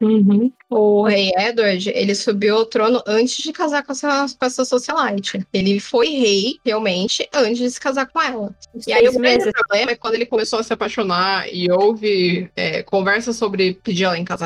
O 0.70 1.04
rei 1.04 1.30
Edward, 1.36 1.90
ele 1.90 2.14
subiu 2.14 2.56
ao 2.56 2.66
trono 2.66 3.02
antes 3.06 3.42
de 3.42 3.52
casar 3.52 3.82
com 3.82 3.92
essa, 3.92 4.26
com 4.38 4.46
essa 4.46 4.64
socialite. 4.64 5.46
Ele 5.52 5.80
foi 5.80 6.08
rei, 6.08 6.58
realmente, 6.64 7.28
antes 7.32 7.58
de 7.58 7.70
se 7.70 7.80
casar 7.80 8.06
com 8.06 8.20
ela. 8.20 8.54
E 8.86 8.92
aí 8.92 9.00
Seis 9.00 9.16
o 9.16 9.18
grande 9.18 9.38
meses. 9.38 9.52
problema 9.52 9.92
é 9.92 9.96
quando 9.96 10.14
ele 10.14 10.26
começou 10.26 10.58
a 10.58 10.62
se 10.62 10.72
apaixonar 10.72 11.46
e 11.52 11.70
houve 11.70 12.50
é, 12.56 12.82
conversa 12.82 13.32
sobre 13.32 13.74
pedir 13.82 14.04
ela 14.04 14.18
em 14.18 14.24
casamento, 14.24 14.37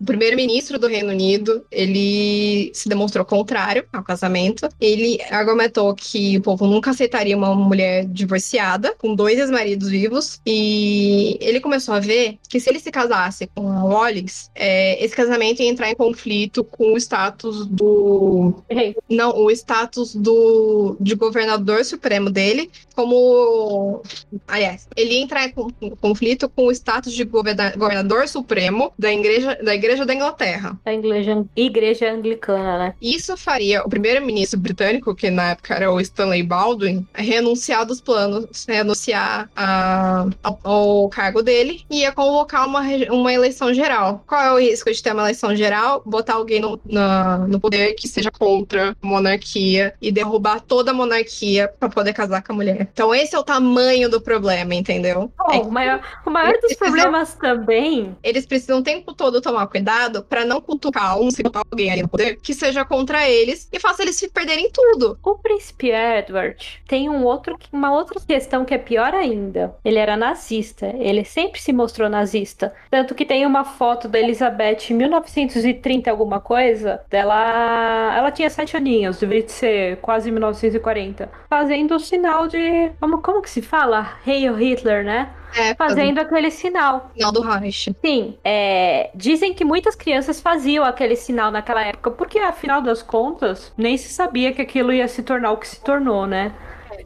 o 0.00 0.04
primeiro-ministro 0.04 0.78
do 0.78 0.86
Reino 0.86 1.10
Unido, 1.10 1.64
ele 1.70 2.70
se 2.74 2.88
demonstrou 2.88 3.24
contrário 3.24 3.84
ao 3.92 4.02
casamento. 4.02 4.68
Ele 4.80 5.18
argumentou 5.30 5.94
que 5.94 6.36
o 6.38 6.42
povo 6.42 6.66
nunca 6.66 6.90
aceitaria 6.90 7.36
uma 7.36 7.54
mulher 7.54 8.04
divorciada, 8.06 8.94
com 8.98 9.14
dois 9.14 9.38
ex-maridos 9.38 9.88
vivos, 9.88 10.40
e 10.46 11.36
ele 11.40 11.60
começou 11.60 11.94
a 11.94 12.00
ver 12.00 12.38
que 12.48 12.60
se 12.60 12.68
ele 12.70 12.78
se 12.80 12.90
casasse 12.90 13.48
com 13.54 13.68
a 13.70 13.84
Wallis, 13.84 14.50
é, 14.54 15.02
esse 15.04 15.14
casamento 15.14 15.62
ia 15.62 15.68
entrar 15.68 15.90
em 15.90 15.94
conflito 15.94 16.62
com 16.64 16.92
o 16.94 16.96
status 16.96 17.66
do 17.66 18.54
Rei. 18.70 18.94
não, 19.08 19.36
o 19.36 19.50
status 19.50 20.14
do 20.14 20.96
de 21.00 21.14
governador 21.14 21.84
supremo 21.84 22.30
dele, 22.30 22.70
como 22.94 24.02
aliás, 24.46 24.86
ele 24.96 25.14
ia 25.14 25.20
entrar 25.20 25.46
em 25.46 25.50
con- 25.50 25.70
em 25.80 25.90
conflito 25.90 26.48
com 26.48 26.66
o 26.66 26.72
status 26.72 27.12
de 27.12 27.24
governa- 27.24 27.74
governador 27.76 28.28
supremo 28.28 28.92
da 28.98 29.12
igreja 29.24 29.58
da 29.62 29.74
igreja 29.74 30.04
da 30.06 30.14
Inglaterra. 30.14 30.78
Da 30.84 30.92
igreja, 30.92 31.44
igreja 31.56 32.12
anglicana, 32.12 32.78
né? 32.78 32.94
Isso 33.00 33.36
faria 33.36 33.82
o 33.84 33.88
primeiro-ministro 33.88 34.58
britânico, 34.60 35.14
que 35.14 35.30
na 35.30 35.50
época 35.50 35.74
era 35.74 35.90
o 35.92 36.00
Stanley 36.00 36.42
Baldwin, 36.42 37.06
renunciar 37.14 37.86
dos 37.86 38.00
planos, 38.00 38.64
renunciar 38.68 39.48
a- 39.56 40.26
ao, 40.42 40.58
ao 40.62 41.08
cargo 41.08 41.42
dele 41.42 41.84
e 41.90 42.00
ia 42.00 42.12
convocar 42.12 42.66
uma, 42.66 42.82
uma 43.10 43.32
eleição 43.32 43.72
geral. 43.72 44.22
Qual 44.26 44.40
é 44.40 44.52
o 44.52 44.58
risco 44.58 44.92
de 44.92 45.02
ter 45.02 45.12
uma 45.12 45.22
eleição 45.22 45.54
geral? 45.56 46.02
Botar 46.04 46.34
alguém 46.34 46.60
no, 46.60 46.78
na- 46.84 47.38
no 47.38 47.58
poder 47.60 47.94
que 47.94 48.06
seja 48.08 48.30
contra 48.30 48.90
a 48.90 49.06
monarquia 49.06 49.94
e 50.00 50.12
derrubar 50.12 50.60
toda 50.60 50.90
a 50.90 50.94
monarquia 50.94 51.68
para 51.78 51.88
poder 51.88 52.12
casar 52.12 52.42
com 52.42 52.52
a 52.52 52.56
mulher. 52.56 52.88
Então 52.92 53.14
esse 53.14 53.34
é 53.34 53.38
o 53.38 53.42
tamanho 53.42 54.08
do 54.08 54.20
problema, 54.20 54.74
entendeu? 54.74 55.30
É 55.50 55.58
Bom, 55.58 55.68
o 55.68 55.72
maior, 55.72 56.00
o 56.26 56.30
maior 56.30 56.52
dos 56.52 56.60
precisam- 56.74 56.92
problemas 56.92 57.34
também 57.34 58.14
eles 58.22 58.46
precisam 58.46 58.78
o 58.78 58.82
tempo 58.82 59.13
todo 59.14 59.40
tomar 59.40 59.66
cuidado 59.66 60.22
pra 60.22 60.44
não 60.44 60.60
cutucar 60.60 61.18
um, 61.18 61.30
se 61.30 61.42
botar 61.42 61.62
alguém 61.70 61.90
ali 61.90 62.02
no 62.02 62.08
poder, 62.08 62.36
que 62.36 62.54
seja 62.54 62.84
contra 62.84 63.28
eles 63.28 63.68
e 63.72 63.78
faça 63.78 64.02
eles 64.02 64.16
se 64.16 64.28
perderem 64.28 64.70
tudo. 64.70 65.18
O 65.22 65.36
príncipe 65.36 65.90
Edward 65.90 66.82
tem 66.86 67.08
um 67.08 67.24
outro, 67.24 67.58
uma 67.72 67.92
outra 67.92 68.20
questão 68.20 68.64
que 68.64 68.74
é 68.74 68.78
pior 68.78 69.14
ainda. 69.14 69.74
Ele 69.84 69.98
era 69.98 70.16
nazista. 70.16 70.86
Ele 70.98 71.24
sempre 71.24 71.60
se 71.60 71.72
mostrou 71.72 72.08
nazista. 72.08 72.74
Tanto 72.90 73.14
que 73.14 73.24
tem 73.24 73.46
uma 73.46 73.64
foto 73.64 74.08
da 74.08 74.18
Elizabeth 74.18 74.90
em 74.90 74.94
1930 74.94 76.10
alguma 76.10 76.40
coisa. 76.40 77.00
Dela, 77.08 78.14
ela 78.16 78.30
tinha 78.30 78.50
sete 78.50 78.76
aninhos, 78.76 79.18
deveria 79.18 79.48
ser 79.48 79.96
quase 79.98 80.30
1940, 80.30 81.30
fazendo 81.48 81.94
o 81.94 82.00
sinal 82.00 82.46
de 82.46 82.90
como, 83.00 83.20
como 83.20 83.42
que 83.42 83.50
se 83.50 83.62
fala? 83.62 84.18
Hail 84.26 84.54
Hitler, 84.54 85.04
né? 85.04 85.30
É, 85.56 85.74
Fazendo 85.74 86.18
aquele 86.18 86.50
sinal. 86.50 87.10
final 87.14 87.32
do 87.32 87.40
Reich. 87.40 87.94
Sim, 88.04 88.36
é, 88.44 89.10
dizem 89.14 89.54
que 89.54 89.64
muitas 89.64 89.94
crianças 89.94 90.40
faziam 90.40 90.84
aquele 90.84 91.16
sinal 91.16 91.50
naquela 91.50 91.82
época, 91.82 92.10
porque 92.10 92.38
afinal 92.38 92.82
das 92.82 93.02
contas, 93.02 93.72
nem 93.76 93.96
se 93.96 94.08
sabia 94.08 94.52
que 94.52 94.60
aquilo 94.62 94.92
ia 94.92 95.06
se 95.06 95.22
tornar 95.22 95.52
o 95.52 95.56
que 95.56 95.68
se 95.68 95.80
tornou, 95.80 96.26
né? 96.26 96.52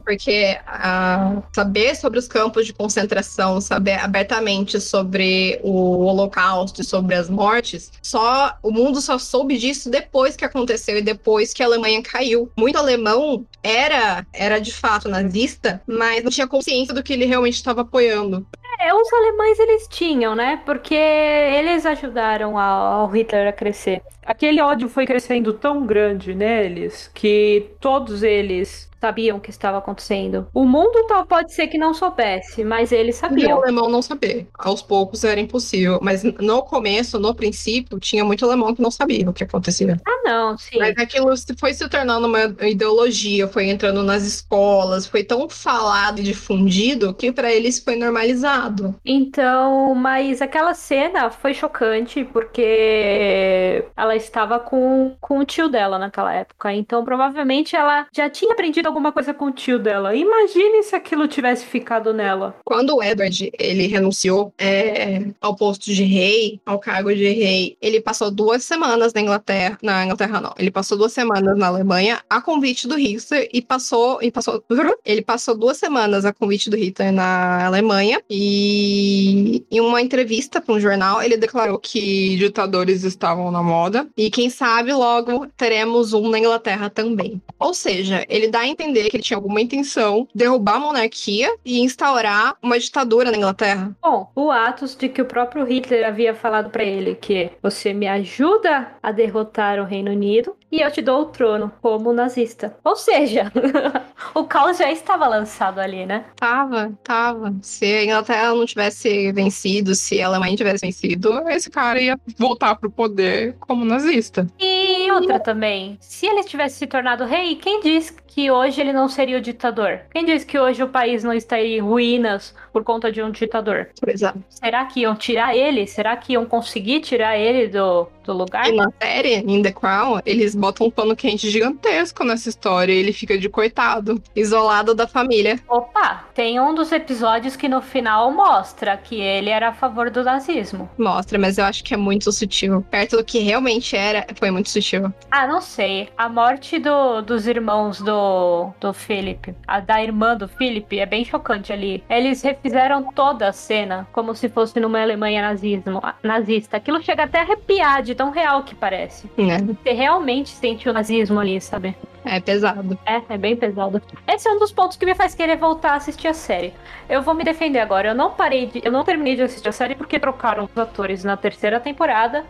Porque 0.03 0.57
ah, 0.65 1.41
saber 1.53 1.95
sobre 1.95 2.19
os 2.19 2.27
campos 2.27 2.65
de 2.65 2.73
concentração, 2.73 3.59
saber 3.61 3.99
abertamente 3.99 4.79
sobre 4.79 5.59
o 5.63 6.05
Holocausto 6.05 6.83
sobre 6.83 7.15
as 7.15 7.29
mortes, 7.29 7.91
só 8.01 8.57
o 8.63 8.71
mundo 8.71 9.01
só 9.01 9.17
soube 9.17 9.57
disso 9.57 9.89
depois 9.89 10.35
que 10.35 10.45
aconteceu 10.45 10.97
e 10.97 11.01
depois 11.01 11.53
que 11.53 11.63
a 11.63 11.65
Alemanha 11.65 12.01
caiu. 12.01 12.51
Muito 12.57 12.77
alemão 12.77 13.45
era 13.61 14.25
era 14.33 14.59
de 14.59 14.73
fato 14.73 15.07
nazista, 15.07 15.81
mas 15.85 16.23
não 16.23 16.31
tinha 16.31 16.47
consciência 16.47 16.93
do 16.93 17.03
que 17.03 17.13
ele 17.13 17.25
realmente 17.25 17.55
estava 17.55 17.81
apoiando. 17.81 18.45
É, 18.81 18.93
os 18.93 19.11
alemães 19.11 19.59
eles 19.59 19.87
tinham, 19.89 20.35
né? 20.35 20.61
Porque 20.65 20.95
eles 20.95 21.85
ajudaram 21.85 22.57
ao 22.57 23.07
Hitler 23.07 23.49
a 23.49 23.51
crescer. 23.51 24.01
Aquele 24.29 24.61
ódio 24.61 24.87
foi 24.89 25.05
crescendo 25.05 25.53
tão 25.53 25.85
grande 25.85 26.33
neles 26.35 27.09
que 27.13 27.75
todos 27.79 28.23
eles 28.23 28.89
sabiam 29.01 29.37
o 29.37 29.41
que 29.41 29.49
estava 29.49 29.77
acontecendo. 29.77 30.47
O 30.53 30.65
mundo 30.65 31.05
tal 31.07 31.25
pode 31.25 31.53
ser 31.53 31.67
que 31.67 31.77
não 31.77 31.93
soubesse, 31.93 32.63
mas 32.65 32.91
eles 32.91 33.19
E 33.31 33.45
o 33.45 33.49
sabiam. 33.49 33.57
alemão 33.57 33.89
não 33.89 34.01
saber. 34.01 34.49
Aos 34.57 34.81
poucos 34.81 35.23
era 35.23 35.39
impossível. 35.39 35.99
Mas 36.01 36.23
no 36.23 36.63
começo, 36.63 37.19
no 37.19 37.33
princípio, 37.35 37.99
tinha 37.99 38.25
muito 38.25 38.43
alemão 38.45 38.73
que 38.75 38.81
não 38.81 38.91
sabia 38.91 39.29
o 39.29 39.33
que 39.33 39.43
acontecia. 39.43 40.01
Ah, 40.05 40.21
não, 40.25 40.57
sim. 40.57 40.77
Mas 40.79 40.97
aquilo 40.97 41.27
foi 41.59 41.73
se 41.73 41.87
tornando 41.89 42.27
uma 42.27 42.43
ideologia, 42.67 43.47
foi 43.47 43.69
entrando 43.69 44.03
nas 44.03 44.23
escolas, 44.23 45.05
foi 45.07 45.23
tão 45.23 45.47
falado 45.49 46.19
e 46.19 46.23
difundido 46.23 47.13
que 47.13 47.31
para 47.31 47.51
eles 47.51 47.79
foi 47.79 47.95
normalizado. 47.95 48.99
Então, 49.05 49.95
mas 49.95 50.41
aquela 50.41 50.73
cena 50.73 51.31
foi 51.31 51.53
chocante 51.53 52.23
porque 52.25 53.85
ela 53.95 54.15
estava 54.23 54.59
com, 54.59 55.15
com 55.19 55.39
o 55.39 55.45
tio 55.45 55.69
dela 55.69 55.97
naquela 55.97 56.33
época. 56.33 56.73
Então, 56.73 57.03
provavelmente 57.03 57.75
ela 57.75 58.07
já 58.13 58.29
tinha 58.29 58.53
aprendido 58.53 58.87
alguma 58.87 59.11
coisa 59.11 59.33
com 59.33 59.45
o 59.45 59.51
tio 59.51 59.79
dela. 59.79 60.15
Imagine 60.15 60.83
se 60.83 60.95
aquilo 60.95 61.27
tivesse 61.27 61.65
ficado 61.65 62.13
nela. 62.13 62.55
Quando 62.63 62.95
o 62.95 63.03
Edward 63.03 63.51
ele 63.57 63.87
renunciou 63.87 64.53
é, 64.57 65.25
ao 65.41 65.55
posto 65.55 65.91
de 65.91 66.03
rei, 66.03 66.59
ao 66.65 66.79
cargo 66.79 67.13
de 67.13 67.29
rei, 67.29 67.77
ele 67.81 68.01
passou 68.01 68.31
duas 68.31 68.63
semanas 68.63 69.13
na 69.13 69.21
Inglaterra, 69.21 69.77
na 69.81 70.05
Inglaterra 70.05 70.41
não, 70.41 70.53
ele 70.57 70.71
passou 70.71 70.97
duas 70.97 71.13
semanas 71.13 71.57
na 71.57 71.67
Alemanha 71.67 72.21
a 72.29 72.41
convite 72.41 72.87
do 72.87 72.95
Hitler 72.95 73.49
e 73.53 73.61
passou, 73.61 74.19
e 74.21 74.31
passou, 74.31 74.63
ele 75.05 75.21
passou 75.21 75.57
duas 75.57 75.77
semanas 75.77 76.25
a 76.25 76.33
convite 76.33 76.69
do 76.69 76.77
Hitler 76.77 77.11
na 77.11 77.65
Alemanha 77.65 78.21
e 78.29 79.65
em 79.71 79.79
uma 79.79 80.01
entrevista 80.01 80.61
para 80.61 80.75
um 80.75 80.79
jornal 80.79 81.21
ele 81.21 81.37
declarou 81.37 81.79
que 81.79 82.35
ditadores 82.37 83.03
estavam 83.03 83.51
na 83.51 83.61
moda 83.61 84.07
e 84.15 84.29
quem 84.29 84.49
sabe 84.49 84.93
logo 84.93 85.47
teremos 85.57 86.13
um 86.13 86.29
na 86.29 86.39
Inglaterra 86.39 86.89
também. 86.89 87.41
Ou 87.57 87.73
seja, 87.73 88.25
ele 88.29 88.47
dá 88.47 88.59
a 88.61 88.67
entender 88.67 89.09
que 89.09 89.17
ele 89.17 89.23
tinha 89.23 89.37
alguma 89.37 89.61
intenção 89.61 90.27
de 90.33 90.39
derrubar 90.39 90.75
a 90.75 90.79
monarquia 90.79 91.53
e 91.65 91.81
instaurar 91.81 92.55
uma 92.61 92.79
ditadura 92.79 93.31
na 93.31 93.37
Inglaterra. 93.37 93.95
Bom, 94.01 94.31
o 94.35 94.49
atos 94.51 94.95
de 94.95 95.09
que 95.09 95.21
o 95.21 95.25
próprio 95.25 95.65
Hitler 95.65 96.07
havia 96.07 96.33
falado 96.33 96.69
pra 96.69 96.83
ele 96.83 97.15
que 97.15 97.51
você 97.61 97.93
me 97.93 98.07
ajuda 98.07 98.87
a 99.01 99.11
derrotar 99.11 99.79
o 99.79 99.85
Reino 99.85 100.11
Unido 100.11 100.55
e 100.71 100.81
eu 100.81 100.91
te 100.91 101.01
dou 101.01 101.21
o 101.21 101.25
trono 101.25 101.71
como 101.81 102.13
nazista. 102.13 102.75
Ou 102.83 102.95
seja, 102.95 103.51
o 104.33 104.43
caos 104.43 104.77
já 104.77 104.91
estava 104.91 105.27
lançado 105.27 105.79
ali, 105.79 106.05
né? 106.05 106.25
Tava, 106.35 106.91
tava. 107.03 107.55
Se 107.61 107.85
a 107.85 108.03
Inglaterra 108.03 108.49
não 108.53 108.65
tivesse 108.65 109.31
vencido, 109.31 109.95
se 109.95 110.21
a 110.21 110.27
Alemanha 110.27 110.55
tivesse 110.55 110.85
vencido, 110.85 111.47
esse 111.49 111.69
cara 111.69 112.01
ia 112.01 112.19
voltar 112.37 112.75
pro 112.75 112.91
poder 112.91 113.55
como 113.59 113.85
nazista. 113.85 114.47
E 114.59 115.11
outra 115.11 115.39
também, 115.39 115.97
se 115.99 116.25
ele 116.27 116.43
tivesse 116.43 116.77
se 116.77 116.87
tornado 116.87 117.25
rei, 117.25 117.55
quem 117.55 117.81
diz 117.81 118.15
que 118.27 118.51
hoje 118.51 118.79
ele 118.79 118.93
não 118.93 119.09
seria 119.09 119.37
o 119.37 119.41
ditador? 119.41 120.01
Quem 120.11 120.23
diz 120.23 120.43
que 120.43 120.57
hoje 120.57 120.83
o 120.83 120.87
país 120.87 121.23
não 121.23 121.33
estaria 121.33 121.77
em 121.77 121.81
ruínas 121.81 122.55
por 122.71 122.83
conta 122.83 123.11
de 123.11 123.21
um 123.21 123.31
ditador? 123.31 123.89
Pois 123.99 124.21
é. 124.21 124.33
Será 124.49 124.85
que 124.85 125.01
iam 125.01 125.15
tirar 125.15 125.55
ele? 125.55 125.87
Será 125.87 126.15
que 126.15 126.33
iam 126.33 126.45
conseguir 126.45 127.01
tirar 127.01 127.37
ele 127.37 127.67
do, 127.67 128.07
do 128.31 128.37
lugar? 128.37 128.67
E 128.67 128.71
na 128.71 128.91
série, 129.01 129.35
em 129.35 129.61
The 129.61 129.71
Crown, 129.71 130.19
eles 130.25 130.53
botam 130.55 130.87
um 130.87 130.91
pano 130.91 131.15
quente 131.15 131.49
gigantesco 131.49 132.23
nessa 132.23 132.49
história 132.49 132.93
e 132.93 132.97
ele 132.97 133.11
fica 133.13 133.37
de 133.37 133.49
coitado, 133.49 134.21
isolado 134.35 134.93
da 134.93 135.07
família. 135.07 135.59
Opa, 135.67 136.25
tem 136.33 136.59
um 136.59 136.73
dos 136.75 136.91
episódios 136.91 137.55
que 137.55 137.67
no 137.67 137.81
final 137.81 138.31
mostra 138.31 138.95
que 138.97 139.19
ele 139.19 139.49
era 139.49 139.69
a 139.69 139.73
favor 139.73 140.09
do 140.09 140.23
nazismo. 140.23 140.89
Mostra, 140.97 141.37
mas 141.39 141.57
eu 141.57 141.65
acho 141.65 141.83
que 141.83 141.93
é 141.93 141.97
muito 141.97 142.31
sutil. 142.31 142.81
Perto 142.89 143.17
do 143.17 143.23
que 143.23 143.39
realmente 143.39 143.95
era, 143.95 144.25
foi 144.35 144.51
muito 144.51 144.69
sutil. 144.69 145.11
Ah, 145.31 145.47
não 145.47 145.61
sei. 145.61 146.09
A 146.17 146.29
morte 146.29 146.77
do- 146.79 147.21
dos 147.21 147.47
irmãos 147.47 147.99
do, 148.01 148.71
do 148.79 148.93
Philip, 148.93 149.55
a 149.67 149.79
da 149.79 150.01
irmã 150.03 150.35
do 150.35 150.47
Philip, 150.47 150.99
é 150.99 151.05
bem 151.05 151.25
chocante 151.25 151.73
ali. 151.73 152.03
Eles 152.09 152.41
refizeram 152.41 153.11
toda 153.13 153.47
a 153.49 153.53
cena 153.53 154.07
como 154.11 154.35
se 154.35 154.49
fosse 154.49 154.79
numa 154.79 155.01
Alemanha 155.01 155.41
nazismo, 155.41 156.01
nazista. 156.23 156.77
Aquilo 156.77 157.01
chega 157.01 157.23
até 157.23 157.39
a 157.39 157.41
arrepiar 157.41 158.01
de 158.03 158.13
tão 158.19 158.31
real 158.31 158.63
que 158.63 158.75
parece. 158.75 159.31
Né? 159.37 159.59
Você 159.81 159.93
realmente 159.93 160.49
sente 160.49 160.89
o 160.89 160.91
nazismo 160.91 161.39
ali, 161.39 161.61
sabe? 161.61 161.95
É 162.25 162.41
pesado. 162.41 162.99
É, 163.05 163.21
é 163.29 163.37
bem 163.37 163.55
pesado. 163.55 164.01
Esse 164.27 164.45
é 164.45 164.51
um 164.51 164.59
dos 164.59 164.73
pontos 164.73 164.97
que 164.97 165.05
me 165.05 165.15
faz 165.15 165.33
querer 165.33 165.55
voltar 165.55 165.91
a 165.91 165.95
assistir 165.95 166.27
a 166.27 166.33
série. 166.33 166.73
Eu 167.07 167.21
vou 167.21 167.33
me 167.33 167.45
defender 167.45 167.79
agora. 167.79 168.09
Eu 168.09 168.15
não 168.15 168.31
parei 168.31 168.65
de. 168.65 168.81
Eu 168.83 168.91
não 168.91 169.05
terminei 169.05 169.37
de 169.37 169.43
assistir 169.43 169.69
a 169.69 169.71
série 169.71 169.95
porque 169.95 170.19
trocaram 170.19 170.65
os 170.65 170.77
atores 170.77 171.23
na 171.23 171.37
terceira 171.37 171.79
temporada. 171.79 172.43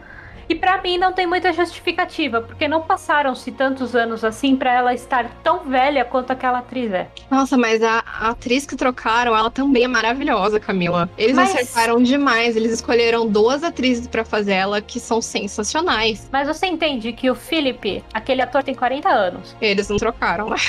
E 0.49 0.55
pra 0.55 0.81
mim 0.81 0.97
não 0.97 1.13
tem 1.13 1.27
muita 1.27 1.53
justificativa, 1.53 2.41
porque 2.41 2.67
não 2.67 2.81
passaram-se 2.81 3.51
tantos 3.51 3.95
anos 3.95 4.25
assim 4.25 4.55
pra 4.55 4.73
ela 4.73 4.93
estar 4.95 5.29
tão 5.43 5.59
velha 5.59 6.03
quanto 6.03 6.31
aquela 6.31 6.57
atriz 6.57 6.91
é. 6.91 7.07
Nossa, 7.29 7.55
mas 7.55 7.83
a, 7.83 8.03
a 8.05 8.29
atriz 8.31 8.65
que 8.65 8.75
trocaram, 8.75 9.37
ela 9.37 9.51
também 9.51 9.83
é 9.83 9.87
maravilhosa, 9.87 10.59
Camila. 10.59 11.07
Eles 11.17 11.35
Mas- 11.35 11.53
acertaram 11.53 12.01
demais. 12.01 12.55
Eles 12.55 12.71
escolheram 12.71 13.27
duas 13.27 13.63
atrizes 13.63 14.07
pra 14.07 14.25
fazer 14.25 14.53
ela 14.53 14.81
que 14.81 14.99
são 14.99 15.21
sensacionais. 15.21 16.27
Mas 16.31 16.47
você 16.47 16.65
entende 16.65 17.13
que 17.13 17.29
o 17.29 17.35
Philip, 17.35 18.03
aquele 18.13 18.41
ator, 18.41 18.63
tem 18.63 18.73
40 18.73 19.07
anos. 19.09 19.55
Eles 19.61 19.87
não 19.89 19.97
trocaram. 19.97 20.49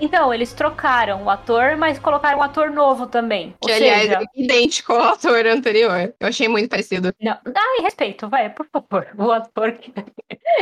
Então, 0.00 0.32
eles 0.32 0.52
trocaram 0.52 1.24
o 1.24 1.30
ator, 1.30 1.76
mas 1.76 1.98
colocaram 1.98 2.38
um 2.38 2.42
ator 2.42 2.70
novo 2.70 3.06
também. 3.06 3.54
Que, 3.60 3.72
aliás, 3.72 4.02
seja, 4.02 4.18
é 4.20 4.40
idêntico 4.42 4.92
ao 4.92 5.14
ator 5.14 5.46
anterior. 5.46 6.12
Eu 6.20 6.28
achei 6.28 6.46
muito 6.48 6.68
parecido. 6.68 7.12
Não, 7.20 7.36
ai, 7.46 7.82
respeito, 7.82 8.28
vai, 8.28 8.50
por 8.50 8.66
favor. 8.66 9.06
O 9.24 9.32
ator 9.32 9.72
que. 9.72 9.92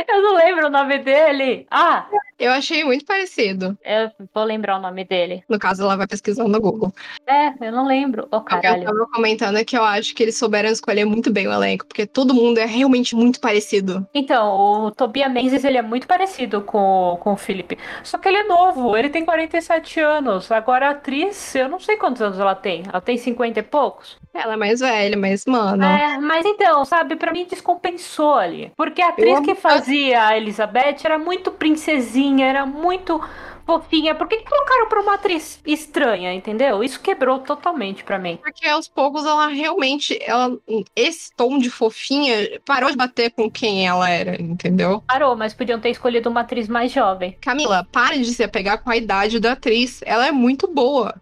Eu 0.07 0.21
não 0.21 0.35
lembro 0.35 0.67
o 0.67 0.69
nome 0.69 0.99
dele. 0.99 1.67
Ah, 1.69 2.07
Eu 2.39 2.51
achei 2.51 2.83
muito 2.83 3.05
parecido. 3.05 3.77
eu 3.83 4.11
vou 4.33 4.43
lembrar 4.43 4.77
o 4.77 4.81
nome 4.81 5.03
dele. 5.05 5.43
No 5.47 5.59
caso, 5.59 5.83
ela 5.83 5.95
vai 5.95 6.07
pesquisando 6.07 6.49
no 6.49 6.59
Google. 6.59 6.91
É, 7.27 7.53
eu 7.67 7.71
não 7.71 7.85
lembro. 7.85 8.27
Ô, 8.31 8.37
O 8.37 8.41
que 8.43 8.55
eu 8.55 8.61
tava 8.61 9.07
comentando 9.13 9.57
é 9.57 9.63
que 9.63 9.77
eu 9.77 9.83
acho 9.83 10.15
que 10.15 10.23
eles 10.23 10.37
souberam 10.37 10.69
escolher 10.69 11.05
muito 11.05 11.31
bem 11.31 11.47
o 11.47 11.53
elenco, 11.53 11.85
porque 11.85 12.05
todo 12.05 12.33
mundo 12.33 12.57
é 12.59 12.65
realmente 12.65 13.15
muito 13.15 13.39
parecido. 13.39 14.07
Então, 14.13 14.85
o 14.85 14.91
Tobias 14.91 15.31
Menzies, 15.31 15.63
ele 15.63 15.77
é 15.77 15.81
muito 15.81 16.07
parecido 16.07 16.61
com, 16.61 17.17
com 17.21 17.33
o 17.33 17.37
Philip. 17.37 17.77
Só 18.03 18.17
que 18.17 18.27
ele 18.27 18.37
é 18.37 18.43
novo, 18.43 18.95
ele 18.97 19.09
tem 19.09 19.25
47 19.25 19.99
anos. 19.99 20.51
Agora 20.51 20.87
a 20.87 20.91
atriz, 20.91 21.55
eu 21.55 21.69
não 21.69 21.79
sei 21.79 21.97
quantos 21.97 22.21
anos 22.21 22.39
ela 22.39 22.55
tem. 22.55 22.83
Ela 22.87 23.01
tem 23.01 23.17
50 23.17 23.59
e 23.59 23.63
poucos? 23.63 24.17
Ela 24.33 24.53
é 24.53 24.57
mais 24.57 24.79
velha, 24.79 25.17
mas, 25.17 25.45
mano. 25.45 25.83
É, 25.83 26.17
mas 26.19 26.45
então, 26.45 26.83
sabe, 26.85 27.15
pra 27.15 27.31
mim 27.31 27.45
descompensou 27.45 28.33
ali. 28.35 28.52
Porque 28.75 29.01
a 29.01 29.09
atriz 29.09 29.39
que 29.41 29.55
fazia 29.55 30.27
a 30.27 30.37
Elizabeth 30.37 30.97
era 31.03 31.17
muito 31.17 31.51
princesinha, 31.51 32.47
era 32.47 32.65
muito 32.65 33.21
fofinha. 33.65 34.15
Por 34.15 34.27
que 34.27 34.37
que 34.37 34.49
colocaram 34.49 34.87
pra 34.87 35.01
uma 35.01 35.15
atriz 35.15 35.59
estranha, 35.65 36.33
entendeu? 36.33 36.83
Isso 36.83 36.99
quebrou 36.99 37.39
totalmente 37.39 38.03
pra 38.03 38.19
mim. 38.19 38.37
Porque 38.41 38.67
aos 38.67 38.87
poucos 38.87 39.25
ela 39.25 39.47
realmente. 39.47 40.17
Ela, 40.21 40.57
esse 40.95 41.31
tom 41.35 41.57
de 41.57 41.69
fofinha 41.69 42.59
parou 42.65 42.89
de 42.89 42.97
bater 42.97 43.31
com 43.31 43.49
quem 43.49 43.87
ela 43.87 44.09
era, 44.09 44.41
entendeu? 44.41 45.03
Parou, 45.07 45.35
mas 45.35 45.53
podiam 45.53 45.79
ter 45.79 45.89
escolhido 45.89 46.29
uma 46.29 46.41
atriz 46.41 46.67
mais 46.67 46.91
jovem. 46.91 47.37
Camila, 47.41 47.87
pare 47.91 48.19
de 48.19 48.33
se 48.33 48.43
apegar 48.43 48.83
com 48.83 48.89
a 48.89 48.97
idade 48.97 49.39
da 49.39 49.53
atriz. 49.53 50.01
Ela 50.05 50.27
é 50.27 50.31
muito 50.31 50.67
boa. 50.67 51.15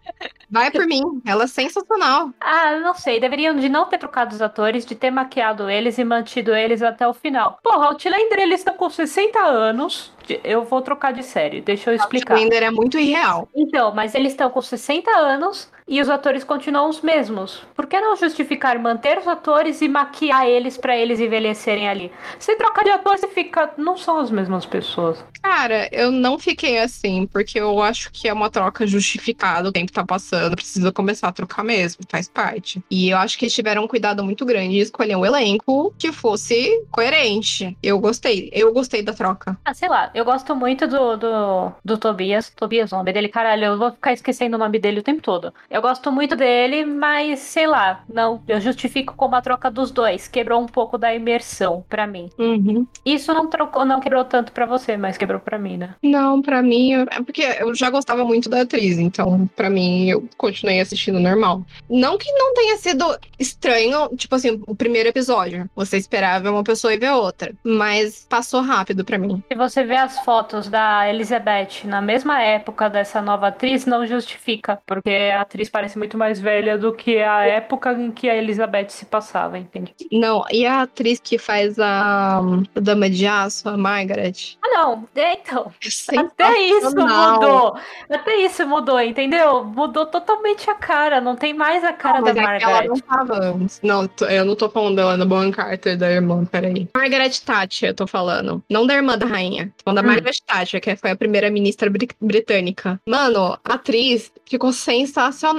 Vai 0.50 0.70
por 0.70 0.86
mim. 0.86 1.02
Ela 1.24 1.44
é 1.44 1.46
sensacional. 1.46 2.30
Ah, 2.38 2.78
não 2.80 2.94
sei, 2.94 3.18
deveriam 3.18 3.56
de 3.56 3.70
não 3.70 3.86
ter 3.86 3.96
trocado 3.96 4.34
os 4.34 4.42
atores, 4.42 4.84
de 4.84 4.94
ter 4.94 5.10
maquiado 5.10 5.70
eles 5.70 5.96
e 5.96 6.04
mantido 6.04 6.54
eles 6.54 6.82
até 6.82 7.08
o 7.08 7.14
final. 7.14 7.58
Porra, 7.62 7.78
o 7.78 7.84
Outlander, 7.84 8.38
eles 8.38 8.60
estão 8.60 8.74
com 8.74 8.90
60 8.90 9.38
anos. 9.38 10.12
Eu 10.44 10.64
vou 10.64 10.82
trocar 10.82 11.12
de 11.12 11.22
série, 11.22 11.60
deixa 11.60 11.90
eu 11.90 11.96
explicar. 11.96 12.36
O 12.36 12.38
Ender 12.38 12.62
é 12.62 12.70
muito 12.70 12.98
irreal. 12.98 13.48
Então, 13.54 13.94
mas 13.94 14.14
eles 14.14 14.32
estão 14.32 14.50
com 14.50 14.60
60 14.60 15.10
anos 15.10 15.70
e 15.86 16.00
os 16.00 16.08
atores 16.08 16.44
continuam 16.44 16.88
os 16.88 17.00
mesmos. 17.00 17.62
Por 17.74 17.86
que 17.86 18.00
não 18.00 18.16
justificar 18.16 18.78
manter 18.78 19.18
os 19.18 19.26
atores 19.26 19.80
e 19.80 19.88
maquiar 19.88 20.46
eles 20.46 20.76
pra 20.76 20.96
eles 20.96 21.20
envelhecerem 21.20 21.88
ali? 21.88 22.12
Você 22.38 22.56
troca 22.56 22.84
de 22.84 22.90
ator, 22.90 23.18
você 23.18 23.28
fica. 23.28 23.72
Não 23.76 23.96
são 23.96 24.18
as 24.18 24.30
mesmas 24.30 24.66
pessoas. 24.66 25.24
Cara, 25.42 25.88
eu 25.92 26.10
não 26.10 26.38
fiquei 26.38 26.78
assim, 26.78 27.26
porque 27.26 27.58
eu 27.58 27.82
acho 27.82 28.10
que 28.12 28.28
é 28.28 28.32
uma 28.32 28.48
troca 28.48 28.86
justificada, 28.86 29.68
o 29.68 29.72
tempo 29.72 29.92
tá 29.92 30.04
passando, 30.04 30.54
precisa 30.54 30.92
começar 30.92 31.28
a 31.28 31.32
trocar 31.32 31.64
mesmo, 31.64 32.04
faz 32.08 32.28
parte. 32.28 32.82
E 32.90 33.10
eu 33.10 33.18
acho 33.18 33.36
que 33.36 33.44
eles 33.44 33.54
tiveram 33.54 33.84
um 33.84 33.88
cuidado 33.88 34.22
muito 34.22 34.44
grande 34.44 34.74
de 34.74 34.80
escolher 34.80 35.16
um 35.16 35.26
elenco 35.26 35.92
que 35.98 36.12
fosse 36.12 36.84
coerente. 36.90 37.76
Eu 37.82 37.98
gostei, 37.98 38.50
eu 38.52 38.72
gostei 38.72 39.02
da 39.02 39.12
troca. 39.12 39.56
Ah, 39.64 39.74
sei 39.74 39.88
lá, 39.88 40.10
eu 40.14 40.24
gosto 40.24 40.54
muito 40.54 40.86
do, 40.86 41.16
do, 41.16 41.72
do 41.84 41.98
Tobias. 41.98 42.50
Tobias, 42.50 42.92
o 42.92 42.96
nome 42.96 43.12
dele, 43.12 43.28
caralho, 43.28 43.64
eu 43.64 43.78
vou 43.78 43.90
ficar 43.92 44.12
esquecendo 44.12 44.56
o 44.56 44.58
nome 44.58 44.78
dele 44.78 45.00
o 45.00 45.02
tempo 45.02 45.20
todo. 45.22 45.52
Eu 45.72 45.80
gosto 45.80 46.12
muito 46.12 46.36
dele, 46.36 46.84
mas 46.84 47.38
sei 47.38 47.66
lá, 47.66 48.04
não, 48.06 48.42
eu 48.46 48.60
justifico 48.60 49.14
como 49.16 49.34
a 49.34 49.40
troca 49.40 49.70
dos 49.70 49.90
dois. 49.90 50.28
Quebrou 50.28 50.60
um 50.60 50.66
pouco 50.66 50.98
da 50.98 51.14
imersão 51.14 51.82
para 51.88 52.06
mim. 52.06 52.28
Uhum. 52.38 52.86
Isso 53.06 53.32
não 53.32 53.48
trocou, 53.48 53.82
não 53.82 53.98
quebrou 53.98 54.22
tanto 54.22 54.52
para 54.52 54.66
você, 54.66 54.98
mas 54.98 55.16
quebrou 55.16 55.40
para 55.40 55.58
mim, 55.58 55.78
né? 55.78 55.94
Não, 56.02 56.42
para 56.42 56.62
mim, 56.62 56.92
é 56.92 57.22
porque 57.24 57.40
eu 57.58 57.74
já 57.74 57.88
gostava 57.88 58.22
muito 58.22 58.50
da 58.50 58.60
atriz, 58.60 58.98
então 58.98 59.48
para 59.56 59.70
mim 59.70 60.10
eu 60.10 60.28
continuei 60.36 60.78
assistindo 60.78 61.18
normal. 61.18 61.64
Não 61.88 62.18
que 62.18 62.30
não 62.32 62.52
tenha 62.52 62.76
sido 62.76 63.18
estranho, 63.38 64.10
tipo 64.14 64.34
assim, 64.34 64.62
o 64.66 64.74
primeiro 64.74 65.08
episódio. 65.08 65.70
Você 65.74 65.96
esperava 65.96 66.50
uma 66.50 66.62
pessoa 66.62 66.92
e 66.92 66.98
ver 66.98 67.12
outra, 67.12 67.54
mas 67.64 68.26
passou 68.28 68.60
rápido 68.60 69.06
para 69.06 69.16
mim. 69.16 69.42
Se 69.50 69.56
você 69.56 69.84
vê 69.84 69.96
as 69.96 70.18
fotos 70.18 70.68
da 70.68 71.08
Elizabeth 71.08 71.84
na 71.86 72.02
mesma 72.02 72.42
época 72.42 72.90
dessa 72.90 73.22
nova 73.22 73.48
atriz, 73.48 73.86
não 73.86 74.06
justifica, 74.06 74.78
porque 74.86 75.32
a 75.34 75.40
atriz 75.40 75.61
parece 75.68 75.98
muito 75.98 76.16
mais 76.16 76.40
velha 76.40 76.76
do 76.78 76.92
que 76.92 77.18
a 77.18 77.44
época 77.46 77.92
em 77.92 78.10
que 78.10 78.28
a 78.28 78.36
Elizabeth 78.36 78.88
se 78.88 79.04
passava, 79.04 79.58
entende? 79.58 79.94
Não, 80.10 80.44
e 80.50 80.66
a 80.66 80.82
atriz 80.82 81.20
que 81.20 81.38
faz 81.38 81.78
a, 81.78 82.38
a 82.38 82.80
Dama 82.80 83.08
de 83.08 83.26
Aço, 83.26 83.68
a 83.68 83.76
Margaret? 83.76 84.56
Ah, 84.62 84.68
não. 84.68 85.08
Então, 85.14 85.72
até 86.18 86.60
isso 86.62 86.94
mudou. 86.94 87.76
Até 88.10 88.36
isso 88.36 88.66
mudou, 88.66 89.00
entendeu? 89.00 89.64
Mudou 89.64 90.06
totalmente 90.06 90.68
a 90.70 90.74
cara. 90.74 91.20
Não 91.20 91.36
tem 91.36 91.54
mais 91.54 91.84
a 91.84 91.92
cara 91.92 92.20
não, 92.20 92.32
da 92.32 92.40
é 92.40 92.42
Margaret. 92.42 92.84
Ela 92.84 92.84
não 92.84 92.98
tava 92.98 93.38
antes. 93.38 93.80
Não, 93.82 94.08
eu 94.28 94.44
não 94.44 94.56
tô 94.56 94.68
falando 94.68 94.96
dela 94.96 95.16
da 95.16 95.24
Boan 95.24 95.50
Carter, 95.50 95.96
da 95.96 96.10
irmã, 96.10 96.44
peraí. 96.44 96.88
Margaret 96.94 97.40
Thatcher, 97.44 97.90
eu 97.90 97.94
tô 97.94 98.06
falando. 98.06 98.62
Não 98.68 98.86
da 98.86 98.94
irmã 98.94 99.16
da 99.16 99.26
rainha. 99.26 99.72
Tô 99.78 99.84
falando 99.84 100.02
da 100.02 100.08
hum. 100.08 100.12
Margaret 100.12 100.38
Thatcher, 100.46 100.80
que 100.80 100.96
foi 100.96 101.10
a 101.10 101.16
primeira 101.16 101.50
ministra 101.50 101.90
britânica. 102.20 103.00
Mano, 103.06 103.58
a 103.64 103.74
atriz 103.74 104.32
ficou 104.48 104.72
sensacional. 104.72 105.51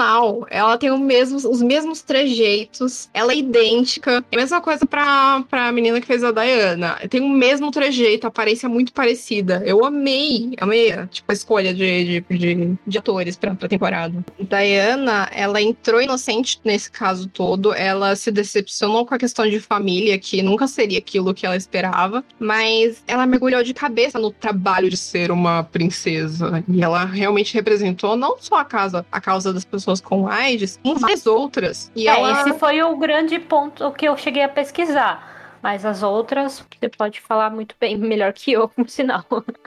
Ela 0.50 0.78
tem 0.78 0.98
mesmo, 1.00 1.38
os 1.38 1.62
mesmos 1.62 2.02
trejeitos. 2.02 3.10
Ela 3.14 3.34
é 3.34 3.38
idêntica. 3.38 4.24
É 4.32 4.36
a 4.36 4.40
mesma 4.40 4.62
coisa 4.62 4.86
pra, 4.86 5.44
pra 5.50 5.72
menina 5.72 6.00
que 6.02 6.08
fez 6.08 6.24
a 6.24 6.32
Diana. 6.32 6.98
Tem 7.10 7.22
o 7.22 7.30
mesmo 7.30 7.72
trejeito, 7.72 8.28
aparência 8.28 8.68
muito 8.68 8.94
parecida. 8.94 9.62
Eu 9.66 9.86
amei, 9.86 10.54
amei, 10.60 10.92
tipo, 11.08 11.32
a 11.32 11.34
escolha 11.34 11.74
de, 11.74 12.22
de, 12.22 12.38
de, 12.38 12.78
de 12.86 12.98
atores 12.98 13.36
pra, 13.36 13.56
pra 13.56 13.68
temporada. 13.68 14.24
Diana, 14.40 15.30
ela 15.32 15.62
entrou 15.62 16.02
inocente 16.02 16.60
nesse 16.64 16.92
caso 16.92 17.28
todo. 17.28 17.74
Ela 17.74 18.16
se 18.16 18.32
decepcionou 18.32 19.06
com 19.06 19.14
a 19.14 19.18
questão 19.18 19.48
de 19.48 19.60
família, 19.60 20.18
que 20.18 20.42
nunca 20.42 20.68
seria 20.68 21.00
aquilo 21.00 21.34
que 21.34 21.46
ela 21.46 21.56
esperava. 21.56 22.24
Mas 22.40 23.04
ela 23.08 23.26
mergulhou 23.26 23.64
de 23.64 23.74
cabeça 23.74 24.20
no 24.20 24.32
trabalho 24.32 24.90
de 24.90 24.98
ser 24.98 25.32
uma 25.32 25.64
princesa. 25.64 26.64
E 26.68 26.84
ela 26.84 27.06
realmente 27.06 27.54
representou 27.54 28.16
não 28.16 28.38
só 28.40 28.58
a 28.58 28.66
causa, 28.66 29.06
a 29.12 29.22
causa 29.22 29.54
das 29.54 29.64
pessoas 29.64 29.83
com 30.02 30.28
AIDS, 30.28 30.80
como 30.82 31.00
várias 31.00 31.26
outras. 31.26 31.92
E 31.96 32.08
é, 32.08 32.12
ela... 32.12 32.42
esse 32.42 32.54
foi 32.60 32.82
o 32.84 32.96
grande 32.98 33.40
ponto 33.40 33.92
que 33.92 34.08
eu 34.08 34.18
cheguei 34.18 34.44
a 34.44 34.50
pesquisar 34.50 35.34
mas 35.64 35.86
as 35.86 36.04
outras, 36.04 36.62
você 36.78 36.90
pode 36.90 37.22
falar 37.22 37.50
muito 37.50 37.74
bem, 37.80 37.96
melhor 37.98 38.34
que 38.34 38.52
eu, 38.52 38.68
por 38.68 38.90
sinal. 38.90 39.26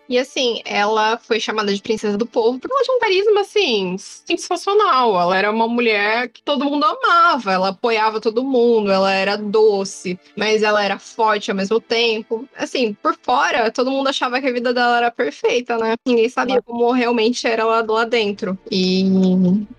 E 0.09 0.19
assim, 0.19 0.61
ela 0.67 1.17
foi 1.17 1.41
chamada 1.41 1.75
de 1.75 1.81
princesa 1.81 2.19
do 2.19 2.27
povo 2.27 2.59
porque 2.59 2.73
ela 2.73 2.85
tinha 2.85 2.97
um 2.97 3.01
carisma, 3.01 3.41
assim, 3.41 3.97
sensacional. 3.99 5.19
Ela 5.19 5.39
era 5.39 5.51
uma 5.51 5.67
mulher 5.67 6.29
que 6.29 6.43
todo 6.43 6.67
mundo 6.67 6.85
amava, 6.85 7.53
ela 7.53 7.69
apoiava 7.71 8.21
todo 8.21 8.45
mundo, 8.45 8.93
ela 8.93 9.11
era 9.11 9.37
doce, 9.37 10.21
mas 10.37 10.63
ela 10.63 10.85
era 10.85 10.99
forte 10.99 11.51
ao 11.51 11.57
mesmo 11.57 11.81
tempo. 11.81 12.47
Assim, 12.57 12.93
por 12.93 13.17
fora, 13.21 13.71
todo 13.71 13.91
mundo 13.91 14.09
achava 14.09 14.41
que 14.41 14.47
a 14.47 14.53
vida 14.53 14.75
dela 14.75 14.99
era 14.99 15.11
perfeita, 15.11 15.79
né? 15.79 15.95
Ninguém 16.07 16.29
sabia 16.29 16.61
como 16.61 16.93
realmente 16.93 17.47
era 17.47 17.65
lá, 17.65 17.85
lá 17.89 18.05
dentro. 18.05 18.59
E 18.71 19.05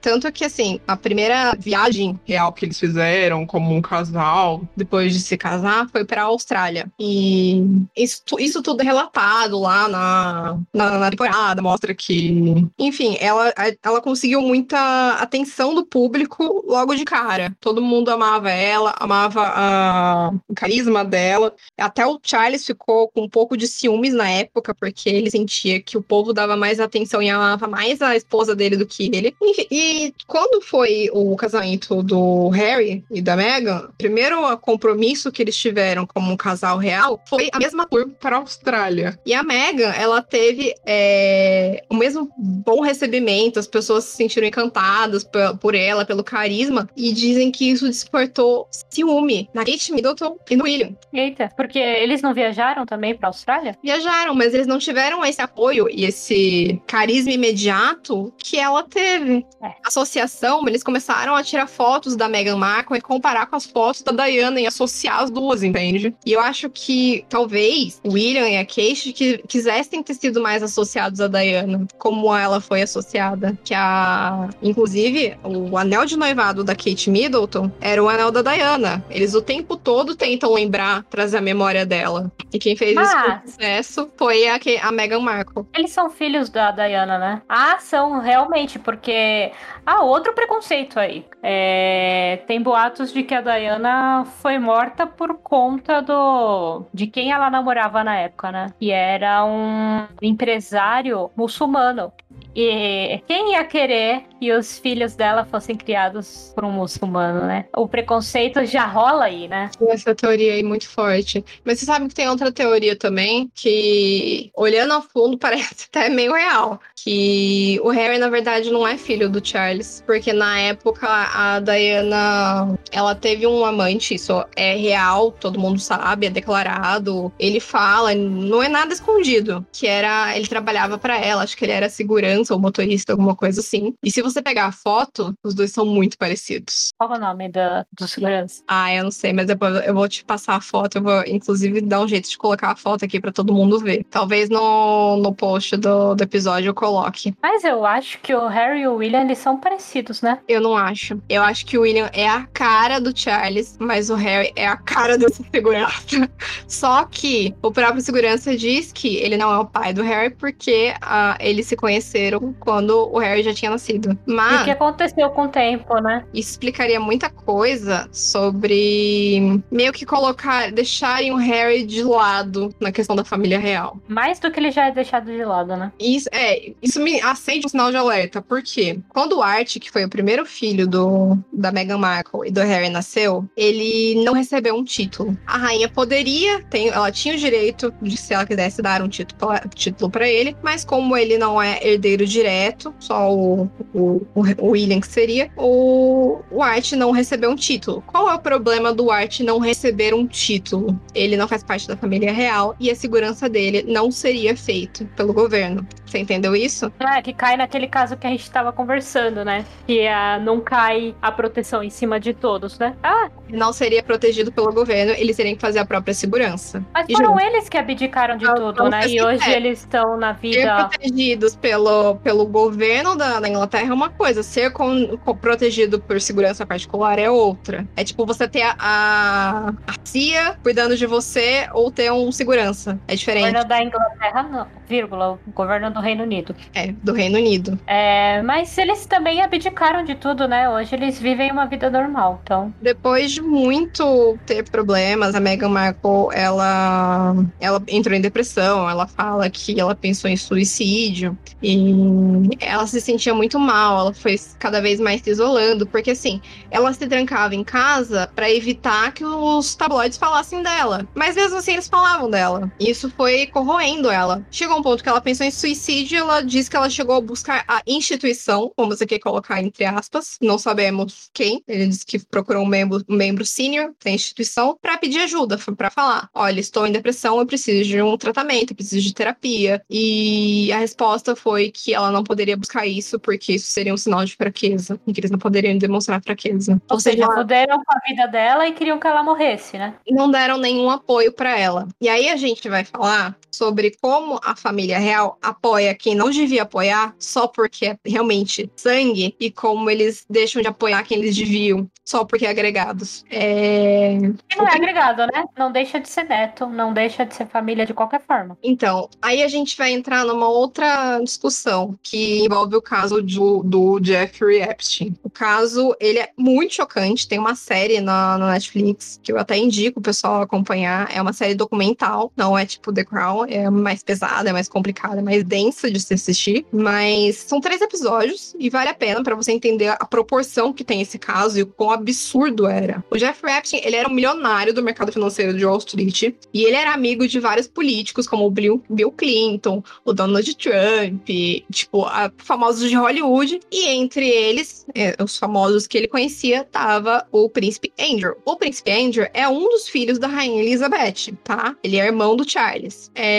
tanto 0.01 0.32
que, 0.32 0.43
assim, 0.43 0.82
a 0.88 0.97
primeira 0.97 1.55
viagem 1.57 2.20
real 2.26 2.51
que 2.51 2.65
eles 2.65 2.80
fizeram 2.80 3.45
como 3.45 3.74
um 3.74 3.82
casal, 3.82 4.61
depois 4.76 5.13
de 5.13 5.20
se 5.20 5.38
casar, 5.38 5.88
foi 5.89 6.07
para 6.08 6.24
a 6.24 6.26
Austrália. 6.26 6.91
E 6.99 7.64
isso, 7.95 8.24
isso 8.39 8.62
tudo 8.64 8.82
é 8.82 8.86
relatado 8.86 9.60
lá 9.60 9.88
na, 9.88 10.60
na, 10.74 10.97
na, 10.99 11.10
temporada, 11.10 11.62
mostra 11.62 11.93
que, 11.93 12.68
enfim, 12.80 13.18
ela, 13.20 13.53
ela 13.84 14.01
conseguiu 14.01 14.41
muita 14.41 15.14
atenção 15.20 15.76
do 15.76 15.86
público 15.86 16.64
logo 16.68 16.95
de 16.95 17.05
cara. 17.05 17.55
Todo 17.60 17.82
mundo 17.82 18.10
amava 18.10 18.49
ela, 18.49 18.95
amava 18.99 19.43
a, 19.43 20.32
o 20.47 20.53
carisma 20.55 21.03
dela. 21.03 21.53
Até 21.78 22.05
o 22.05 22.20
Charles 22.24 22.66
ficou 22.66 23.10
com 23.10 23.24
um 23.24 23.30
pouco 23.30 23.58
de 23.58 23.68
ciúmes 23.68 24.14
na 24.14 24.30
época, 24.30 24.74
porque 24.74 25.10
ele 25.10 25.30
sentia 25.30 25.82
que 25.82 25.97
o 25.97 26.01
povo 26.01 26.34
dava 26.34 26.55
mais 26.55 26.80
atenção 26.80 27.22
e 27.22 27.30
amava 27.30 27.68
mais 27.68 28.01
a 28.01 28.16
esposa 28.16 28.55
dele 28.55 28.78
do 28.78 28.86
que 28.86 29.10
ele. 29.14 29.36
E, 29.41 29.68
e 29.72 30.14
quando 30.26 30.62
foi 30.62 31.10
o 31.14 31.36
casamento 31.36 32.01
do 32.01 32.49
Harry 32.49 33.03
e 33.12 33.22
da 33.22 33.36
Meghan, 33.36 33.89
primeiro 33.97 34.58
compromisso 34.60 35.32
que 35.32 35.41
eles 35.41 35.55
tiveram 35.55 35.97
como 36.06 36.32
um 36.32 36.38
casal 36.38 36.78
real 36.78 37.22
foi 37.28 37.50
a 37.52 37.60
mesma 37.60 37.86
tour 37.86 38.10
para 38.20 38.36
a 38.36 38.39
Austrália. 38.39 39.18
E 39.26 39.34
a 39.34 39.43
Megan, 39.43 39.91
ela 39.91 40.22
teve 40.22 40.74
é, 40.86 41.84
o 41.89 41.95
mesmo 41.95 42.30
bom 42.38 42.82
recebimento, 42.82 43.60
as 43.60 43.68
pessoas 43.68 44.04
se 44.04 44.18
sentiram 44.18 44.48
encantadas 44.48 45.28
por 45.60 45.76
ela, 45.76 46.06
pelo 46.06 46.24
carisma, 46.24 46.89
e 46.95 47.12
dizem 47.12 47.52
que 47.52 47.70
isso 47.70 47.88
despertou 47.88 48.68
ciúme 48.89 49.50
na 49.54 49.64
Kate 49.64 49.93
Middleton 49.93 50.38
e 50.50 50.56
no 50.56 50.66
William. 50.66 50.95
Eita, 51.14 51.50
porque 51.56 51.80
eles 51.80 52.22
não 52.22 52.34
viajaram 52.34 52.86
também 52.86 53.16
para 53.16 53.28
a 53.28 53.30
Austrália? 53.30 53.78
Viajaram, 53.84 54.34
mas 54.36 54.54
eles 54.54 54.68
não 54.68 54.80
tiveram 54.80 55.24
esse 55.26 55.41
apoio 55.41 55.88
e 55.89 56.06
esse 56.06 56.82
carisma 56.88 57.32
imediato 57.32 58.34
que 58.38 58.58
ela 58.58 58.84
teve. 58.84 59.45
É. 59.62 59.72
Associação, 59.86 60.68
eles 60.68 60.84
começaram 60.84 61.36
a 61.36 61.43
tirar 61.43 61.68
fotos 61.68 62.16
da 62.16 62.28
Meghan 62.28 62.58
Markle 62.58 62.98
e 62.98 63.02
comparar 63.02 63.48
com 63.48 63.56
as 63.56 63.66
fotos 63.66 64.02
da 64.02 64.12
Diana 64.12 64.60
e 64.60 64.68
associar 64.68 65.24
as 65.24 65.30
duas, 65.30 65.64
entende? 65.64 65.86
E 66.25 66.31
eu 66.31 66.39
acho 66.39 66.69
que 66.69 67.25
talvez 67.29 68.01
o 68.03 68.13
William 68.13 68.47
e 68.47 68.57
a 68.57 68.65
Kate 68.65 69.13
que 69.13 69.38
quisessem 69.47 70.03
ter 70.03 70.13
sido 70.13 70.41
mais 70.41 70.63
associados 70.63 71.19
a 71.19 71.27
Diana, 71.27 71.85
como 71.97 72.35
ela 72.35 72.59
foi 72.59 72.81
associada. 72.81 73.57
Que 73.63 73.73
a. 73.73 74.49
Inclusive, 74.61 75.38
o 75.43 75.77
anel 75.77 76.05
de 76.05 76.17
noivado 76.17 76.63
da 76.63 76.75
Kate 76.75 77.09
Middleton 77.09 77.71
era 77.79 78.03
o 78.03 78.09
anel 78.09 78.31
da 78.31 78.41
Diana. 78.41 79.03
Eles 79.09 79.33
o 79.33 79.41
tempo 79.41 79.77
todo 79.77 80.15
tentam 80.15 80.53
lembrar, 80.53 81.03
trazer 81.03 81.38
a 81.38 81.41
memória 81.41 81.85
dela. 81.85 82.31
E 82.51 82.59
quem 82.59 82.75
fez 82.75 82.95
Mas... 82.95 83.07
isso 83.07 83.23
com 83.23 83.47
sucesso 83.47 84.11
foi 84.17 84.47
a, 84.47 84.59
a 84.81 84.91
Meghan 84.91 85.19
Markle. 85.19 85.65
Eles 85.75 85.91
são 85.91 86.09
filhos 86.09 86.49
da 86.49 86.71
Diana, 86.71 87.17
né? 87.17 87.41
Ah, 87.47 87.77
são 87.79 88.19
realmente, 88.19 88.79
porque. 88.79 89.51
Ah, 89.85 90.03
outro 90.03 90.33
preconceito 90.33 90.99
aí. 90.99 91.25
É... 91.41 92.41
Tem 92.47 92.61
boatos 92.61 93.13
de 93.13 93.23
que 93.23 93.33
a 93.33 93.41
Diana 93.41 94.25
foi 94.41 94.57
morta 94.59 95.05
por 95.05 95.35
conta 95.35 95.66
conta 95.68 96.01
do 96.01 96.86
de 96.93 97.07
quem 97.07 97.32
ela 97.32 97.49
namorava 97.49 98.03
na 98.03 98.15
época, 98.15 98.51
né? 98.51 98.74
E 98.80 98.89
era 98.89 99.43
um 99.43 100.07
empresário 100.22 101.30
muçulmano. 101.36 102.11
E 102.55 103.22
quem 103.28 103.51
ia 103.51 103.63
querer 103.65 104.24
que 104.39 104.51
os 104.53 104.79
filhos 104.79 105.15
dela 105.15 105.45
fossem 105.45 105.75
criados 105.75 106.51
por 106.53 106.63
um 106.63 106.71
muçulmano, 106.71 107.45
né? 107.45 107.65
O 107.75 107.88
preconceito 107.88 108.65
já 108.65 108.85
rola 108.85 109.25
aí, 109.25 109.47
né? 109.47 109.71
Essa 109.89 110.13
teoria 110.13 110.53
aí 110.53 110.63
muito 110.63 110.88
forte. 110.88 111.43
Mas 111.65 111.79
você 111.79 111.85
sabe 111.85 112.07
que 112.07 112.15
tem 112.15 112.29
outra 112.29 112.51
teoria 112.51 112.95
também, 112.95 113.49
que 113.53 114.51
olhando 114.55 114.93
a 114.93 115.01
fundo 115.01 115.38
parece 115.39 115.88
até 115.89 116.09
meio 116.09 116.33
real. 116.33 116.79
Que 116.95 117.79
o 117.83 117.89
Harry, 117.89 118.17
na 118.17 118.29
verdade, 118.29 118.71
não 118.71 118.88
é 118.88 118.97
filho 118.97 119.29
do 119.29 119.45
Charles. 119.45 120.03
Porque 120.05 120.33
na 120.33 120.59
época 120.59 121.07
a 121.07 121.59
Diana 121.59 122.77
ela 122.91 123.15
teve 123.15 123.47
um 123.47 123.65
amante, 123.65 124.15
isso 124.15 124.43
é 124.55 124.75
real, 124.75 125.31
todo 125.31 125.59
mundo 125.59 125.79
sabe, 125.79 126.27
é 126.27 126.29
declarado. 126.29 127.31
Ele 127.39 127.59
fala, 127.59 128.13
não 128.13 128.61
é 128.61 128.69
nada 128.69 128.93
escondido. 128.93 129.65
Que 129.71 129.88
era. 129.88 130.35
Ele 130.38 130.47
trabalhava 130.47 130.97
para 130.97 131.17
ela, 131.19 131.43
acho 131.43 131.57
que 131.57 131.65
ele 131.65 131.71
era 131.71 131.89
segurança 131.89 132.53
ou 132.53 132.59
motorista, 132.59 133.13
alguma 133.13 133.35
coisa 133.35 133.61
assim. 133.61 133.93
E 134.03 134.11
se 134.11 134.21
você 134.30 134.41
pegar 134.41 134.65
a 134.65 134.71
foto, 134.71 135.34
os 135.43 135.53
dois 135.53 135.71
são 135.71 135.86
muito 135.86 136.17
parecidos. 136.17 136.93
Qual 136.97 137.13
é 137.13 137.17
o 137.17 137.19
nome 137.19 137.49
da, 137.49 137.86
do 137.91 138.07
segurança? 138.07 138.63
Ah, 138.67 138.93
eu 138.93 139.03
não 139.03 139.11
sei, 139.11 139.34
mas 139.34 139.47
depois 139.47 139.75
eu 139.86 139.93
vou 139.93 140.07
te 140.07 140.23
passar 140.23 140.55
a 140.55 140.61
foto. 140.61 140.97
Eu 140.97 141.03
vou, 141.03 141.23
inclusive, 141.25 141.82
dar 141.82 142.01
um 142.01 142.07
jeito 142.07 142.30
de 142.30 142.38
colocar 142.38 142.71
a 142.71 142.75
foto 142.75 143.05
aqui 143.05 143.19
para 143.19 143.32
todo 143.32 143.53
mundo 143.53 143.80
ver. 143.80 144.03
Talvez 144.09 144.49
no, 144.49 145.17
no 145.17 145.34
post 145.34 145.78
do, 145.78 146.15
do 146.15 146.23
episódio 146.23 146.69
eu 146.69 146.73
coloque. 146.73 147.34
Mas 147.41 147.63
eu 147.63 147.86
acho 147.86 148.19
que 148.19 148.34
o 148.34 148.47
Harry 148.47 148.82
e 148.82 148.88
o 148.88 148.95
William, 148.95 149.21
eles 149.21 149.38
são 149.38 149.57
parecidos, 149.57 150.21
né? 150.21 150.39
Eu 150.47 150.61
não 150.61 150.75
acho. 150.75 151.21
Eu 151.30 151.41
acho 151.41 151.65
que 151.65 151.78
o 151.78 151.82
William 151.82 152.09
é 152.13 152.28
a 152.28 152.45
cara 152.45 152.99
do 152.99 153.17
Charles, 153.17 153.78
mas 153.80 154.09
o 154.09 154.15
Harry 154.15 154.51
é 154.55 154.67
a 154.67 154.78
cara 154.78 155.17
desse 155.17 155.43
segurança. 155.51 156.30
Só 156.67 157.05
que 157.05 157.55
o 157.61 157.71
próprio 157.71 158.01
segurança 158.01 158.55
diz 158.55 158.91
que 158.91 159.17
ele 159.17 159.38
não 159.38 159.51
é 159.51 159.57
o 159.57 159.65
pai 159.65 159.93
do 159.93 160.03
Harry 160.03 160.30
porque 160.34 160.93
uh, 161.03 161.36
eles 161.39 161.67
se 161.67 161.75
conheceram 161.75 162.53
quando 162.59 163.09
o 163.11 163.19
Harry 163.19 163.43
já 163.43 163.53
tinha 163.53 163.71
nascido. 163.71 164.16
Mas. 164.26 164.59
E 164.59 164.61
o 164.61 164.63
que 164.65 164.72
aconteceu 164.72 165.30
com 165.32 165.43
o 165.43 165.47
tempo, 165.47 165.99
né? 165.99 166.24
Isso 166.34 166.51
explicaria 166.51 166.99
muita 166.99 167.30
coisa 167.30 168.07
sobre 168.11 169.61
meio 169.72 169.93
que 169.93 170.05
colocar, 170.05 170.72
deixarem 170.72 171.32
o 171.32 171.38
Harry 171.38 171.86
de 171.86 172.03
lado 172.03 172.74
na 172.80 172.91
questão 172.91 173.15
da 173.15 173.24
família 173.24 173.59
real. 173.59 173.97
Mais 174.07 174.39
do 174.39 174.51
que 174.51 174.59
ele 174.59 174.72
já 174.72 174.88
é 174.88 174.91
deixado 174.91 175.26
de 175.26 175.43
lado, 175.43 175.76
né? 175.76 175.91
Isso, 175.99 176.30
é, 176.32 176.74
isso 176.82 176.99
me 176.99 177.22
acende 177.22 177.65
um 177.65 177.70
sinal 177.70 177.91
de 177.91 177.97
alerta, 177.97 178.41
porque 178.41 178.99
quando 179.09 179.38
o 179.38 179.41
Art, 179.41 179.78
que 179.80 179.91
foi 179.91 180.05
o 180.05 180.09
primeiro 180.09 180.45
filho 180.45 180.88
do, 180.88 181.38
da 181.51 181.72
Meghan 181.72 181.97
Markle 181.97 182.47
e 182.47 182.51
do 182.51 182.61
Harry 182.61 182.89
nasceu, 182.89 183.45
ele 183.55 184.24
não 184.24 184.34
recebeu 184.34 184.76
um 184.76 184.84
título. 184.84 185.38
A 185.45 185.57
rainha 185.57 185.89
poderia, 185.89 186.63
tem, 186.63 186.89
ela 186.89 187.11
tinha 187.11 187.36
o 187.36 187.38
direito 187.38 187.93
de, 188.01 188.18
se 188.18 188.34
ela 188.34 188.45
quisesse, 188.45 188.82
dar 188.82 189.01
um 189.01 189.07
título, 189.07 190.09
para 190.09 190.28
ele, 190.28 190.55
mas 190.61 190.86
como 190.86 191.15
ele 191.15 191.38
não 191.38 191.61
é 191.61 191.80
herdeiro 191.82 192.26
direto, 192.26 192.93
só 192.99 193.34
o, 193.34 193.70
o, 193.93 194.07
o 194.36 194.70
William 194.70 194.99
que 194.99 195.08
seria, 195.08 195.49
o, 195.58 196.39
o 196.51 196.62
Art 196.62 196.93
não 196.93 197.12
recebeu 197.12 197.49
um 197.49 197.55
título. 197.55 198.03
Qual 198.08 198.30
é 198.30 198.34
o 198.34 198.39
problema 198.39 198.93
do 198.93 199.12
Art 199.12 199.39
não 199.41 199.60
receber 199.60 200.14
um 200.14 200.26
título? 200.26 200.99
Ele 201.14 201.38
não 201.38 201.47
faz 201.47 201.64
parte 201.64 201.88
da 201.88 201.97
família 201.97 202.32
real 202.32 202.76
e 202.80 202.89
a 202.89 202.95
segurança 202.95 203.49
dele 203.49 203.84
não 203.88 204.12
seria 204.12 204.55
feito 204.55 205.05
pelo 205.16 205.34
governo. 205.34 205.86
Você 206.05 206.20
entendeu 206.20 206.55
isso? 206.55 206.91
É, 206.99 207.22
que 207.22 207.34
cai 207.34 207.58
naquele 207.58 207.88
caso 207.88 208.16
que 208.16 208.26
a 208.26 208.30
gente 208.30 208.43
estava 208.43 208.72
conversando, 208.72 209.43
né? 209.43 209.66
Que 209.86 210.08
uh, 210.08 210.41
não 210.41 210.62
cai 210.62 211.14
a 211.22 211.32
proteção 211.32 211.84
em 211.84 211.89
cima 211.89 212.20
de 212.20 212.34
todos, 212.34 212.80
né? 212.80 212.95
Ah! 213.03 213.30
Não 213.49 213.74
seria 213.74 214.01
protegido 214.01 214.51
pelo 214.51 214.72
governo, 214.72 215.14
eles 215.14 215.36
teriam 215.36 215.55
que 215.55 215.62
fazer 215.62 215.80
a 215.80 215.86
própria 215.86 216.14
segurança. 216.14 216.84
Mas 216.93 217.08
e 217.10 217.14
foram 217.14 217.39
eles 217.39 217.68
que 217.68 217.78
abdicaram 217.78 218.38
de 218.38 218.45
não, 218.45 218.55
tudo, 218.55 218.84
não 218.84 218.89
né? 218.89 219.08
E 219.08 219.22
hoje 219.22 219.49
é. 219.49 219.55
eles 219.55 219.80
estão 219.80 220.18
na 220.18 220.32
vida. 220.32 220.89
Ser 220.89 220.89
protegidos 220.89 221.55
pelo, 221.55 222.16
pelo 222.18 222.45
governo 222.45 223.16
da, 223.16 223.39
da 223.39 223.49
Inglaterra 223.49 223.91
é 223.91 223.93
uma 223.98 224.10
coisa, 224.10 224.43
ser 224.43 224.72
com, 224.72 225.18
com, 225.18 225.36
protegido 225.36 226.00
por 226.00 226.22
segurança 226.22 226.66
particular 226.66 227.18
é 227.18 227.30
outra. 227.30 227.86
É 227.95 228.04
tipo 228.04 228.26
você 228.26 228.48
ter 228.48 228.62
a, 228.62 228.76
a, 228.80 229.70
a 229.88 229.93
CIA 230.04 230.56
cuidando 230.62 230.95
de 230.95 231.06
você 231.06 231.68
ou 231.74 231.91
ter 231.91 232.12
um 232.12 232.32
segurança. 232.32 233.00
É 233.08 233.16
diferente. 233.16 233.45
O 233.45 233.48
governo 233.48 233.68
da 233.68 233.84
Inglaterra, 233.84 234.43
não, 234.43 234.68
vírgula, 234.88 235.32
o 235.32 235.52
governo 235.52 235.89
do 235.91 236.00
Reino 236.00 236.24
Unido. 236.24 236.56
É, 236.74 236.91
do 236.91 237.14
Reino 237.14 237.38
Unido. 237.38 237.80
É, 237.88 238.41
mas 238.43 238.78
eles 238.78 239.06
também 239.06 239.41
abdicaram 239.41 240.04
de 240.04 240.16
tudo, 240.16 240.48
né? 240.48 240.70
Hoje 240.70 240.95
eles 240.95 241.20
vivem 241.20 241.52
uma 241.52 241.66
vida 241.66 241.89
normal, 241.89 242.39
então. 242.43 242.74
Depois 242.82 243.32
de 243.32 243.41
muito 243.41 244.38
ter 244.45 244.64
problemas, 244.70 245.34
a 245.34 245.39
Meghan 245.39 245.70
Markle, 245.70 246.28
ela, 246.34 247.36
ela 247.60 247.82
entrou 247.88 248.16
em 248.16 248.22
depressão, 248.22 248.89
ela 248.89 249.08
fala 249.08 249.50
que 249.50 249.80
ela 249.80 249.95
pensou 249.95 250.30
em 250.30 250.38
suicídio 250.38 251.38
e 251.62 252.50
ela 252.60 252.86
se 252.86 253.02
sentia 253.02 253.34
muito 253.34 253.60
mal, 253.60 253.86
ela 253.95 254.13
foi 254.13 254.39
cada 254.59 254.81
vez 254.81 254.99
mais 254.99 255.21
se 255.21 255.29
isolando, 255.29 255.85
porque 255.85 256.11
assim, 256.11 256.41
ela 256.71 256.91
se 256.93 257.07
trancava 257.07 257.55
em 257.55 257.63
casa 257.63 258.29
para 258.35 258.51
evitar 258.51 259.11
que 259.13 259.23
os 259.23 259.75
tabloides 259.75 260.17
falassem 260.17 260.61
dela. 260.61 261.07
Mas 261.13 261.35
mesmo 261.35 261.57
assim 261.57 261.73
eles 261.73 261.88
falavam 261.88 262.29
dela. 262.29 262.71
Isso 262.79 263.09
foi 263.09 263.47
corroendo 263.47 264.09
ela. 264.09 264.45
Chegou 264.51 264.77
um 264.77 264.81
ponto 264.81 265.03
que 265.03 265.09
ela 265.09 265.21
pensou 265.21 265.45
em 265.45 265.51
suicídio, 265.51 266.17
ela 266.17 266.41
disse 266.41 266.69
que 266.69 266.75
ela 266.75 266.89
chegou 266.89 267.15
a 267.15 267.21
buscar 267.21 267.63
a 267.67 267.81
instituição, 267.85 268.71
como 268.75 268.95
você 268.95 269.05
quer 269.05 269.19
colocar 269.19 269.61
entre 269.61 269.85
aspas, 269.85 270.38
não 270.41 270.57
sabemos 270.57 271.29
quem. 271.33 271.63
Ele 271.67 271.88
disse 271.88 272.05
que 272.05 272.19
procurou 272.19 272.63
um 272.63 272.67
membro, 272.67 273.03
um 273.07 273.15
membro 273.15 273.45
sênior 273.45 273.93
da 274.03 274.11
instituição 274.11 274.77
para 274.81 274.97
pedir 274.97 275.19
ajuda, 275.19 275.57
para 275.77 275.89
falar: 275.89 276.29
olha, 276.33 276.59
estou 276.59 276.85
em 276.88 276.91
depressão, 276.91 277.39
eu 277.39 277.45
preciso 277.45 277.88
de 277.89 278.01
um 278.01 278.17
tratamento, 278.17 278.71
eu 278.71 278.75
preciso 278.75 279.01
de 279.01 279.13
terapia. 279.13 279.81
E 279.89 280.71
a 280.71 280.79
resposta 280.79 281.35
foi 281.35 281.71
que 281.71 281.93
ela 281.93 282.11
não 282.11 282.23
poderia 282.23 282.57
buscar 282.57 282.85
isso 282.85 283.19
porque 283.19 283.53
isso 283.53 283.67
seria 283.78 283.93
um 283.93 283.97
sinal 283.97 284.25
de 284.25 284.36
fraqueza, 284.36 284.99
e 285.05 285.13
que 285.13 285.19
eles 285.19 285.30
não 285.30 285.38
poderiam 285.38 285.78
demonstrar 285.78 286.21
fraqueza. 286.21 286.73
Ou, 286.89 286.95
Ou 286.95 286.99
seja, 286.99 287.28
puderam 287.28 287.78
com 287.78 287.95
a 287.95 287.99
vida 288.07 288.28
dela 288.28 288.67
e 288.67 288.71
queriam 288.71 288.99
que 288.99 289.05
ela 289.05 289.21
morresse, 289.21 289.78
né? 289.78 289.93
Não 290.09 290.32
deram 290.32 290.57
nenhum 290.57 290.89
apoio 290.89 291.32
para 291.32 291.57
ela. 291.57 291.88
E 292.01 292.09
aí 292.09 292.28
a 292.30 292.36
gente 292.36 292.67
vai 292.67 292.84
falar 292.84 293.38
sobre 293.58 293.95
como 294.01 294.39
a 294.43 294.55
família 294.55 294.99
real 294.99 295.38
apoia 295.41 295.95
quem 295.95 296.16
não 296.16 296.30
devia 296.30 296.64
apoiar 296.64 297.16
só 297.18 297.47
porque 297.47 297.88
é 297.88 297.97
realmente 298.05 298.72
sangue 298.76 299.36
e 299.39 299.51
como 299.51 299.89
eles 299.89 300.26
deixam 300.30 300.62
de 300.62 300.68
apoiar 300.68 301.03
quem 301.03 301.20
eles 301.20 301.36
deviam 301.36 301.89
só 302.08 302.24
porque 302.24 302.45
é 302.45 302.49
agregados. 302.49 303.26
É... 303.30 304.14
E 304.14 304.55
não 304.55 304.66
é 304.66 304.76
agregado, 304.76 305.24
né? 305.28 305.43
Não 305.58 305.70
deixa 305.70 305.99
de 305.99 306.08
ser 306.08 306.24
neto, 306.24 306.66
não 306.66 306.93
deixa 306.93 307.26
de 307.26 307.36
ser 307.36 307.47
família 307.47 307.86
de 307.86 307.93
qualquer 307.93 308.22
forma. 308.22 308.58
Então, 308.64 309.10
aí 309.22 309.43
a 309.43 309.47
gente 309.49 309.78
vai 309.78 309.91
entrar 309.91 310.24
numa 310.24 310.47
outra 310.47 311.20
discussão 311.20 311.99
que 312.01 312.45
envolve 312.45 312.78
o 312.78 312.82
caso 312.82 313.22
do, 313.22 313.62
do 313.62 313.99
Jeffrey 314.01 314.62
Epstein. 314.62 315.18
O 315.22 315.30
caso, 315.30 315.93
ele 315.99 316.20
é 316.20 316.30
muito 316.38 316.76
chocante, 316.76 317.28
tem 317.28 317.39
uma 317.39 317.55
série 317.55 317.99
na, 317.99 318.38
na 318.38 318.51
Netflix 318.53 319.20
que 319.22 319.34
eu 319.34 319.38
até 319.38 319.58
indico 319.58 319.99
o 319.99 320.03
pessoal 320.03 320.41
acompanhar. 320.41 321.10
É 321.14 321.22
uma 321.22 321.34
série 321.34 321.55
documental, 321.55 322.32
não 322.38 322.58
é 322.58 322.66
tipo 322.66 322.93
The 322.93 323.03
Crown, 323.03 323.47
é 323.48 323.70
mais 323.70 324.04
pesada, 324.04 324.50
é 324.50 324.54
mais 324.54 324.68
complicada, 324.68 325.20
é 325.20 325.24
mais 325.24 325.43
densa 325.43 325.89
de 325.89 326.00
se 326.00 326.14
assistir. 326.14 326.66
Mas 326.72 327.38
são 327.38 327.60
três 327.60 327.82
episódios 327.82 328.56
e 328.60 328.70
vale 328.70 328.89
a 328.89 328.93
pena 328.93 329.24
para 329.24 329.36
você 329.36 329.52
entender 329.52 329.88
a 329.88 330.06
proporção 330.06 330.74
que 330.74 330.84
tem 330.84 331.02
esse 331.02 331.18
caso 331.18 331.60
e 331.60 331.64
o 331.64 331.68
quão 331.68 331.91
absurdo 331.91 332.68
era. 332.68 333.04
O 333.10 333.18
Jeffrey 333.18 333.56
Epstein, 333.56 333.82
ele 333.84 333.95
era 333.95 334.10
um 334.10 334.14
milionário 334.14 334.74
do 334.74 334.84
mercado 334.84 335.12
financeiro 335.12 335.58
de 335.58 335.66
Wall 335.66 335.78
Street 335.78 336.34
e 336.54 336.64
ele 336.64 336.76
era 336.76 336.93
amigo 336.93 337.28
de 337.28 337.39
vários 337.39 337.68
políticos, 337.68 338.28
como 338.28 338.45
o 338.45 338.52
Bill, 338.52 338.84
Bill 338.89 339.12
Clinton, 339.12 339.84
o 340.04 340.14
Donald 340.14 340.56
Trump, 340.56 341.28
tipo, 341.72 342.06
a, 342.06 342.32
famosos 342.38 342.89
de 342.89 342.95
Hollywood. 342.95 343.60
E 343.72 343.88
entre 343.89 344.28
eles, 344.28 344.86
é, 344.93 345.16
os 345.22 345.38
famosos 345.38 345.88
que 345.88 345.98
ele 345.98 346.08
conhecia, 346.08 346.64
tava 346.64 347.26
o 347.32 347.50
príncipe 347.50 347.91
Andrew. 348.00 348.36
O 348.45 348.56
príncipe 348.56 348.91
Andrew 348.91 349.28
é 349.34 349.48
um 349.48 349.70
dos 349.70 349.88
filhos 349.88 350.20
da 350.20 350.28
rainha 350.28 350.62
Elizabeth, 350.62 351.34
tá? 351.43 351.76
Ele 351.84 351.98
é 351.98 352.06
irmão 352.06 352.36
do 352.36 352.50
Charles. 352.50 353.12
É... 353.16 353.36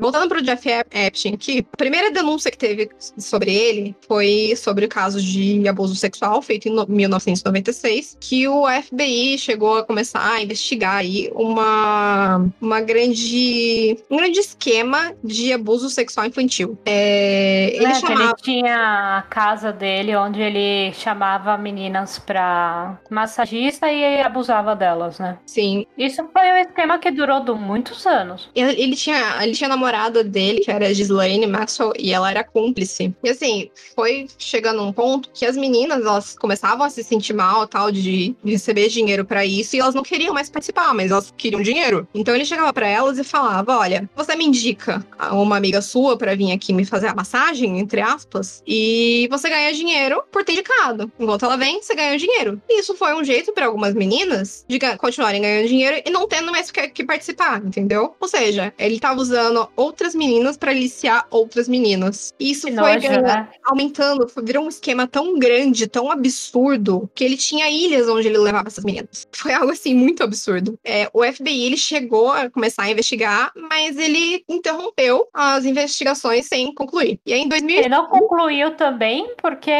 Voltando 0.00 0.28
pro 0.28 0.42
Jeff 0.42 0.68
Epstein 0.68 1.34
aqui, 1.34 1.66
a 1.72 1.76
primeira 1.76 2.10
denúncia 2.10 2.50
que 2.50 2.58
teve 2.58 2.88
sobre 3.18 3.52
ele 3.54 3.96
foi 4.06 4.54
sobre 4.56 4.86
o 4.86 4.88
caso 4.88 5.20
de 5.20 5.66
abuso 5.68 5.94
sexual 5.94 6.40
feito 6.42 6.68
em 6.68 6.84
1996, 6.88 8.16
que 8.20 8.46
o 8.48 8.66
FBI 8.68 9.38
chegou 9.38 9.78
a 9.78 9.84
começar 9.84 10.32
a 10.32 10.42
investigar 10.42 10.96
aí 10.96 11.30
uma, 11.34 12.48
uma 12.60 12.80
grande, 12.80 13.98
um 14.10 14.16
grande 14.16 14.38
esquema 14.38 15.12
de 15.22 15.52
abuso 15.52 15.88
sexual 15.90 16.26
infantil. 16.26 16.78
É, 16.84 17.70
ele, 17.74 17.86
é, 17.86 17.94
chamava... 17.94 18.22
ele 18.22 18.34
tinha 18.42 19.18
a 19.18 19.22
casa 19.22 19.72
dele 19.72 20.14
onde 20.16 20.40
ele 20.40 20.92
chamava 20.92 21.56
meninas 21.56 22.18
pra 22.18 22.98
massagista 23.10 23.90
e 23.90 24.20
abusava 24.20 24.74
delas, 24.74 25.18
né? 25.18 25.38
Sim. 25.46 25.86
Isso 25.96 26.26
foi 26.32 26.52
um 26.52 26.56
esquema 26.56 26.98
que 26.98 27.10
durou 27.10 27.38
muitos 27.56 28.06
anos. 28.06 28.50
Ele, 28.54 28.80
ele 28.80 28.96
tinha, 28.96 29.27
ele 29.42 29.52
tinha 29.52 29.68
namorada 29.68 30.22
dele, 30.24 30.60
que 30.60 30.70
era 30.70 30.86
a 30.86 30.92
Ghislaine 30.92 31.46
Maxwell, 31.46 31.92
e 31.98 32.12
ela 32.12 32.30
era 32.30 32.44
cúmplice. 32.44 33.14
E 33.22 33.30
assim, 33.30 33.70
foi 33.94 34.26
chegando 34.38 34.82
um 34.82 34.92
ponto 34.92 35.30
que 35.32 35.44
as 35.44 35.56
meninas, 35.56 36.04
elas 36.04 36.36
começavam 36.36 36.84
a 36.84 36.90
se 36.90 37.02
sentir 37.02 37.32
mal, 37.32 37.66
tal, 37.66 37.90
de 37.90 38.34
receber 38.44 38.88
dinheiro 38.88 39.24
para 39.24 39.44
isso, 39.44 39.76
e 39.76 39.80
elas 39.80 39.94
não 39.94 40.02
queriam 40.02 40.34
mais 40.34 40.50
participar, 40.50 40.94
mas 40.94 41.10
elas 41.10 41.32
queriam 41.36 41.62
dinheiro. 41.62 42.06
Então 42.14 42.34
ele 42.34 42.44
chegava 42.44 42.72
para 42.72 42.88
elas 42.88 43.18
e 43.18 43.24
falava: 43.24 43.78
Olha, 43.78 44.08
você 44.16 44.34
me 44.34 44.44
indica 44.44 45.04
uma 45.32 45.56
amiga 45.56 45.80
sua 45.80 46.16
para 46.16 46.34
vir 46.34 46.52
aqui 46.52 46.72
me 46.72 46.84
fazer 46.84 47.08
a 47.08 47.14
massagem, 47.14 47.78
entre 47.78 48.00
aspas, 48.00 48.62
e 48.66 49.28
você 49.30 49.48
ganha 49.48 49.72
dinheiro 49.72 50.22
por 50.30 50.44
ter 50.44 50.52
indicado. 50.52 51.10
Enquanto 51.18 51.44
ela 51.44 51.56
vem, 51.56 51.82
você 51.82 51.94
ganha 51.94 52.16
dinheiro. 52.18 52.60
E 52.68 52.80
isso 52.80 52.94
foi 52.94 53.14
um 53.14 53.24
jeito 53.24 53.52
para 53.52 53.66
algumas 53.66 53.94
meninas 53.94 54.64
de 54.68 54.78
continuarem 54.96 55.42
ganhando 55.42 55.68
dinheiro 55.68 56.02
e 56.04 56.10
não 56.10 56.26
tendo 56.26 56.50
mais 56.50 56.70
que, 56.70 56.88
que 56.88 57.04
participar, 57.04 57.64
entendeu? 57.64 58.14
Ou 58.20 58.28
seja, 58.28 58.72
ele 58.78 58.98
tava 58.98 59.17
usando 59.20 59.68
outras 59.76 60.14
meninas 60.14 60.56
para 60.56 60.70
aliciar 60.70 61.26
outras 61.30 61.68
meninas. 61.68 62.32
E 62.38 62.50
isso 62.50 62.66
que 62.66 62.74
foi 62.74 62.94
nojo, 62.94 63.08
ganhando, 63.08 63.26
né? 63.26 63.48
aumentando, 63.64 64.26
virou 64.42 64.64
um 64.64 64.68
esquema 64.68 65.06
tão 65.06 65.38
grande, 65.38 65.86
tão 65.86 66.10
absurdo, 66.10 67.08
que 67.14 67.24
ele 67.24 67.36
tinha 67.36 67.68
ilhas 67.70 68.08
onde 68.08 68.28
ele 68.28 68.38
levava 68.38 68.68
essas 68.68 68.84
meninas. 68.84 69.26
Foi 69.32 69.52
algo 69.52 69.70
assim 69.70 69.94
muito 69.94 70.22
absurdo. 70.22 70.78
É, 70.84 71.08
o 71.12 71.22
FBI 71.24 71.64
ele 71.64 71.76
chegou 71.76 72.30
a 72.30 72.50
começar 72.50 72.84
a 72.84 72.90
investigar, 72.90 73.52
mas 73.54 73.96
ele 73.96 74.42
interrompeu 74.48 75.28
as 75.32 75.64
investigações 75.64 76.46
sem 76.46 76.74
concluir. 76.74 77.20
E 77.24 77.32
aí 77.32 77.40
em 77.40 77.48
2000 77.48 77.78
Ele 77.78 77.88
não 77.88 78.08
concluiu 78.08 78.74
também 78.76 79.34
porque 79.40 79.72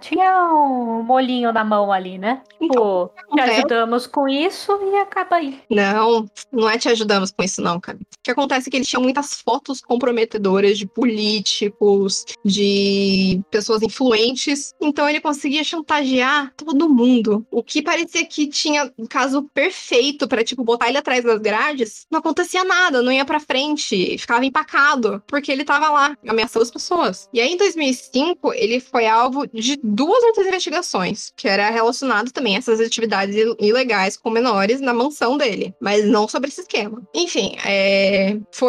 tinha 0.00 0.52
um 0.52 1.02
molinho 1.02 1.52
na 1.52 1.64
mão 1.64 1.92
ali, 1.92 2.18
né? 2.18 2.42
Então, 2.60 3.10
Pô, 3.28 3.34
te 3.34 3.40
ajudamos 3.40 4.06
com 4.06 4.28
isso 4.28 4.72
e 4.82 4.96
acaba 4.96 5.36
aí. 5.36 5.60
Não, 5.70 6.26
não 6.52 6.68
é 6.68 6.78
te 6.78 6.88
ajudamos 6.88 7.30
com 7.30 7.42
isso 7.42 7.62
não, 7.62 7.80
cara. 7.80 7.98
O 7.98 8.22
que 8.22 8.30
acontece 8.30 8.68
é 8.68 8.70
ele 8.76 8.84
tinha 8.84 9.00
muitas 9.00 9.34
fotos 9.34 9.80
comprometedoras 9.80 10.78
de 10.78 10.86
políticos, 10.86 12.24
de 12.44 13.40
pessoas 13.50 13.82
influentes. 13.82 14.74
Então 14.80 15.08
ele 15.08 15.20
conseguia 15.20 15.64
chantagear 15.64 16.52
todo 16.56 16.88
mundo. 16.88 17.46
O 17.50 17.62
que 17.62 17.82
parecia 17.82 18.24
que 18.24 18.46
tinha 18.46 18.92
um 18.98 19.06
caso 19.06 19.42
perfeito 19.54 20.26
para 20.28 20.44
tipo 20.44 20.64
botar 20.64 20.88
ele 20.88 20.98
atrás 20.98 21.24
das 21.24 21.38
grades, 21.40 22.06
não 22.10 22.18
acontecia 22.18 22.64
nada, 22.64 23.02
não 23.02 23.12
ia 23.12 23.24
para 23.24 23.40
frente, 23.40 24.16
ficava 24.18 24.44
empacado, 24.44 25.22
porque 25.26 25.50
ele 25.50 25.64
tava 25.64 25.90
lá 25.90 26.16
ameaçando 26.26 26.62
as 26.62 26.70
pessoas. 26.70 27.28
E 27.32 27.40
aí 27.40 27.52
em 27.52 27.56
2005 27.56 28.52
ele 28.54 28.80
foi 28.80 29.06
alvo 29.06 29.46
de 29.46 29.78
duas 29.82 30.22
outras 30.24 30.46
investigações, 30.46 31.32
que 31.36 31.48
era 31.48 31.70
relacionado 31.70 32.32
também 32.32 32.56
a 32.56 32.58
essas 32.58 32.80
atividades 32.80 33.36
ilegais 33.60 34.16
com 34.16 34.30
menores 34.30 34.80
na 34.80 34.92
mansão 34.92 35.36
dele, 35.36 35.74
mas 35.80 36.04
não 36.04 36.28
sobre 36.28 36.48
esse 36.48 36.62
esquema. 36.62 37.02
Enfim, 37.14 37.56
é, 37.64 38.38
foi 38.52 38.63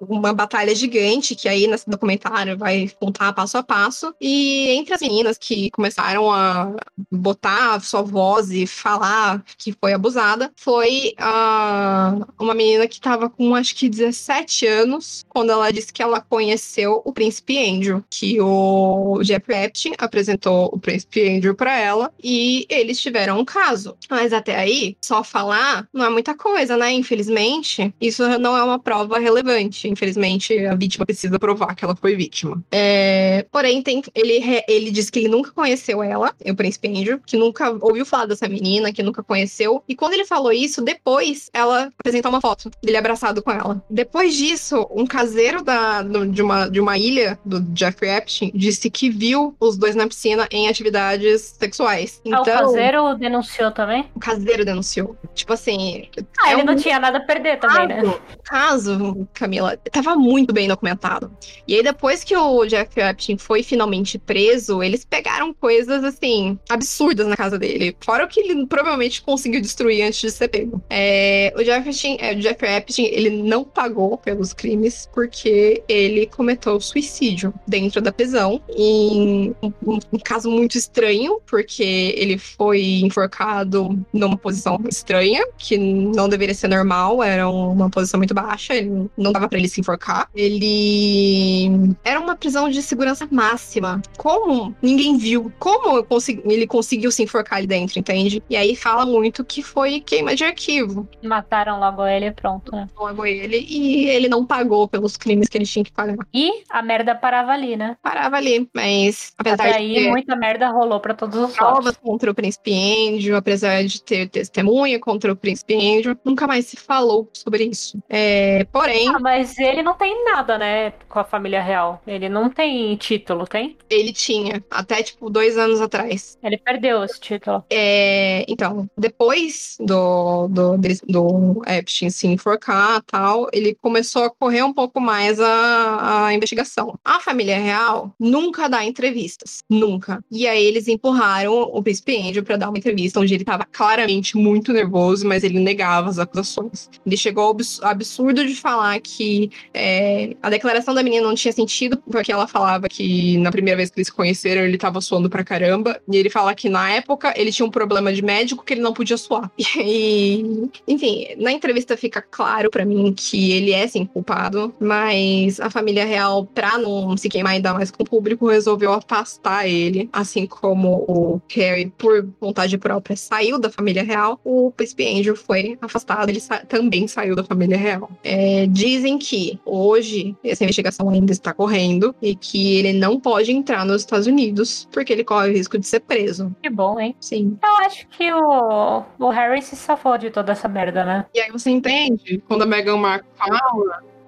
uma 0.00 0.32
batalha 0.32 0.74
gigante 0.74 1.34
que 1.34 1.48
aí 1.48 1.66
nesse 1.66 1.88
documentário 1.88 2.56
vai 2.56 2.90
contar 3.00 3.32
passo 3.32 3.58
a 3.58 3.62
passo. 3.62 4.14
E 4.20 4.70
entre 4.70 4.94
as 4.94 5.00
meninas 5.00 5.38
que 5.38 5.70
começaram 5.70 6.30
a 6.32 6.74
botar 7.10 7.80
sua 7.80 8.02
voz 8.02 8.50
e 8.50 8.66
falar 8.66 9.42
que 9.56 9.72
foi 9.72 9.92
abusada, 9.92 10.52
foi 10.56 11.14
uh, 11.20 12.26
uma 12.38 12.54
menina 12.54 12.86
que 12.86 12.94
estava 12.94 13.28
com 13.28 13.54
acho 13.54 13.74
que 13.74 13.88
17 13.88 14.66
anos, 14.66 15.24
quando 15.28 15.50
ela 15.50 15.70
disse 15.70 15.92
que 15.92 16.02
ela 16.02 16.20
conheceu 16.20 17.02
o 17.04 17.12
príncipe 17.12 17.58
Andrew, 17.58 18.04
que 18.10 18.40
o 18.40 19.20
Jeff 19.22 19.52
Epstein 19.52 19.94
apresentou 19.98 20.70
o 20.72 20.78
príncipe 20.78 21.28
Andrew 21.28 21.54
para 21.54 21.76
ela 21.78 22.12
e 22.22 22.66
eles 22.68 23.00
tiveram 23.00 23.38
um 23.38 23.44
caso. 23.44 23.96
Mas 24.10 24.32
até 24.32 24.56
aí, 24.56 24.96
só 25.02 25.22
falar 25.22 25.88
não 25.92 26.04
é 26.04 26.10
muita 26.10 26.34
coisa, 26.34 26.76
né? 26.76 26.92
Infelizmente, 26.92 27.94
isso 28.00 28.26
não 28.38 28.56
é 28.56 28.62
uma 28.62 28.78
prova 28.78 29.07
relevante. 29.16 29.88
Infelizmente, 29.88 30.58
a 30.66 30.74
vítima 30.74 31.06
precisa 31.06 31.38
provar 31.38 31.74
que 31.74 31.84
ela 31.84 31.96
foi 31.96 32.16
vítima. 32.16 32.62
É... 32.70 33.46
Porém, 33.50 33.82
tem... 33.82 34.02
ele, 34.14 34.62
ele 34.68 34.90
disse 34.90 35.10
que 35.10 35.20
ele 35.20 35.28
nunca 35.28 35.50
conheceu 35.52 36.02
ela, 36.02 36.34
o 36.44 36.54
príncipe 36.54 36.88
Andrew, 36.88 37.20
que 37.24 37.36
nunca 37.36 37.70
ouviu 37.80 38.04
falar 38.04 38.26
dessa 38.26 38.48
menina, 38.48 38.92
que 38.92 39.02
nunca 39.02 39.22
conheceu. 39.22 39.82
E 39.88 39.94
quando 39.94 40.14
ele 40.14 40.24
falou 40.24 40.52
isso, 40.52 40.82
depois 40.82 41.50
ela 41.52 41.90
apresentou 41.98 42.30
uma 42.30 42.40
foto 42.40 42.70
dele 42.82 42.96
abraçado 42.96 43.42
com 43.42 43.50
ela. 43.50 43.82
Depois 43.88 44.34
disso, 44.34 44.86
um 44.90 45.06
caseiro 45.06 45.62
da, 45.62 46.02
de, 46.02 46.42
uma, 46.42 46.68
de 46.68 46.80
uma 46.80 46.98
ilha 46.98 47.38
do 47.44 47.64
Jeffrey 47.74 48.10
Epstein 48.10 48.50
disse 48.54 48.90
que 48.90 49.10
viu 49.10 49.54
os 49.60 49.76
dois 49.76 49.94
na 49.94 50.06
piscina 50.06 50.48
em 50.50 50.68
atividades 50.68 51.56
sexuais. 51.58 52.20
Então, 52.24 52.38
ah, 52.38 52.40
o 52.40 52.42
então, 52.42 52.66
caseiro 52.66 53.14
denunciou 53.16 53.70
também? 53.70 54.10
O 54.14 54.20
caseiro 54.20 54.64
denunciou. 54.64 55.16
Tipo 55.34 55.52
assim. 55.52 56.08
Ah, 56.40 56.50
é 56.50 56.52
ele 56.52 56.62
um... 56.62 56.64
não 56.66 56.76
tinha 56.76 56.98
nada 56.98 57.18
a 57.18 57.20
perder 57.20 57.58
também, 57.58 57.88
caso, 57.88 58.06
né? 58.06 58.18
Caso, 58.44 58.97
Camila, 59.32 59.76
tava 59.76 60.16
muito 60.16 60.52
bem 60.52 60.68
documentado. 60.68 61.30
E 61.66 61.74
aí, 61.74 61.82
depois 61.82 62.24
que 62.24 62.36
o 62.36 62.68
Jeffrey 62.68 63.06
Epstein 63.06 63.38
foi 63.38 63.62
finalmente 63.62 64.18
preso, 64.18 64.82
eles 64.82 65.04
pegaram 65.04 65.52
coisas 65.52 66.04
assim, 66.04 66.58
absurdas 66.68 67.26
na 67.26 67.36
casa 67.36 67.58
dele. 67.58 67.96
Fora 68.00 68.24
o 68.24 68.28
que 68.28 68.40
ele 68.40 68.66
provavelmente 68.66 69.22
conseguiu 69.22 69.60
destruir 69.60 70.02
antes 70.02 70.20
de 70.20 70.30
ser 70.30 70.48
pego. 70.48 70.82
É, 70.90 71.52
o, 71.56 71.64
Jeffrey 71.64 71.90
Epstein, 71.90 72.16
é, 72.20 72.34
o 72.34 72.40
Jeffrey 72.40 72.74
Epstein, 72.76 73.06
ele 73.06 73.30
não 73.30 73.64
pagou 73.64 74.18
pelos 74.18 74.52
crimes 74.52 75.08
porque 75.12 75.82
ele 75.88 76.26
cometeu 76.26 76.80
suicídio 76.80 77.52
dentro 77.66 78.00
da 78.00 78.12
prisão. 78.12 78.62
Em 78.76 79.54
um, 79.62 79.98
um 80.12 80.18
caso 80.18 80.50
muito 80.50 80.76
estranho, 80.76 81.40
porque 81.46 82.14
ele 82.16 82.38
foi 82.38 83.00
enforcado 83.00 83.98
numa 84.12 84.36
posição 84.36 84.80
estranha, 84.88 85.46
que 85.56 85.76
não 85.76 86.28
deveria 86.28 86.54
ser 86.54 86.68
normal, 86.68 87.22
era 87.22 87.48
uma 87.48 87.90
posição 87.90 88.18
muito 88.18 88.34
baixa, 88.34 88.74
ele 88.74 88.87
não 89.16 89.32
dava 89.32 89.48
para 89.48 89.58
ele 89.58 89.68
se 89.68 89.80
enforcar. 89.80 90.28
Ele 90.34 91.94
era 92.04 92.20
uma 92.20 92.36
prisão 92.36 92.68
de 92.68 92.82
segurança 92.82 93.28
máxima. 93.30 94.00
Como 94.16 94.74
ninguém 94.82 95.16
viu? 95.16 95.52
Como 95.58 96.04
ele 96.44 96.66
conseguiu 96.66 97.10
se 97.10 97.22
enforcar 97.22 97.58
ali 97.58 97.66
dentro, 97.66 97.98
entende? 97.98 98.42
E 98.48 98.56
aí 98.56 98.74
fala 98.74 99.04
muito 99.06 99.44
que 99.44 99.62
foi 99.62 100.00
queima 100.00 100.34
de 100.34 100.44
arquivo. 100.44 101.08
Mataram 101.22 101.78
logo 101.80 102.06
ele 102.06 102.30
pronto, 102.30 102.74
né? 102.74 102.88
Logo 102.96 103.24
ele 103.24 103.66
e 103.68 104.08
ele 104.08 104.28
não 104.28 104.44
pagou 104.44 104.88
pelos 104.88 105.16
crimes 105.16 105.48
que 105.48 105.58
ele 105.58 105.66
tinha 105.66 105.84
que 105.84 105.92
pagar. 105.92 106.16
E 106.32 106.62
a 106.70 106.82
merda 106.82 107.14
parava 107.14 107.52
ali, 107.52 107.76
né? 107.76 107.96
Parava 108.02 108.36
ali, 108.36 108.68
mas 108.74 109.32
apesar 109.38 109.68
Até 109.68 109.76
aí, 109.76 109.94
de 109.94 110.10
muita 110.10 110.36
merda 110.36 110.68
rolou 110.70 111.00
para 111.00 111.14
todos 111.14 111.38
os 111.38 111.54
provas 111.56 111.84
lados. 111.84 112.00
contra 112.02 112.30
o 112.30 112.34
príncipe 112.34 112.72
Andrew, 112.72 113.36
apesar 113.36 113.84
de 113.84 114.02
ter 114.02 114.28
testemunha 114.28 114.98
contra 114.98 115.32
o 115.32 115.36
príncipe 115.36 115.74
Andrew, 115.74 116.16
nunca 116.24 116.46
mais 116.46 116.66
se 116.66 116.76
falou 116.76 117.28
sobre 117.32 117.64
isso. 117.64 117.98
É, 118.08 118.64
porém. 118.78 119.08
Ah, 119.08 119.18
mas 119.18 119.58
ele 119.58 119.82
não 119.82 119.94
tem 119.94 120.24
nada, 120.24 120.58
né, 120.58 120.92
com 121.08 121.18
a 121.18 121.24
família 121.24 121.62
real. 121.62 122.00
Ele 122.06 122.28
não 122.28 122.48
tem 122.48 122.96
título, 122.96 123.46
tem? 123.46 123.76
Ele 123.90 124.12
tinha, 124.12 124.62
até 124.70 125.02
tipo 125.02 125.28
dois 125.30 125.56
anos 125.58 125.80
atrás. 125.80 126.38
Ele 126.42 126.56
perdeu 126.56 127.02
esse 127.04 127.20
título. 127.20 127.64
É, 127.70 128.44
então, 128.48 128.88
depois 128.96 129.76
do, 129.80 130.48
do, 130.48 130.76
do 131.06 131.62
Epstein 131.66 132.10
se 132.10 132.26
enforcar 132.26 133.02
tal, 133.02 133.48
ele 133.52 133.74
começou 133.74 134.24
a 134.24 134.30
correr 134.30 134.62
um 134.62 134.72
pouco 134.72 135.00
mais 135.00 135.40
a, 135.40 136.26
a 136.26 136.34
investigação. 136.34 136.98
A 137.04 137.20
família 137.20 137.58
real 137.58 138.12
nunca 138.18 138.68
dá 138.68 138.84
entrevistas. 138.84 139.60
Nunca. 139.68 140.22
E 140.30 140.46
aí 140.46 140.64
eles 140.64 140.88
empurraram 140.88 141.62
o 141.62 141.82
príncipe 141.82 142.16
Andrew 142.16 142.44
para 142.44 142.56
dar 142.56 142.68
uma 142.68 142.78
entrevista 142.78 143.20
onde 143.20 143.34
ele 143.34 143.42
estava 143.42 143.64
claramente 143.64 144.36
muito 144.36 144.72
nervoso, 144.72 145.26
mas 145.26 145.44
ele 145.44 145.58
negava 145.58 146.08
as 146.08 146.18
acusações. 146.18 146.88
Ele 147.04 147.16
chegou 147.16 147.44
ao 147.44 147.56
absurdo 147.82 148.46
de 148.46 148.54
falar 148.54 148.67
que 149.02 149.50
é, 149.72 150.36
a 150.42 150.50
declaração 150.50 150.94
da 150.94 151.02
menina 151.02 151.26
não 151.26 151.34
tinha 151.34 151.52
sentido, 151.52 151.96
porque 152.10 152.32
ela 152.32 152.46
falava 152.46 152.88
que 152.88 153.38
na 153.38 153.50
primeira 153.50 153.76
vez 153.76 153.90
que 153.90 153.98
eles 153.98 154.08
se 154.08 154.12
conheceram 154.12 154.62
ele 154.62 154.74
estava 154.76 155.00
suando 155.00 155.30
pra 155.30 155.44
caramba. 155.44 156.00
E 156.10 156.16
ele 156.16 156.30
fala 156.30 156.54
que 156.54 156.68
na 156.68 156.90
época 156.90 157.32
ele 157.36 157.52
tinha 157.52 157.66
um 157.66 157.70
problema 157.70 158.12
de 158.12 158.22
médico 158.22 158.64
que 158.64 158.74
ele 158.74 158.80
não 158.80 158.92
podia 158.92 159.16
suar. 159.16 159.50
E, 159.90 160.68
enfim, 160.86 161.28
na 161.38 161.52
entrevista 161.52 161.96
fica 161.96 162.20
claro 162.20 162.70
para 162.70 162.84
mim 162.84 163.14
que 163.16 163.52
ele 163.52 163.72
é 163.72 163.86
sim 163.86 164.04
culpado, 164.04 164.74
mas 164.78 165.60
a 165.60 165.70
família 165.70 166.04
real, 166.04 166.44
pra 166.44 166.76
não 166.76 167.16
se 167.16 167.28
queimar 167.28 167.52
ainda 167.52 167.72
mais 167.72 167.90
com 167.90 168.02
o 168.02 168.06
público, 168.06 168.48
resolveu 168.48 168.92
afastar 168.92 169.68
ele, 169.68 170.08
assim 170.12 170.46
como 170.46 171.04
o 171.08 171.40
Harry, 171.54 171.92
por 171.96 172.28
vontade 172.40 172.76
própria, 172.76 173.16
saiu 173.16 173.58
da 173.58 173.70
família 173.70 174.02
real, 174.02 174.40
o 174.44 174.72
príncipe 174.76 175.06
Andrew 175.06 175.36
foi 175.36 175.78
afastado, 175.80 176.28
ele 176.28 176.40
sa 176.40 176.58
também 176.58 177.06
saiu 177.06 177.34
da 177.34 177.44
família 177.44 177.76
real. 177.76 178.10
É, 178.22 178.57
dizem 178.66 179.18
que 179.18 179.58
hoje 179.64 180.36
essa 180.44 180.64
investigação 180.64 181.08
ainda 181.08 181.32
está 181.32 181.52
correndo 181.52 182.14
e 182.20 182.34
que 182.34 182.76
ele 182.76 182.92
não 182.92 183.20
pode 183.20 183.52
entrar 183.52 183.84
nos 183.84 184.02
Estados 184.02 184.26
Unidos 184.26 184.88
porque 184.92 185.12
ele 185.12 185.24
corre 185.24 185.50
o 185.50 185.52
risco 185.52 185.78
de 185.78 185.86
ser 185.86 186.00
preso. 186.00 186.54
Que 186.62 186.70
bom, 186.70 186.98
hein? 186.98 187.14
Sim. 187.20 187.58
Eu 187.62 187.86
acho 187.86 188.06
que 188.08 188.32
o, 188.32 189.04
o 189.18 189.30
Harry 189.30 189.62
se 189.62 189.76
safou 189.76 190.16
de 190.18 190.30
toda 190.30 190.52
essa 190.52 190.68
merda, 190.68 191.04
né? 191.04 191.26
E 191.34 191.40
aí 191.40 191.50
você 191.50 191.70
entende 191.70 192.42
quando 192.46 192.62
a 192.62 192.66
Meghan 192.66 192.96
Markle 192.96 193.28
fala 193.36 193.58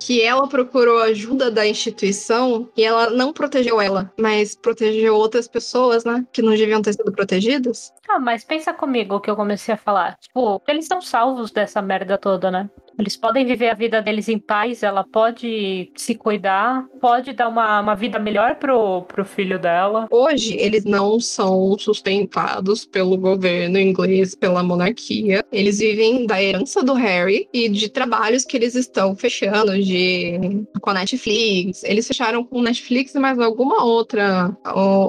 que 0.00 0.22
ela 0.22 0.48
procurou 0.48 1.02
ajuda 1.02 1.50
da 1.50 1.66
instituição 1.66 2.68
e 2.76 2.82
ela 2.82 3.10
não 3.10 3.32
protegeu 3.32 3.80
ela, 3.80 4.10
mas 4.18 4.56
protegeu 4.56 5.14
outras 5.14 5.46
pessoas, 5.46 6.04
né? 6.04 6.26
Que 6.32 6.40
não 6.40 6.52
deviam 6.52 6.80
ter 6.80 6.94
sido 6.94 7.12
protegidas. 7.12 7.92
Ah, 8.08 8.18
mas 8.18 8.42
pensa 8.42 8.72
comigo 8.72 9.16
o 9.16 9.20
que 9.20 9.30
eu 9.30 9.36
comecei 9.36 9.74
a 9.74 9.76
falar. 9.76 10.16
Tipo, 10.18 10.60
eles 10.66 10.86
estão 10.86 11.02
salvos 11.02 11.50
dessa 11.50 11.82
merda 11.82 12.16
toda, 12.16 12.50
né? 12.50 12.68
Eles 12.98 13.16
podem 13.16 13.46
viver 13.46 13.70
a 13.70 13.74
vida 13.74 14.02
deles 14.02 14.28
em 14.28 14.38
paz, 14.38 14.82
ela 14.82 15.04
pode 15.04 15.90
se 15.96 16.14
cuidar, 16.14 16.84
pode 17.00 17.32
dar 17.32 17.48
uma, 17.48 17.80
uma 17.80 17.94
vida 17.94 18.18
melhor 18.18 18.56
pro, 18.56 19.02
pro 19.02 19.24
filho 19.24 19.58
dela. 19.58 20.06
Hoje, 20.10 20.56
eles 20.58 20.84
não 20.84 21.18
são 21.18 21.76
sustentados 21.78 22.84
pelo 22.84 23.16
governo 23.16 23.78
inglês, 23.78 24.34
pela 24.34 24.62
monarquia. 24.62 25.44
Eles 25.50 25.78
vivem 25.78 26.26
da 26.26 26.42
herança 26.42 26.82
do 26.82 26.94
Harry 26.94 27.48
e 27.52 27.68
de 27.68 27.88
trabalhos 27.88 28.44
que 28.44 28.56
eles 28.56 28.74
estão 28.74 29.16
fechando 29.16 29.80
de 29.82 30.64
com 30.80 30.90
a 30.90 30.94
Netflix. 30.94 31.82
Eles 31.84 32.06
fecharam 32.06 32.44
com 32.44 32.60
Netflix 32.60 33.14
e 33.14 33.18
mais 33.18 33.38
alguma 33.38 33.84
outra 33.84 34.56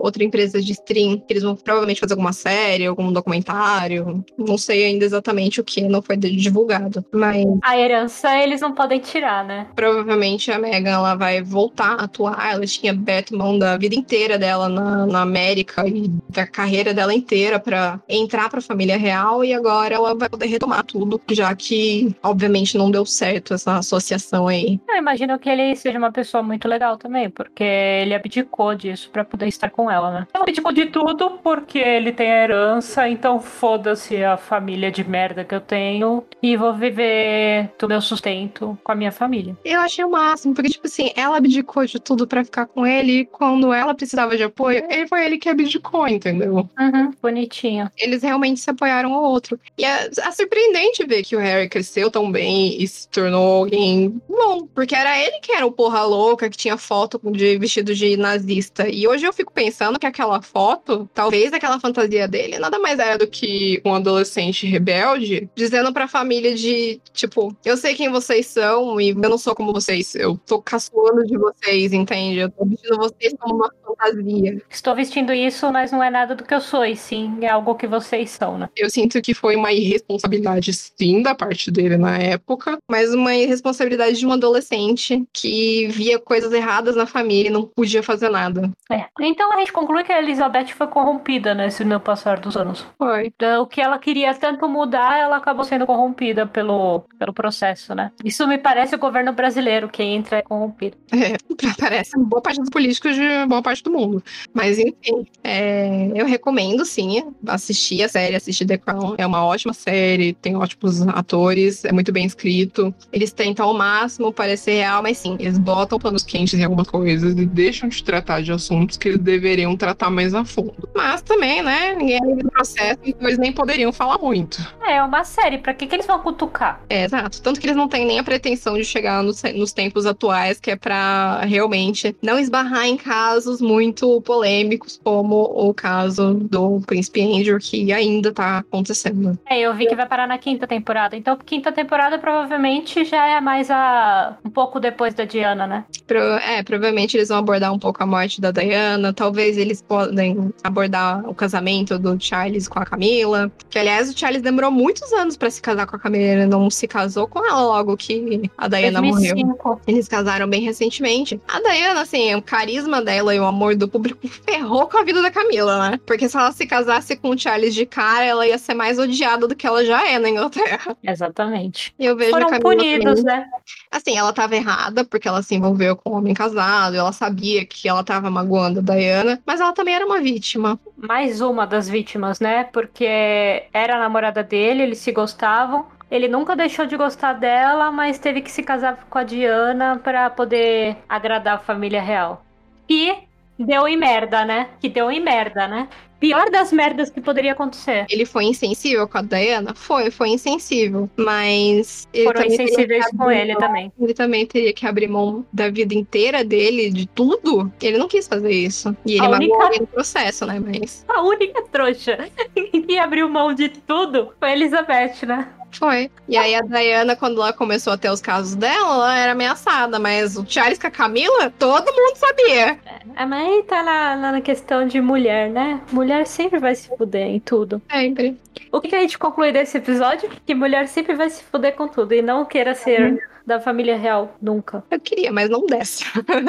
outra 0.01 0.23
empresa 0.23 0.61
de 0.61 0.71
stream 0.73 1.19
que 1.19 1.33
eles 1.33 1.43
vão 1.43 1.55
provavelmente 1.55 1.99
fazer 1.99 2.13
alguma 2.13 2.33
série, 2.33 2.85
algum 2.85 3.11
documentário. 3.11 4.23
Não 4.37 4.57
sei 4.57 4.85
ainda 4.85 5.05
exatamente 5.05 5.59
o 5.59 5.63
que, 5.63 5.81
não 5.81 6.01
foi 6.01 6.17
divulgado. 6.17 7.05
Mas 7.11 7.45
a 7.63 7.77
herança 7.81 8.37
eles 8.37 8.61
não 8.61 8.73
podem 8.73 8.99
tirar, 8.99 9.43
né? 9.43 9.67
Provavelmente 9.75 10.51
a 10.51 10.59
Megan 10.59 10.91
ela 10.91 11.15
vai 11.15 11.41
voltar 11.41 11.99
a 11.99 12.03
atuar. 12.05 12.53
Ela 12.53 12.65
tinha 12.65 12.91
aberto 12.91 13.35
mão 13.35 13.57
da 13.57 13.77
vida 13.77 13.95
inteira 13.95 14.37
dela 14.37 14.69
na, 14.69 15.05
na 15.05 15.21
América 15.21 15.87
e 15.87 16.07
da 16.29 16.45
carreira 16.45 16.93
dela 16.93 17.13
inteira 17.13 17.59
para 17.59 17.99
entrar 18.07 18.49
para 18.49 18.59
a 18.59 18.61
família 18.61 18.97
real 18.97 19.43
e 19.43 19.53
agora 19.53 19.95
ela 19.95 20.15
vai 20.15 20.29
poder 20.29 20.47
retomar 20.47 20.83
tudo, 20.83 21.21
já 21.31 21.53
que 21.55 22.15
obviamente 22.23 22.77
não 22.77 22.91
deu 22.91 23.05
certo 23.05 23.53
essa 23.53 23.77
associação 23.77 24.47
aí. 24.47 24.79
Eu 24.89 24.97
imagino 24.97 25.37
que 25.39 25.49
ele 25.49 25.75
seja 25.75 25.97
uma 25.97 26.11
pessoa 26.11 26.43
muito 26.43 26.67
legal 26.67 26.97
também, 26.97 27.29
porque 27.29 27.63
ele 27.63 28.13
abdicou 28.13 28.75
disso 28.75 29.09
para 29.11 29.23
poder 29.23 29.47
estar 29.47 29.69
com 29.69 29.89
ela, 29.89 30.11
né? 30.11 30.27
Ele 30.33 30.43
abdicou 30.43 30.71
de 30.71 30.85
tudo 30.87 31.39
porque 31.43 31.79
ele 31.79 32.11
tem 32.11 32.31
a 32.31 32.43
herança, 32.43 33.07
então 33.07 33.39
foda-se 33.39 34.23
a 34.23 34.37
família 34.37 34.91
de 34.91 35.03
merda 35.03 35.43
que 35.43 35.55
eu 35.55 35.61
tenho 35.61 36.23
e 36.41 36.55
vou 36.55 36.73
viver 36.73 37.60
do 37.77 37.87
meu 37.87 38.01
sustento 38.01 38.77
com 38.83 38.91
a 38.91 38.95
minha 38.95 39.11
família. 39.11 39.57
Eu 39.63 39.79
achei 39.81 40.03
o 40.03 40.11
máximo, 40.11 40.53
porque, 40.53 40.69
tipo 40.69 40.87
assim, 40.87 41.11
ela 41.15 41.37
abdicou 41.37 41.85
de 41.85 41.99
tudo 41.99 42.27
para 42.27 42.43
ficar 42.43 42.65
com 42.65 42.85
ele. 42.85 43.11
E 43.11 43.25
quando 43.25 43.73
ela 43.73 43.93
precisava 43.93 44.37
de 44.37 44.43
apoio, 44.43 44.85
ele 44.89 45.07
foi 45.07 45.25
ele 45.25 45.37
que 45.37 45.49
abdicou, 45.49 46.07
entendeu? 46.07 46.69
Uhum, 46.79 47.13
bonitinho. 47.21 47.89
Eles 47.97 48.23
realmente 48.23 48.59
se 48.59 48.69
apoiaram 48.69 49.13
ao 49.13 49.23
outro. 49.23 49.59
E 49.77 49.83
é, 49.85 50.09
é 50.09 50.31
surpreendente 50.31 51.05
ver 51.05 51.23
que 51.23 51.35
o 51.35 51.39
Harry 51.39 51.67
cresceu 51.69 52.09
tão 52.09 52.31
bem 52.31 52.81
e 52.81 52.87
se 52.87 53.07
tornou 53.09 53.63
alguém 53.63 54.21
bom. 54.27 54.67
Porque 54.73 54.95
era 54.95 55.17
ele 55.19 55.39
que 55.39 55.51
era 55.51 55.65
o 55.65 55.71
porra 55.71 56.03
louca, 56.03 56.49
que 56.49 56.57
tinha 56.57 56.77
foto 56.77 57.19
de 57.31 57.57
vestido 57.57 57.93
de 57.93 58.17
nazista. 58.17 58.87
E 58.87 59.07
hoje 59.07 59.25
eu 59.25 59.33
fico 59.33 59.51
pensando 59.51 59.99
que 59.99 60.05
aquela 60.05 60.41
foto, 60.41 61.09
talvez 61.13 61.53
aquela 61.53 61.79
fantasia 61.79 62.27
dele, 62.27 62.59
nada 62.59 62.79
mais 62.79 62.99
era 62.99 63.17
do 63.17 63.27
que 63.27 63.81
um 63.85 63.93
adolescente 63.93 64.65
rebelde 64.65 65.49
dizendo 65.55 65.93
pra 65.93 66.07
família 66.07 66.55
de, 66.55 66.99
tipo, 67.13 67.50
eu 67.63 67.77
sei 67.77 67.95
quem 67.95 68.09
vocês 68.09 68.47
são 68.47 68.99
e 68.99 69.09
eu 69.09 69.15
não 69.15 69.37
sou 69.37 69.55
como 69.55 69.73
vocês. 69.73 70.15
Eu 70.15 70.37
tô 70.45 70.61
caçoando 70.61 71.25
de 71.25 71.37
vocês, 71.37 71.93
entende? 71.93 72.39
Eu 72.39 72.51
tô 72.51 72.65
vestindo 72.65 72.97
vocês 72.97 73.33
como 73.39 73.55
uma 73.55 73.71
fantasia. 73.85 74.61
Estou 74.69 74.95
vestindo 74.95 75.33
isso, 75.33 75.71
mas 75.71 75.91
não 75.91 76.03
é 76.03 76.09
nada 76.09 76.35
do 76.35 76.43
que 76.43 76.53
eu 76.53 76.61
sou, 76.61 76.85
e 76.85 76.95
sim 76.95 77.39
é 77.41 77.49
algo 77.49 77.75
que 77.75 77.87
vocês 77.87 78.29
são, 78.31 78.57
né? 78.57 78.69
Eu 78.75 78.89
sinto 78.89 79.21
que 79.21 79.33
foi 79.33 79.55
uma 79.55 79.71
irresponsabilidade, 79.71 80.73
sim, 80.73 81.21
da 81.21 81.35
parte 81.35 81.71
dele 81.71 81.97
na 81.97 82.17
época, 82.17 82.77
mas 82.89 83.13
uma 83.13 83.35
irresponsabilidade 83.35 84.17
de 84.17 84.25
um 84.25 84.31
adolescente 84.31 85.23
que 85.33 85.87
via 85.87 86.19
coisas 86.19 86.51
erradas 86.51 86.95
na 86.95 87.05
família 87.05 87.49
e 87.49 87.51
não 87.51 87.65
podia 87.65 88.03
fazer 88.03 88.29
nada. 88.29 88.71
É. 88.91 89.05
Então 89.19 89.51
a 89.53 89.59
gente 89.59 89.73
conclui 89.73 90.03
que 90.03 90.11
a 90.11 90.19
Elizabeth 90.19 90.67
foi 90.67 90.87
corrompida 90.87 91.53
nesse 91.53 91.83
no 91.83 91.99
passar 91.99 92.39
dos 92.39 92.55
anos. 92.57 92.85
Foi. 92.97 93.27
Então, 93.27 93.63
o 93.63 93.67
que 93.67 93.81
ela 93.81 93.97
queria 93.99 94.33
tanto 94.33 94.67
mudar, 94.67 95.17
ela 95.19 95.37
acabou 95.37 95.63
sendo 95.63 95.85
corrompida 95.85 96.45
pelo, 96.45 97.01
pelo 97.17 97.33
processo, 97.41 97.95
né? 97.95 98.11
Isso 98.23 98.47
me 98.47 98.59
parece 98.59 98.93
o 98.93 98.99
governo 98.99 99.33
brasileiro, 99.33 99.89
quem 99.89 100.15
entra 100.15 100.37
é 100.37 100.41
corrompido. 100.43 100.95
É, 101.11 101.35
parece 101.79 102.11
boa 102.19 102.39
parte 102.39 102.59
dos 102.59 102.69
políticos 102.69 103.15
de 103.15 103.45
boa 103.47 103.63
parte 103.63 103.81
do 103.83 103.89
mundo. 103.89 104.23
Mas 104.53 104.77
enfim, 104.77 105.25
é, 105.43 106.11
eu 106.13 106.27
recomendo 106.27 106.85
sim 106.85 107.23
assistir 107.47 108.03
a 108.03 108.09
série, 108.09 108.35
assistir 108.35 108.65
The 108.65 108.77
Crown. 108.77 109.15
É 109.17 109.25
uma 109.25 109.43
ótima 109.43 109.73
série, 109.73 110.33
tem 110.33 110.55
ótimos 110.55 111.01
atores, 111.07 111.83
é 111.83 111.91
muito 111.91 112.11
bem 112.11 112.27
escrito. 112.27 112.93
Eles 113.11 113.33
tentam 113.33 113.65
ao 113.65 113.73
máximo 113.73 114.31
parecer 114.31 114.73
real, 114.73 115.01
mas 115.01 115.17
sim, 115.17 115.35
eles 115.39 115.57
botam 115.57 115.97
panos 115.97 116.23
quentes 116.23 116.59
em 116.59 116.63
algumas 116.63 116.87
coisas 116.87 117.33
e 117.33 117.45
deixam 117.47 117.89
de 117.89 118.03
tratar 118.03 118.41
de 118.43 118.51
assuntos 118.51 118.97
que 118.97 119.07
eles 119.07 119.19
deveriam 119.19 119.75
tratar 119.75 120.11
mais 120.11 120.35
a 120.35 120.45
fundo. 120.45 120.87
Mas 120.95 121.23
também, 121.23 121.63
né, 121.63 121.95
ninguém 121.95 122.17
é 122.17 122.35
do 122.35 122.51
processo, 122.51 122.99
então 123.03 123.27
eles 123.27 123.39
nem 123.39 123.51
poderiam 123.51 123.91
falar 123.91 124.19
muito. 124.19 124.61
É, 124.83 124.97
é 124.97 125.03
uma 125.03 125.23
série, 125.23 125.57
pra 125.57 125.73
que, 125.73 125.87
que 125.87 125.95
eles 125.95 126.05
vão 126.05 126.19
cutucar? 126.19 126.81
É, 126.87 127.05
exato. 127.05 127.30
Tanto 127.39 127.59
que 127.59 127.65
eles 127.65 127.75
não 127.75 127.87
têm 127.87 128.05
nem 128.05 128.19
a 128.19 128.23
pretensão 128.23 128.75
de 128.75 128.83
chegar 128.83 129.23
nos, 129.23 129.41
nos 129.55 129.73
tempos 129.73 130.05
atuais, 130.05 130.59
que 130.59 130.71
é 130.71 130.75
pra 130.75 131.41
realmente 131.41 132.15
não 132.21 132.39
esbarrar 132.39 132.85
em 132.85 132.97
casos 132.97 133.61
muito 133.61 134.21
polêmicos, 134.21 134.99
como 135.03 135.35
o 135.35 135.73
caso 135.73 136.33
do 136.33 136.81
Príncipe 136.81 137.21
Andrew, 137.21 137.57
que 137.59 137.91
ainda 137.91 138.31
tá 138.31 138.59
acontecendo. 138.59 139.37
É, 139.49 139.59
eu 139.59 139.73
vi 139.73 139.87
que 139.87 139.95
vai 139.95 140.07
parar 140.07 140.27
na 140.27 140.37
quinta 140.37 140.67
temporada. 140.67 141.15
Então, 141.15 141.37
quinta 141.37 141.71
temporada 141.71 142.17
provavelmente 142.17 143.05
já 143.05 143.27
é 143.27 143.41
mais 143.41 143.69
a. 143.69 144.37
um 144.43 144.49
pouco 144.49 144.79
depois 144.79 145.13
da 145.13 145.25
Diana, 145.25 145.67
né? 145.67 145.85
Pro, 146.07 146.19
é, 146.19 146.63
provavelmente 146.63 147.17
eles 147.17 147.29
vão 147.29 147.37
abordar 147.37 147.73
um 147.73 147.79
pouco 147.79 148.01
a 148.03 148.05
morte 148.05 148.41
da 148.41 148.51
Diana. 148.51 149.13
Talvez 149.13 149.57
eles 149.57 149.81
podem 149.81 150.53
abordar 150.63 151.27
o 151.27 151.33
casamento 151.33 151.97
do 151.97 152.19
Charles 152.19 152.67
com 152.67 152.79
a 152.79 152.85
Camila. 152.85 153.51
Que, 153.69 153.79
aliás, 153.79 154.09
o 154.09 154.17
Charles 154.17 154.41
demorou 154.41 154.71
muitos 154.71 155.11
anos 155.13 155.37
para 155.37 155.49
se 155.49 155.61
casar 155.61 155.85
com 155.85 155.95
a 155.95 155.99
Camila. 155.99 156.23
Ele 156.23 156.45
não 156.45 156.69
se 156.69 156.87
casou 156.87 157.20
com 157.27 157.45
ela 157.45 157.61
logo 157.61 157.95
que 157.97 158.49
a 158.57 158.67
Diana 158.67 159.01
2005. 159.01 159.47
morreu. 159.47 159.81
Eles 159.87 160.07
casaram 160.07 160.47
bem 160.47 160.61
recentemente. 160.61 161.39
A 161.47 161.59
Diana, 161.59 162.01
assim, 162.01 162.33
o 162.35 162.41
carisma 162.41 163.01
dela 163.01 163.33
e 163.33 163.39
o 163.39 163.45
amor 163.45 163.75
do 163.75 163.87
público 163.87 164.27
ferrou 164.27 164.87
com 164.87 164.97
a 164.97 165.03
vida 165.03 165.21
da 165.21 165.31
Camila, 165.31 165.89
né? 165.89 165.99
Porque 166.05 166.27
se 166.27 166.37
ela 166.37 166.51
se 166.51 166.65
casasse 166.65 167.15
com 167.15 167.29
o 167.29 167.37
Charles 167.37 167.73
de 167.73 167.85
cara, 167.85 168.25
ela 168.25 168.47
ia 168.47 168.57
ser 168.57 168.73
mais 168.73 168.99
odiada 168.99 169.47
do 169.47 169.55
que 169.55 169.65
ela 169.67 169.83
já 169.85 170.07
é 170.07 170.19
na 170.19 170.29
Inglaterra. 170.29 170.95
Exatamente. 171.03 171.93
E 171.97 172.05
eu 172.05 172.15
vejo 172.15 172.31
Foram 172.31 172.47
a 172.47 172.51
Camila 172.51 172.75
punidos, 172.75 173.23
também, 173.23 173.23
né? 173.23 173.45
Assim, 173.91 174.17
ela 174.17 174.33
tava 174.33 174.55
errada, 174.55 175.03
porque 175.03 175.27
ela 175.27 175.41
se 175.41 175.55
envolveu 175.55 175.95
com 175.95 176.11
um 176.11 176.17
homem 176.17 176.33
casado, 176.33 176.95
ela 176.95 177.11
sabia 177.11 177.65
que 177.65 177.87
ela 177.87 178.03
tava 178.03 178.29
magoando 178.29 178.79
a 178.79 178.83
Diana, 178.83 179.41
mas 179.45 179.59
ela 179.59 179.73
também 179.73 179.95
era 179.95 180.05
uma 180.05 180.19
vítima. 180.19 180.79
Mais 180.95 181.41
uma 181.41 181.65
das 181.65 181.89
vítimas, 181.89 182.39
né? 182.39 182.63
Porque 182.65 183.63
era 183.73 183.95
a 183.95 183.99
namorada 183.99 184.43
dele, 184.43 184.83
eles 184.83 184.99
se 184.99 185.11
gostavam. 185.11 185.85
Ele 186.11 186.27
nunca 186.27 186.57
deixou 186.57 186.85
de 186.85 186.97
gostar 186.97 187.33
dela, 187.33 187.89
mas 187.89 188.19
teve 188.19 188.41
que 188.41 188.51
se 188.51 188.61
casar 188.61 189.07
com 189.09 189.17
a 189.17 189.23
Diana 189.23 189.99
para 190.03 190.29
poder 190.29 190.97
agradar 191.07 191.55
a 191.55 191.59
família 191.59 192.01
real. 192.01 192.43
E 192.89 193.13
deu 193.57 193.87
em 193.87 193.95
merda, 193.95 194.43
né? 194.43 194.67
Que 194.81 194.89
deu 194.89 195.09
em 195.09 195.21
merda, 195.21 195.69
né? 195.69 195.87
Pior 196.19 196.51
das 196.51 196.71
merdas 196.71 197.09
que 197.09 197.19
poderia 197.19 197.53
acontecer. 197.53 198.05
Ele 198.09 198.25
foi 198.25 198.43
insensível 198.43 199.07
com 199.07 199.17
a 199.17 199.21
Diana? 199.23 199.73
Foi, 199.73 200.11
foi 200.11 200.29
insensível. 200.29 201.09
Mas. 201.15 202.07
Ele 202.13 202.25
Foram 202.25 202.45
insensíveis 202.45 203.05
com 203.17 203.31
ele 203.31 203.55
também. 203.55 203.91
Ele 203.99 204.13
também 204.13 204.45
teria 204.45 204.71
que 204.73 204.85
abrir 204.85 205.07
mão 205.07 205.43
da 205.51 205.69
vida 205.69 205.95
inteira 205.95 206.43
dele, 206.43 206.91
de 206.91 207.07
tudo. 207.07 207.71
Ele 207.81 207.97
não 207.97 208.07
quis 208.07 208.27
fazer 208.27 208.51
isso. 208.51 208.95
E 209.03 209.13
ele 209.13 209.25
A 209.25 209.29
única- 209.29 209.79
no 209.79 209.87
processo, 209.87 210.45
né? 210.45 210.59
Mas. 210.59 211.03
A 211.07 211.23
única 211.23 211.63
trouxa 211.71 212.29
que 212.53 212.99
abriu 212.99 213.27
mão 213.27 213.53
de 213.53 213.69
tudo 213.69 214.33
foi 214.39 214.49
a 214.49 214.53
Elizabeth, 214.53 215.25
né? 215.25 215.47
Foi. 215.77 216.11
E 216.27 216.37
aí 216.37 216.55
a 216.55 216.61
Diana, 216.61 217.15
quando 217.15 217.41
ela 217.41 217.53
começou 217.53 217.93
a 217.93 217.97
ter 217.97 218.09
os 218.09 218.21
casos 218.21 218.55
dela, 218.55 218.95
ela 218.95 219.17
era 219.17 219.31
ameaçada. 219.31 219.99
Mas 219.99 220.37
o 220.37 220.45
Charles 220.47 220.77
com 220.77 220.87
a 220.87 220.91
Camila, 220.91 221.51
todo 221.57 221.91
mundo 221.91 222.15
sabia. 222.15 222.79
É, 223.15 223.25
mas 223.25 223.47
aí 223.47 223.63
tá 223.63 223.83
na, 223.83 224.31
na 224.31 224.41
questão 224.41 224.87
de 224.87 225.01
mulher, 225.01 225.49
né? 225.49 225.81
Mulher 225.91 226.25
sempre 226.25 226.59
vai 226.59 226.75
se 226.75 226.89
fuder 226.95 227.27
em 227.27 227.39
tudo. 227.39 227.81
Sempre. 227.91 228.37
O 228.71 228.79
que 228.79 228.89
que 228.89 228.95
a 228.95 229.01
gente 229.01 229.17
conclui 229.17 229.51
desse 229.51 229.77
episódio? 229.77 230.29
Que 230.45 230.53
mulher 230.53 230.87
sempre 230.87 231.15
vai 231.15 231.29
se 231.29 231.43
fuder 231.43 231.75
com 231.75 231.87
tudo 231.87 232.13
e 232.13 232.21
não 232.21 232.45
queira 232.45 232.73
ser 232.75 233.21
da 233.45 233.59
família 233.59 233.97
real, 233.97 234.35
nunca. 234.41 234.83
Eu 234.89 234.99
queria, 234.99 235.31
mas 235.31 235.49
não 235.49 235.65
desce. 235.65 236.05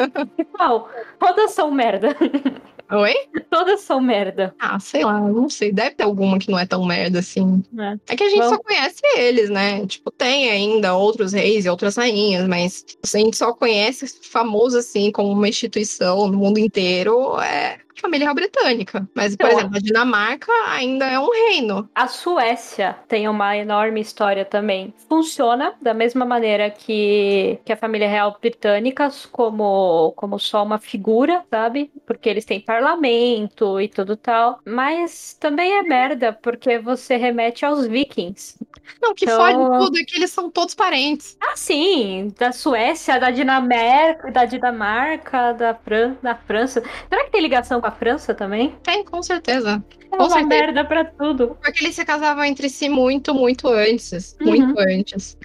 Qual? 0.52 0.90
Todas 1.18 1.52
são 1.52 1.70
merda. 1.70 2.16
Oi? 2.92 3.14
Todas 3.50 3.80
são 3.80 4.00
merda. 4.00 4.54
Ah, 4.58 4.78
sei 4.78 5.04
lá, 5.04 5.18
não 5.20 5.48
sei. 5.48 5.72
Deve 5.72 5.94
ter 5.96 6.04
alguma 6.04 6.38
que 6.38 6.50
não 6.50 6.58
é 6.58 6.66
tão 6.66 6.84
merda 6.84 7.20
assim. 7.20 7.62
né? 7.72 7.98
É 8.08 8.14
que 8.16 8.22
a 8.22 8.28
gente 8.28 8.38
Vamos- 8.40 8.56
só 8.56 8.62
conhece 8.62 9.00
eles, 9.16 9.48
né? 9.50 9.86
Tipo, 9.86 10.10
tem 10.10 10.50
ainda 10.50 10.94
outros 10.94 11.32
reis 11.32 11.64
e 11.64 11.68
outras 11.70 11.96
rainhas, 11.96 12.46
mas 12.46 12.84
a 13.14 13.18
gente 13.18 13.36
só 13.36 13.52
conhece 13.52 14.06
famoso 14.30 14.76
assim 14.78 15.10
como 15.10 15.30
uma 15.32 15.48
instituição 15.48 16.28
no 16.28 16.38
mundo 16.38 16.58
inteiro. 16.58 17.38
É 17.40 17.78
família 18.00 18.26
real 18.26 18.34
britânica. 18.34 19.08
Mas, 19.14 19.36
por 19.36 19.46
Eu- 19.50 19.52
exemplo, 19.58 19.76
a 19.76 19.80
Dinamarca 19.80 20.52
ainda 20.68 21.06
é 21.06 21.18
um 21.18 21.30
reino. 21.30 21.88
A 21.94 22.06
Suécia 22.08 22.96
tem 23.08 23.28
uma 23.28 23.56
enorme 23.56 24.00
história 24.00 24.44
também. 24.44 24.92
Funciona 25.08 25.74
da 25.80 25.92
mesma 25.94 26.24
maneira 26.24 26.70
que, 26.70 27.58
que 27.64 27.72
a 27.72 27.76
família 27.76 28.08
real 28.08 28.36
britânica, 28.40 29.08
como, 29.30 30.12
como 30.16 30.38
só 30.38 30.62
uma 30.62 30.78
figura, 30.78 31.44
sabe? 31.50 31.90
Porque 32.06 32.28
eles 32.28 32.44
têm 32.44 32.60
parlamento 32.60 33.80
e 33.80 33.88
tudo 33.88 34.16
tal. 34.16 34.60
Mas 34.64 35.34
também 35.38 35.72
é 35.78 35.82
merda, 35.82 36.32
porque 36.32 36.78
você 36.78 37.16
remete 37.16 37.64
aos 37.64 37.86
vikings. 37.86 38.56
Não, 39.00 39.14
que 39.14 39.24
Então- 39.24 39.36
fode 39.38 39.84
tudo 39.84 39.98
é 39.98 40.04
que 40.04 40.16
eles 40.16 40.30
são 40.30 40.50
todos 40.50 40.74
parentes. 40.74 41.36
Ah, 41.40 41.54
sim, 41.56 42.32
da 42.38 42.52
Suécia, 42.52 43.18
da 43.20 43.30
Dinamarca, 43.30 44.30
da 44.30 44.44
Dinamarca, 44.44 45.52
da, 45.52 45.74
Fran 45.74 46.16
da 46.22 46.34
França. 46.34 46.82
Será 47.08 47.24
que 47.24 47.30
tem 47.30 47.40
ligação 47.40 47.80
com 47.82 47.86
a 47.88 47.90
França 47.90 48.32
também? 48.32 48.76
Tem, 48.82 49.04
com 49.04 49.20
certeza. 49.22 49.84
É 50.12 50.16
Com 50.16 50.24
uma 50.24 50.30
certeza. 50.30 50.46
merda 50.48 50.84
pra 50.84 51.04
tudo. 51.04 51.58
Porque 51.60 51.84
eles 51.84 51.96
se 51.96 52.04
casavam 52.04 52.44
entre 52.44 52.68
si 52.68 52.88
muito, 52.88 53.34
muito 53.34 53.66
antes. 53.68 54.36
Uhum. 54.40 54.46
Muito 54.50 54.78
antes. 54.78 55.36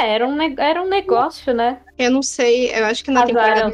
É, 0.00 0.14
era 0.14 0.26
um, 0.26 0.38
era 0.58 0.82
um 0.82 0.88
negócio, 0.88 1.52
né? 1.54 1.78
Eu 1.96 2.10
não 2.10 2.22
sei, 2.22 2.74
eu 2.74 2.84
acho 2.86 3.04
que 3.04 3.10
na 3.12 3.24
Casaram 3.24 3.70
temporada. 3.70 3.72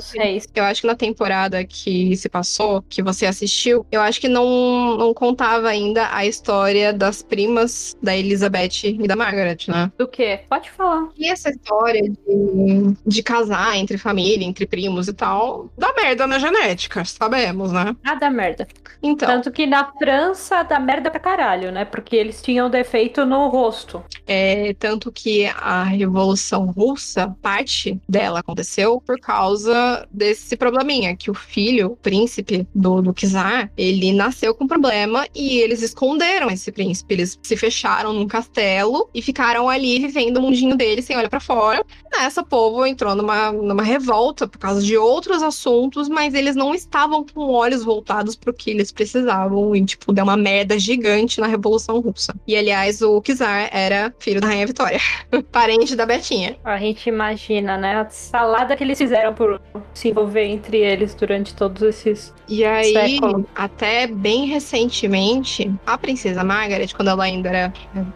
Eu 0.55 0.65
acho 0.65 0.83
que 0.83 0.87
na 0.87 0.95
temporada 0.95 1.65
que 1.65 2.15
se 2.17 2.29
passou, 2.29 2.83
que 2.83 3.03
você 3.03 3.25
assistiu, 3.25 3.87
eu 3.91 4.03
acho 4.03 4.21
que 4.21 4.29
não, 4.29 4.97
não 4.99 5.15
contava 5.15 5.69
ainda 5.69 6.07
a 6.15 6.27
história 6.27 6.93
das 6.93 7.23
primas 7.23 7.97
da 8.03 8.15
Elizabeth 8.15 8.85
e 8.85 9.09
da 9.09 9.17
Margaret, 9.17 9.57
né? 9.69 9.91
Do 9.97 10.07
quê? 10.07 10.41
Pode 10.51 10.71
falar. 10.71 11.09
E 11.17 11.31
essa 11.31 11.49
história 11.49 12.03
de, 12.03 12.97
de 13.07 13.23
casar 13.23 13.77
entre 13.79 13.97
família, 13.97 14.47
entre 14.47 14.67
primos 14.67 15.09
e 15.09 15.15
tal, 15.15 15.71
dá 15.79 15.91
merda 15.95 16.27
na 16.27 16.39
genética, 16.39 17.03
sabemos, 17.07 17.73
né? 17.73 17.97
Nada 18.05 18.29
merda. 18.31 18.69
Então, 19.03 19.27
Tanto 19.29 19.51
que 19.51 19.67
na 19.67 19.93
França 19.99 20.63
dá 20.63 20.79
merda 20.79 21.11
pra 21.11 21.19
caralho, 21.21 21.73
né? 21.73 21.87
Porque 21.87 22.15
eles 22.17 22.43
tinham 22.43 22.69
defeito 22.69 23.25
no 23.25 23.49
rosto. 23.49 24.05
é, 24.27 24.75
tanto 24.79 25.11
que 25.11 25.47
a 25.47 25.85
Revolução 26.11 26.67
Russa, 26.67 27.35
parte 27.41 28.01
dela 28.09 28.41
aconteceu 28.41 29.01
por 29.01 29.19
causa 29.19 30.07
desse 30.11 30.57
probleminha, 30.57 31.17
que 31.17 31.31
o 31.31 31.35
filho, 31.35 31.93
o 31.93 31.97
príncipe 31.97 32.67
do, 32.75 33.01
do 33.01 33.15
Kizar, 33.15 33.71
ele 33.77 34.13
nasceu 34.13 34.55
com 34.55 34.67
problema 34.67 35.27
e 35.35 35.59
eles 35.59 35.83
esconderam 35.83 36.51
esse 36.51 36.71
príncipe. 36.73 37.15
Eles 37.15 37.39
se 37.43 37.57
fecharam 37.57 38.13
num 38.13 38.27
castelo 38.27 39.09
e 39.15 39.23
ficaram 39.23 39.69
ali 39.69 39.99
vivendo 39.99 40.39
o 40.39 40.43
mundinho 40.43 40.77
deles 40.77 41.05
sem 41.05 41.17
olhar 41.17 41.31
para 41.31 41.41
fora. 41.41 41.85
Nessa, 42.13 42.41
o 42.41 42.47
povo 42.47 42.85
entrou 42.85 43.15
numa, 43.15 43.53
numa 43.53 43.83
revolta 43.83 44.49
por 44.49 44.59
causa 44.59 44.83
de 44.83 44.97
outros 44.97 45.43
assuntos, 45.43 46.09
mas 46.09 46.35
eles 46.35 46.57
não 46.57 46.75
estavam 46.75 47.25
com 47.25 47.41
olhos 47.41 47.85
voltados 47.85 48.35
pro 48.35 48.53
que 48.53 48.71
eles 48.71 48.91
precisavam 48.91 49.75
e, 49.77 49.85
tipo, 49.85 50.13
deu 50.13 50.25
uma 50.25 50.37
merda 50.37 50.79
gigante 50.79 51.41
na 51.41 51.47
Revolução 51.47 52.01
Russa. 52.01 52.35
E, 52.47 52.57
aliás, 52.57 53.01
o 53.01 53.21
Kizar 53.21 53.69
era 53.73 54.13
filho 54.19 54.41
da 54.41 54.49
Rainha 54.49 54.67
Vitória, 54.67 55.01
parente 55.53 55.90
da 55.97 56.07
Betinha. 56.07 56.57
A 56.65 56.79
gente 56.79 57.09
imagina, 57.09 57.77
né? 57.77 57.97
A 57.97 58.09
salada 58.09 58.77
que 58.77 58.85
eles 58.85 58.99
fizeram 58.99 59.35
por 59.35 59.61
se 59.95 60.09
envolver 60.09 60.45
entre 60.45 60.79
eles 60.79 61.15
durante 61.15 61.55
todos 61.55 61.83
esses 61.83 62.35
E 62.49 62.65
aí, 62.65 63.19
até 63.55 64.07
bem 64.07 64.47
recentemente, 64.47 65.71
a 65.87 65.97
princesa 65.97 66.45
Margaret, 66.45 66.89
quando 66.95 67.09
ela 67.09 67.25
ainda 67.25 67.49
era, 67.49 67.73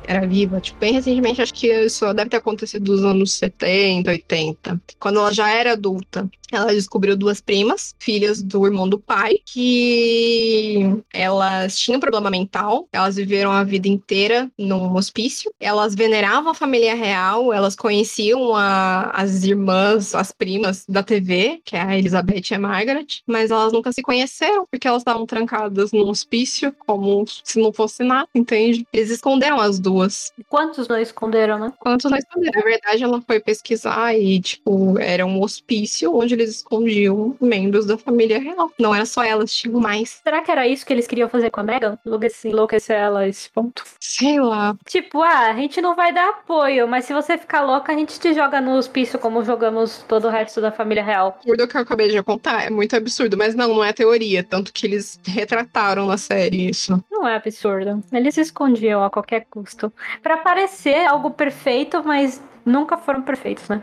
era 0.07 0.27
viva, 0.27 0.61
tipo, 0.61 0.79
bem 0.79 0.93
recentemente, 0.93 1.41
acho 1.41 1.55
que 1.55 1.67
isso 1.67 2.13
deve 2.13 2.31
ter 2.31 2.37
acontecido 2.37 2.93
nos 2.93 3.05
anos 3.05 3.33
70, 3.35 4.11
80, 4.11 4.81
quando 4.99 5.19
ela 5.19 5.33
já 5.33 5.51
era 5.51 5.73
adulta, 5.73 6.29
ela 6.53 6.73
descobriu 6.73 7.17
duas 7.17 7.41
primas, 7.41 7.95
filhas 7.99 8.43
do 8.43 8.67
irmão 8.67 8.89
do 8.89 8.99
pai, 8.99 9.39
que 9.45 11.03
elas 11.13 11.79
tinham 11.79 11.99
problema 11.99 12.31
mental, 12.31 12.87
elas 12.93 13.17
viveram 13.17 13.51
a 13.51 13.65
vida 13.65 13.89
inteira 13.89 14.51
num 14.59 14.95
hospício, 14.95 15.53
elas 15.59 15.95
veneravam 15.95 16.51
a 16.51 16.55
família 16.55 16.95
real, 16.95 17.53
elas 17.53 17.64
conheciam 17.75 18.55
a, 18.55 19.11
as 19.11 19.45
irmãs, 19.45 20.15
as 20.15 20.33
primas 20.33 20.85
da 20.89 21.03
TV, 21.03 21.63
que 21.65 21.77
é 21.77 21.81
a 21.81 21.97
Elizabeth 21.97 22.51
e 22.51 22.55
a 22.55 22.59
Margaret, 22.59 23.07
mas 23.27 23.51
elas 23.51 23.73
nunca 23.73 23.93
se 23.93 24.03
conheceram 24.03 24.67
porque 24.71 24.89
elas 24.89 25.01
estavam 25.01 25.25
trancadas 25.25 25.93
num 25.93 26.09
hospício, 26.09 26.75
como 26.87 27.25
se 27.43 27.61
não 27.61 27.73
fosse 27.73 28.03
nada, 28.03 28.29
entende? 28.35 28.87
Eles 28.93 29.11
esconderam 29.11 29.61
as 29.61 29.79
duas. 29.79 30.33
Quantos 30.49 30.89
não 30.89 30.99
esconderam, 30.99 31.59
né? 31.59 31.73
Quantos 31.79 32.11
não 32.11 32.19
esconderam? 32.19 32.61
Na 32.61 32.63
verdade, 32.63 33.05
ela 33.05 33.23
foi 33.23 33.41
pesquisar 33.41 34.15
e, 34.15 34.41
tipo, 34.41 34.99
era 34.99 35.25
um 35.25 35.41
hospício 35.41 36.15
onde 36.15 36.35
eles 36.35 36.51
escondiam 36.57 37.37
membros 37.41 37.87
da 37.87 37.97
família 37.97 38.39
real. 38.39 38.71
Não 38.79 38.95
era 38.95 39.07
só 39.07 39.23
elas, 39.23 39.55
tinham 39.55 39.81
mais. 39.81 40.21
Será 40.23 40.43
que 40.43 40.51
era 40.51 40.67
isso 40.67 40.85
que 40.85 40.93
eles 40.93 41.07
queriam 41.07 41.29
fazer 41.29 41.51
com 41.51 41.61
a 41.61 41.63
Megan? 41.63 41.99
Enlouquecer 42.45 42.97
ela 42.97 43.21
a 43.21 43.29
esse 43.29 43.49
ponto? 43.51 43.85
Sei 44.01 44.41
lá. 44.41 44.77
Tipo, 44.87 45.23
ah, 45.23 45.51
a 45.51 45.55
gente 45.55 45.81
não 45.81 45.95
vai 45.95 46.13
dar 46.13 46.31
apoio, 46.31 46.89
mas 46.89 47.05
se 47.05 47.13
você 47.13 47.39
ficar 47.39 47.54
louca, 47.61 47.93
a 47.93 47.97
gente 47.97 48.19
te 48.19 48.33
joga 48.35 48.61
no 48.61 48.73
hospício 48.73 49.19
como 49.19 49.45
jogamos 49.45 50.05
todo 50.09 50.27
o 50.27 50.31
resto 50.31 50.61
da 50.61 50.73
família 50.73 51.05
real. 51.05 51.39
Tudo 51.45 51.69
que 51.69 51.77
eu 51.77 51.81
acabei 51.81 52.09
de 52.09 52.23
contar 52.23 52.65
é 52.65 52.71
muito 52.71 52.95
absurdo, 52.97 53.37
mas 53.37 53.55
não, 53.55 53.69
não 53.69 53.85
é 53.85 53.93
teoria. 53.93 54.43
Tanto 54.43 54.73
que 54.73 54.87
eles 54.87 55.21
retrataram 55.27 56.07
na 56.07 56.17
série 56.17 56.69
isso. 56.69 57.03
Não 57.11 57.27
é 57.27 57.37
absurdo. 57.37 58.03
Eles 58.13 58.37
escondiam 58.37 59.03
a 59.03 59.11
qualquer 59.11 59.47
custo. 59.51 59.93
para 60.23 60.37
parecer 60.39 61.07
algo 61.07 61.31
perfeito, 61.31 62.03
mas 62.05 62.43
nunca 62.65 62.97
foram 62.97 63.23
perfeitos, 63.23 63.69
né? 63.69 63.81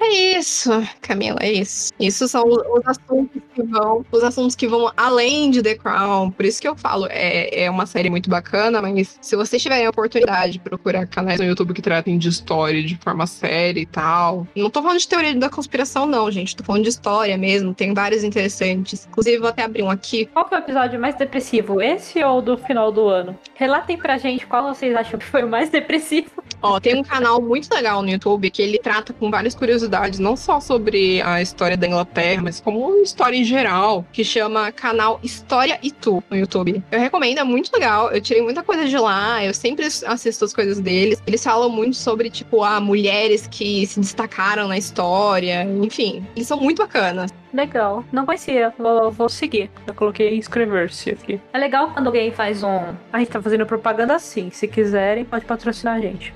É. 0.00 0.04
é 0.04 0.38
isso, 0.38 0.70
Camila, 1.00 1.38
é 1.40 1.52
isso. 1.52 1.92
Isso 1.98 2.26
são 2.28 2.44
os 2.44 2.86
assuntos 2.86 3.42
que 3.54 3.62
vão, 3.62 4.04
os 4.10 4.24
assuntos 4.24 4.56
que 4.56 4.66
vão 4.66 4.90
além 4.96 5.50
de 5.50 5.62
The 5.62 5.74
Crown. 5.76 6.30
Por 6.30 6.44
isso 6.44 6.60
que 6.60 6.68
eu 6.68 6.76
falo, 6.76 7.06
é, 7.10 7.64
é 7.64 7.70
uma 7.70 7.86
série 7.86 8.10
muito 8.10 8.30
bacana, 8.30 8.80
mas 8.80 9.18
se 9.20 9.36
vocês 9.36 9.62
tiverem 9.62 9.86
a 9.86 9.90
oportunidade 9.90 10.52
de 10.54 10.58
procurar 10.58 11.06
canais 11.06 11.38
no 11.40 11.46
YouTube 11.46 11.74
que 11.74 11.82
tratem 11.82 12.18
de 12.18 12.28
história 12.28 12.82
de 12.82 12.96
forma 12.96 13.26
séria 13.26 13.80
e 13.80 13.86
tal. 13.86 14.46
Não 14.56 14.70
tô 14.70 14.82
falando 14.82 14.98
de 14.98 15.08
teoria 15.08 15.34
da 15.34 15.50
conspiração, 15.50 16.06
não, 16.06 16.30
gente. 16.30 16.56
Tô 16.56 16.64
falando 16.64 16.82
de 16.82 16.88
história 16.88 17.36
mesmo. 17.36 17.74
Tem 17.74 17.92
vários 17.92 18.24
interessantes. 18.24 19.06
Inclusive, 19.10 19.38
vou 19.38 19.48
até 19.48 19.62
abrir 19.62 19.82
um 19.82 19.90
aqui. 19.90 20.26
Qual 20.26 20.48
foi 20.48 20.58
o 20.58 20.60
episódio 20.60 21.00
mais 21.00 21.14
depressivo? 21.14 21.80
Esse 21.80 22.22
ou 22.24 22.40
do 22.40 22.56
final 22.56 22.90
do 22.90 23.08
ano? 23.08 23.38
Relatem 23.54 23.96
pra 23.96 24.18
gente 24.18 24.46
qual 24.46 24.74
vocês 24.74 24.94
acham 24.94 25.18
que 25.18 25.26
foi 25.26 25.42
o 25.42 25.48
mais 25.48 25.68
depressivo. 25.70 26.30
Ó, 26.60 26.78
tem 26.78 26.96
um 26.96 27.02
canal 27.02 27.40
muito 27.42 27.72
legal 27.74 28.02
no 28.02 28.10
YouTube 28.10 28.21
YouTube 28.22 28.50
que 28.50 28.62
ele 28.62 28.78
trata 28.78 29.12
com 29.12 29.30
várias 29.30 29.54
curiosidades, 29.54 30.18
não 30.18 30.36
só 30.36 30.60
sobre 30.60 31.20
a 31.22 31.42
história 31.42 31.76
da 31.76 31.86
Inglaterra, 31.86 32.42
mas 32.42 32.60
como 32.60 32.94
história 33.02 33.36
em 33.36 33.44
geral, 33.44 34.04
que 34.12 34.24
chama 34.24 34.70
canal 34.70 35.18
História 35.22 35.78
e 35.82 35.90
Tu 35.90 36.22
no 36.30 36.36
YouTube. 36.36 36.82
Eu 36.90 37.00
recomendo, 37.00 37.38
é 37.38 37.44
muito 37.44 37.72
legal. 37.72 38.10
Eu 38.12 38.20
tirei 38.20 38.42
muita 38.42 38.62
coisa 38.62 38.86
de 38.86 38.96
lá, 38.96 39.44
eu 39.44 39.52
sempre 39.52 39.86
assisto 39.86 40.44
as 40.44 40.52
coisas 40.52 40.80
deles. 40.80 41.20
Eles 41.26 41.42
falam 41.42 41.68
muito 41.68 41.96
sobre, 41.96 42.30
tipo, 42.30 42.62
ah, 42.62 42.80
mulheres 42.80 43.46
que 43.46 43.86
se 43.86 44.00
destacaram 44.00 44.68
na 44.68 44.78
história, 44.78 45.64
enfim. 45.64 46.26
Eles 46.36 46.46
são 46.46 46.58
muito 46.58 46.78
bacanas. 46.78 47.30
Legal. 47.52 48.02
Não 48.10 48.24
conhecia. 48.24 48.72
Vou, 48.78 49.10
vou 49.10 49.28
seguir. 49.28 49.70
Eu 49.86 49.94
coloquei 49.94 50.36
inscrever-se 50.36 51.10
aqui. 51.10 51.40
É 51.52 51.58
legal 51.58 51.90
quando 51.90 52.06
alguém 52.06 52.32
faz 52.32 52.62
um. 52.62 52.80
A 53.12 53.18
gente 53.18 53.30
tá 53.30 53.42
fazendo 53.42 53.66
propaganda 53.66 54.14
assim. 54.14 54.50
Se 54.50 54.66
quiserem, 54.66 55.24
pode 55.24 55.44
patrocinar 55.44 55.96
a 55.96 56.00
gente. 56.00 56.32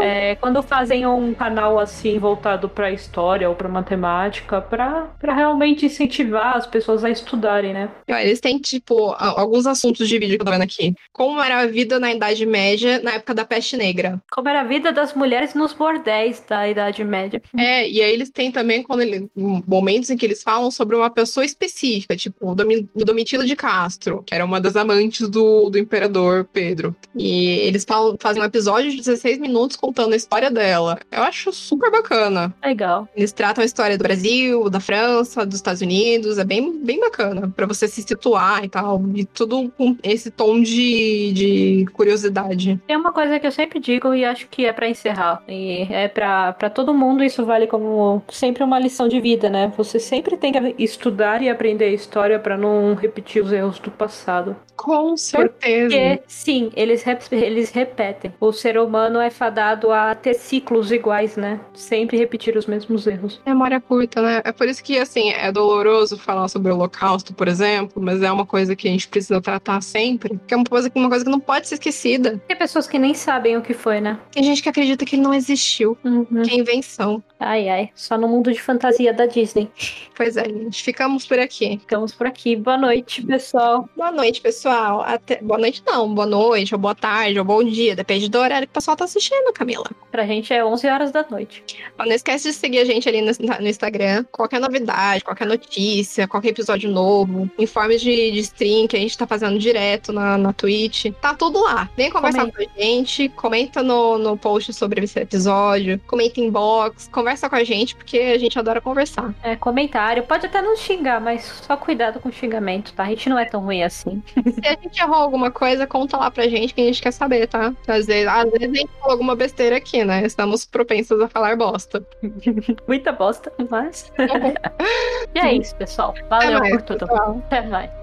É, 0.00 0.34
quando 0.36 0.62
fazem 0.62 1.06
um 1.06 1.34
canal 1.34 1.78
assim 1.78 2.18
voltado 2.18 2.68
para 2.68 2.90
história 2.90 3.48
ou 3.48 3.54
para 3.54 3.68
matemática, 3.68 4.60
para 4.60 5.10
realmente 5.22 5.86
incentivar 5.86 6.56
as 6.56 6.66
pessoas 6.66 7.04
a 7.04 7.10
estudarem, 7.10 7.72
né? 7.72 7.88
Eles 8.08 8.40
têm, 8.40 8.58
tipo, 8.58 9.14
alguns 9.18 9.66
assuntos 9.66 10.08
de 10.08 10.18
vídeo 10.18 10.36
que 10.36 10.42
eu 10.42 10.46
tô 10.46 10.52
vendo 10.52 10.62
aqui. 10.62 10.94
Como 11.12 11.42
era 11.42 11.60
a 11.60 11.66
vida 11.66 11.98
na 11.98 12.12
Idade 12.12 12.46
Média 12.46 13.00
na 13.02 13.12
época 13.12 13.34
da 13.34 13.44
peste 13.44 13.76
negra. 13.76 14.20
Como 14.30 14.48
era 14.48 14.60
a 14.60 14.64
vida 14.64 14.92
das 14.92 15.14
mulheres 15.14 15.54
nos 15.54 15.72
bordéis 15.72 16.42
da 16.48 16.68
Idade 16.68 17.04
Média. 17.04 17.42
É, 17.56 17.88
e 17.88 18.00
aí 18.00 18.12
eles 18.12 18.30
têm 18.30 18.50
também 18.50 18.82
quando 18.82 19.02
ele, 19.02 19.28
momentos 19.36 20.10
em 20.10 20.16
que 20.16 20.26
eles 20.26 20.42
falam 20.42 20.70
sobre 20.70 20.96
uma 20.96 21.10
pessoa 21.10 21.44
específica, 21.44 22.16
tipo 22.16 22.50
o 22.50 23.04
Domitila 23.04 23.44
de 23.44 23.56
Castro, 23.56 24.22
que 24.26 24.34
era 24.34 24.44
uma 24.44 24.60
das 24.60 24.76
amantes 24.76 25.28
do, 25.28 25.70
do 25.70 25.78
imperador 25.78 26.48
Pedro. 26.52 26.94
E 27.14 27.58
eles 27.60 27.84
falam, 27.84 28.16
fazem 28.18 28.42
um 28.42 28.44
episódio 28.44 28.90
de 28.90 28.98
16 28.98 29.38
minutos 29.42 29.76
contando 29.76 30.14
a 30.14 30.16
história 30.16 30.50
dela. 30.50 30.98
Eu 31.10 31.22
acho 31.22 31.52
super 31.52 31.90
bacana. 31.90 32.54
Legal. 32.64 33.08
Eles 33.14 33.32
tratam 33.32 33.62
a 33.62 33.64
história 33.64 33.98
do 33.98 34.02
Brasil, 34.02 34.70
da 34.70 34.80
França, 34.80 35.44
dos 35.44 35.56
Estados 35.56 35.82
Unidos. 35.82 36.38
É 36.38 36.44
bem, 36.44 36.78
bem 36.78 37.00
bacana 37.00 37.52
para 37.54 37.66
você 37.66 37.86
se 37.86 38.02
situar 38.02 38.64
e 38.64 38.68
tal. 38.68 39.02
E 39.14 39.24
tudo 39.24 39.70
com 39.76 39.96
esse 40.02 40.30
tom 40.30 40.62
de, 40.62 41.32
de 41.32 41.86
curiosidade. 41.92 42.80
Tem 42.86 42.96
uma 42.96 43.12
coisa 43.12 43.38
que 43.38 43.46
eu 43.46 43.52
sempre 43.52 43.78
digo 43.78 44.14
e 44.14 44.24
acho 44.24 44.48
que 44.48 44.64
é 44.64 44.72
para 44.72 44.88
encerrar. 44.88 45.42
E 45.48 45.86
é 45.90 46.08
para 46.08 46.70
todo 46.70 46.94
mundo, 46.94 47.24
isso 47.24 47.44
vale 47.44 47.66
como 47.66 48.22
sempre 48.28 48.62
uma 48.62 48.78
lição 48.78 49.08
de 49.08 49.20
vida, 49.20 49.50
né? 49.50 49.72
Você 49.76 49.98
sempre 49.98 50.36
tem 50.36 50.52
que 50.52 50.74
estudar 50.78 51.42
e 51.42 51.48
aprender 51.48 51.86
a 51.86 51.92
história 51.92 52.38
para 52.38 52.56
não 52.56 52.94
repetir 52.94 53.42
os 53.42 53.52
erros 53.52 53.78
do 53.78 53.90
passado. 53.90 54.56
Com 54.76 55.16
certeza. 55.16 55.96
Porque, 55.96 56.22
sim, 56.26 56.70
eles, 56.74 57.04
eles 57.30 57.70
repetem. 57.70 58.32
O 58.40 58.52
ser 58.52 58.78
humano 58.78 59.20
é 59.20 59.30
fadado 59.32 59.90
a 59.90 60.14
ter 60.14 60.34
ciclos 60.34 60.92
iguais, 60.92 61.36
né? 61.36 61.60
Sempre 61.74 62.16
repetir 62.16 62.56
os 62.56 62.66
mesmos 62.66 63.06
erros. 63.06 63.40
Memória 63.46 63.80
curta, 63.80 64.22
né? 64.22 64.42
É 64.44 64.52
por 64.52 64.68
isso 64.68 64.82
que, 64.82 64.98
assim, 64.98 65.30
é 65.30 65.50
doloroso 65.50 66.16
falar 66.16 66.48
sobre 66.48 66.70
o 66.70 66.74
Holocausto, 66.74 67.34
por 67.34 67.48
exemplo, 67.48 68.02
mas 68.02 68.22
é 68.22 68.30
uma 68.30 68.46
coisa 68.46 68.76
que 68.76 68.88
a 68.88 68.90
gente 68.90 69.08
precisa 69.08 69.40
tratar 69.40 69.80
sempre. 69.82 70.38
Que 70.46 70.54
é 70.54 70.56
uma 70.56 70.64
coisa, 70.64 70.90
uma 70.94 71.08
coisa 71.08 71.24
que 71.24 71.30
não 71.30 71.40
pode 71.40 71.68
ser 71.68 71.74
esquecida. 71.74 72.40
Tem 72.46 72.56
pessoas 72.56 72.86
que 72.86 72.98
nem 72.98 73.14
sabem 73.14 73.56
o 73.56 73.62
que 73.62 73.74
foi, 73.74 74.00
né? 74.00 74.18
Tem 74.30 74.42
gente 74.42 74.62
que 74.62 74.68
acredita 74.68 75.04
que 75.04 75.16
ele 75.16 75.22
não 75.22 75.34
existiu. 75.34 75.96
Uhum. 76.04 76.42
Que 76.42 76.52
é 76.52 76.58
invenção. 76.58 77.22
Ai, 77.38 77.68
ai. 77.68 77.90
Só 77.94 78.16
no 78.16 78.28
mundo 78.28 78.52
de 78.52 78.60
fantasia 78.60 79.12
da 79.12 79.26
Disney. 79.26 79.68
Pois 80.16 80.36
é, 80.36 80.44
gente. 80.44 80.82
Ficamos 80.82 81.26
por 81.26 81.38
aqui. 81.38 81.78
Ficamos 81.78 82.12
por 82.12 82.26
aqui. 82.26 82.54
Boa 82.54 82.78
noite, 82.78 83.22
pessoal. 83.22 83.88
Boa 83.96 84.12
noite, 84.12 84.40
pessoal. 84.40 85.02
Até... 85.02 85.40
Boa 85.42 85.58
noite, 85.58 85.82
não. 85.86 86.14
Boa 86.14 86.26
noite, 86.26 86.74
ou 86.74 86.80
boa 86.80 86.94
tarde, 86.94 87.38
ou 87.38 87.44
bom 87.44 87.64
dia. 87.64 87.96
Depende 87.96 88.28
do 88.28 88.38
horário 88.38 88.66
que 88.66 88.72
o 88.72 88.74
pessoal 88.74 88.96
tá 88.96 89.04
assistindo, 89.04 89.21
Camila. 89.54 89.86
Pra 90.10 90.26
gente 90.26 90.52
é 90.52 90.64
11 90.64 90.86
horas 90.88 91.12
da 91.12 91.24
noite. 91.28 91.64
Não 91.98 92.06
esquece 92.06 92.48
de 92.48 92.54
seguir 92.54 92.78
a 92.78 92.84
gente 92.84 93.08
ali 93.08 93.20
no, 93.20 93.30
no 93.60 93.68
Instagram. 93.68 94.24
Qualquer 94.30 94.60
novidade, 94.60 95.24
qualquer 95.24 95.46
notícia, 95.46 96.26
qualquer 96.26 96.48
episódio 96.48 96.90
novo, 96.90 97.50
informes 97.58 98.00
de, 98.00 98.30
de 98.32 98.38
stream 98.40 98.86
que 98.86 98.96
a 98.96 99.00
gente 99.00 99.16
tá 99.16 99.26
fazendo 99.26 99.58
direto 99.58 100.12
na, 100.12 100.36
na 100.36 100.52
Twitch. 100.52 101.06
Tá 101.20 101.34
tudo 101.34 101.62
lá. 101.62 101.88
Vem 101.96 102.10
conversar 102.10 102.40
comenta. 102.40 102.56
com 102.56 102.62
a 102.62 102.82
gente. 102.82 103.28
Comenta 103.30 103.82
no, 103.82 104.18
no 104.18 104.36
post 104.36 104.72
sobre 104.72 105.04
esse 105.04 105.20
episódio. 105.20 106.00
Comenta 106.06 106.40
em 106.40 106.50
box. 106.50 107.08
Conversa 107.10 107.48
com 107.48 107.56
a 107.56 107.64
gente, 107.64 107.94
porque 107.94 108.18
a 108.18 108.38
gente 108.38 108.58
adora 108.58 108.80
conversar. 108.80 109.34
É, 109.42 109.56
comentário. 109.56 110.22
Pode 110.24 110.46
até 110.46 110.60
não 110.60 110.76
xingar, 110.76 111.20
mas 111.20 111.44
só 111.66 111.76
cuidado 111.76 112.20
com 112.20 112.28
o 112.28 112.32
xingamento, 112.32 112.92
tá? 112.92 113.04
A 113.04 113.08
gente 113.08 113.28
não 113.28 113.38
é 113.38 113.44
tão 113.44 113.60
ruim 113.60 113.82
assim. 113.82 114.22
Se 114.54 114.66
a 114.66 114.76
gente 114.80 115.00
errou 115.00 115.16
alguma 115.16 115.50
coisa, 115.50 115.86
conta 115.86 116.16
lá 116.16 116.30
pra 116.30 116.48
gente 116.48 116.74
que 116.74 116.80
a 116.80 116.84
gente 116.84 117.02
quer 117.02 117.12
saber, 117.12 117.46
tá? 117.46 117.72
Às 117.86 118.06
vezes, 118.06 118.26
às 118.26 118.50
vezes 118.50 118.70
a 118.70 118.74
gente 118.74 118.90
falou 119.00 119.11
alguma 119.12 119.36
besteira 119.36 119.76
aqui, 119.76 120.04
né? 120.04 120.24
Estamos 120.24 120.64
propensos 120.64 121.20
a 121.20 121.28
falar 121.28 121.56
bosta. 121.56 122.04
Muita 122.88 123.12
bosta, 123.12 123.52
mas. 123.70 124.12
e 125.34 125.38
é 125.38 125.54
isso, 125.54 125.76
pessoal. 125.76 126.14
Valeu 126.28 126.58
mais, 126.58 126.72
por 126.72 126.82
tudo. 126.82 127.06
Pessoal. 127.06 127.42
Até 127.46 127.62
mais. 127.62 128.01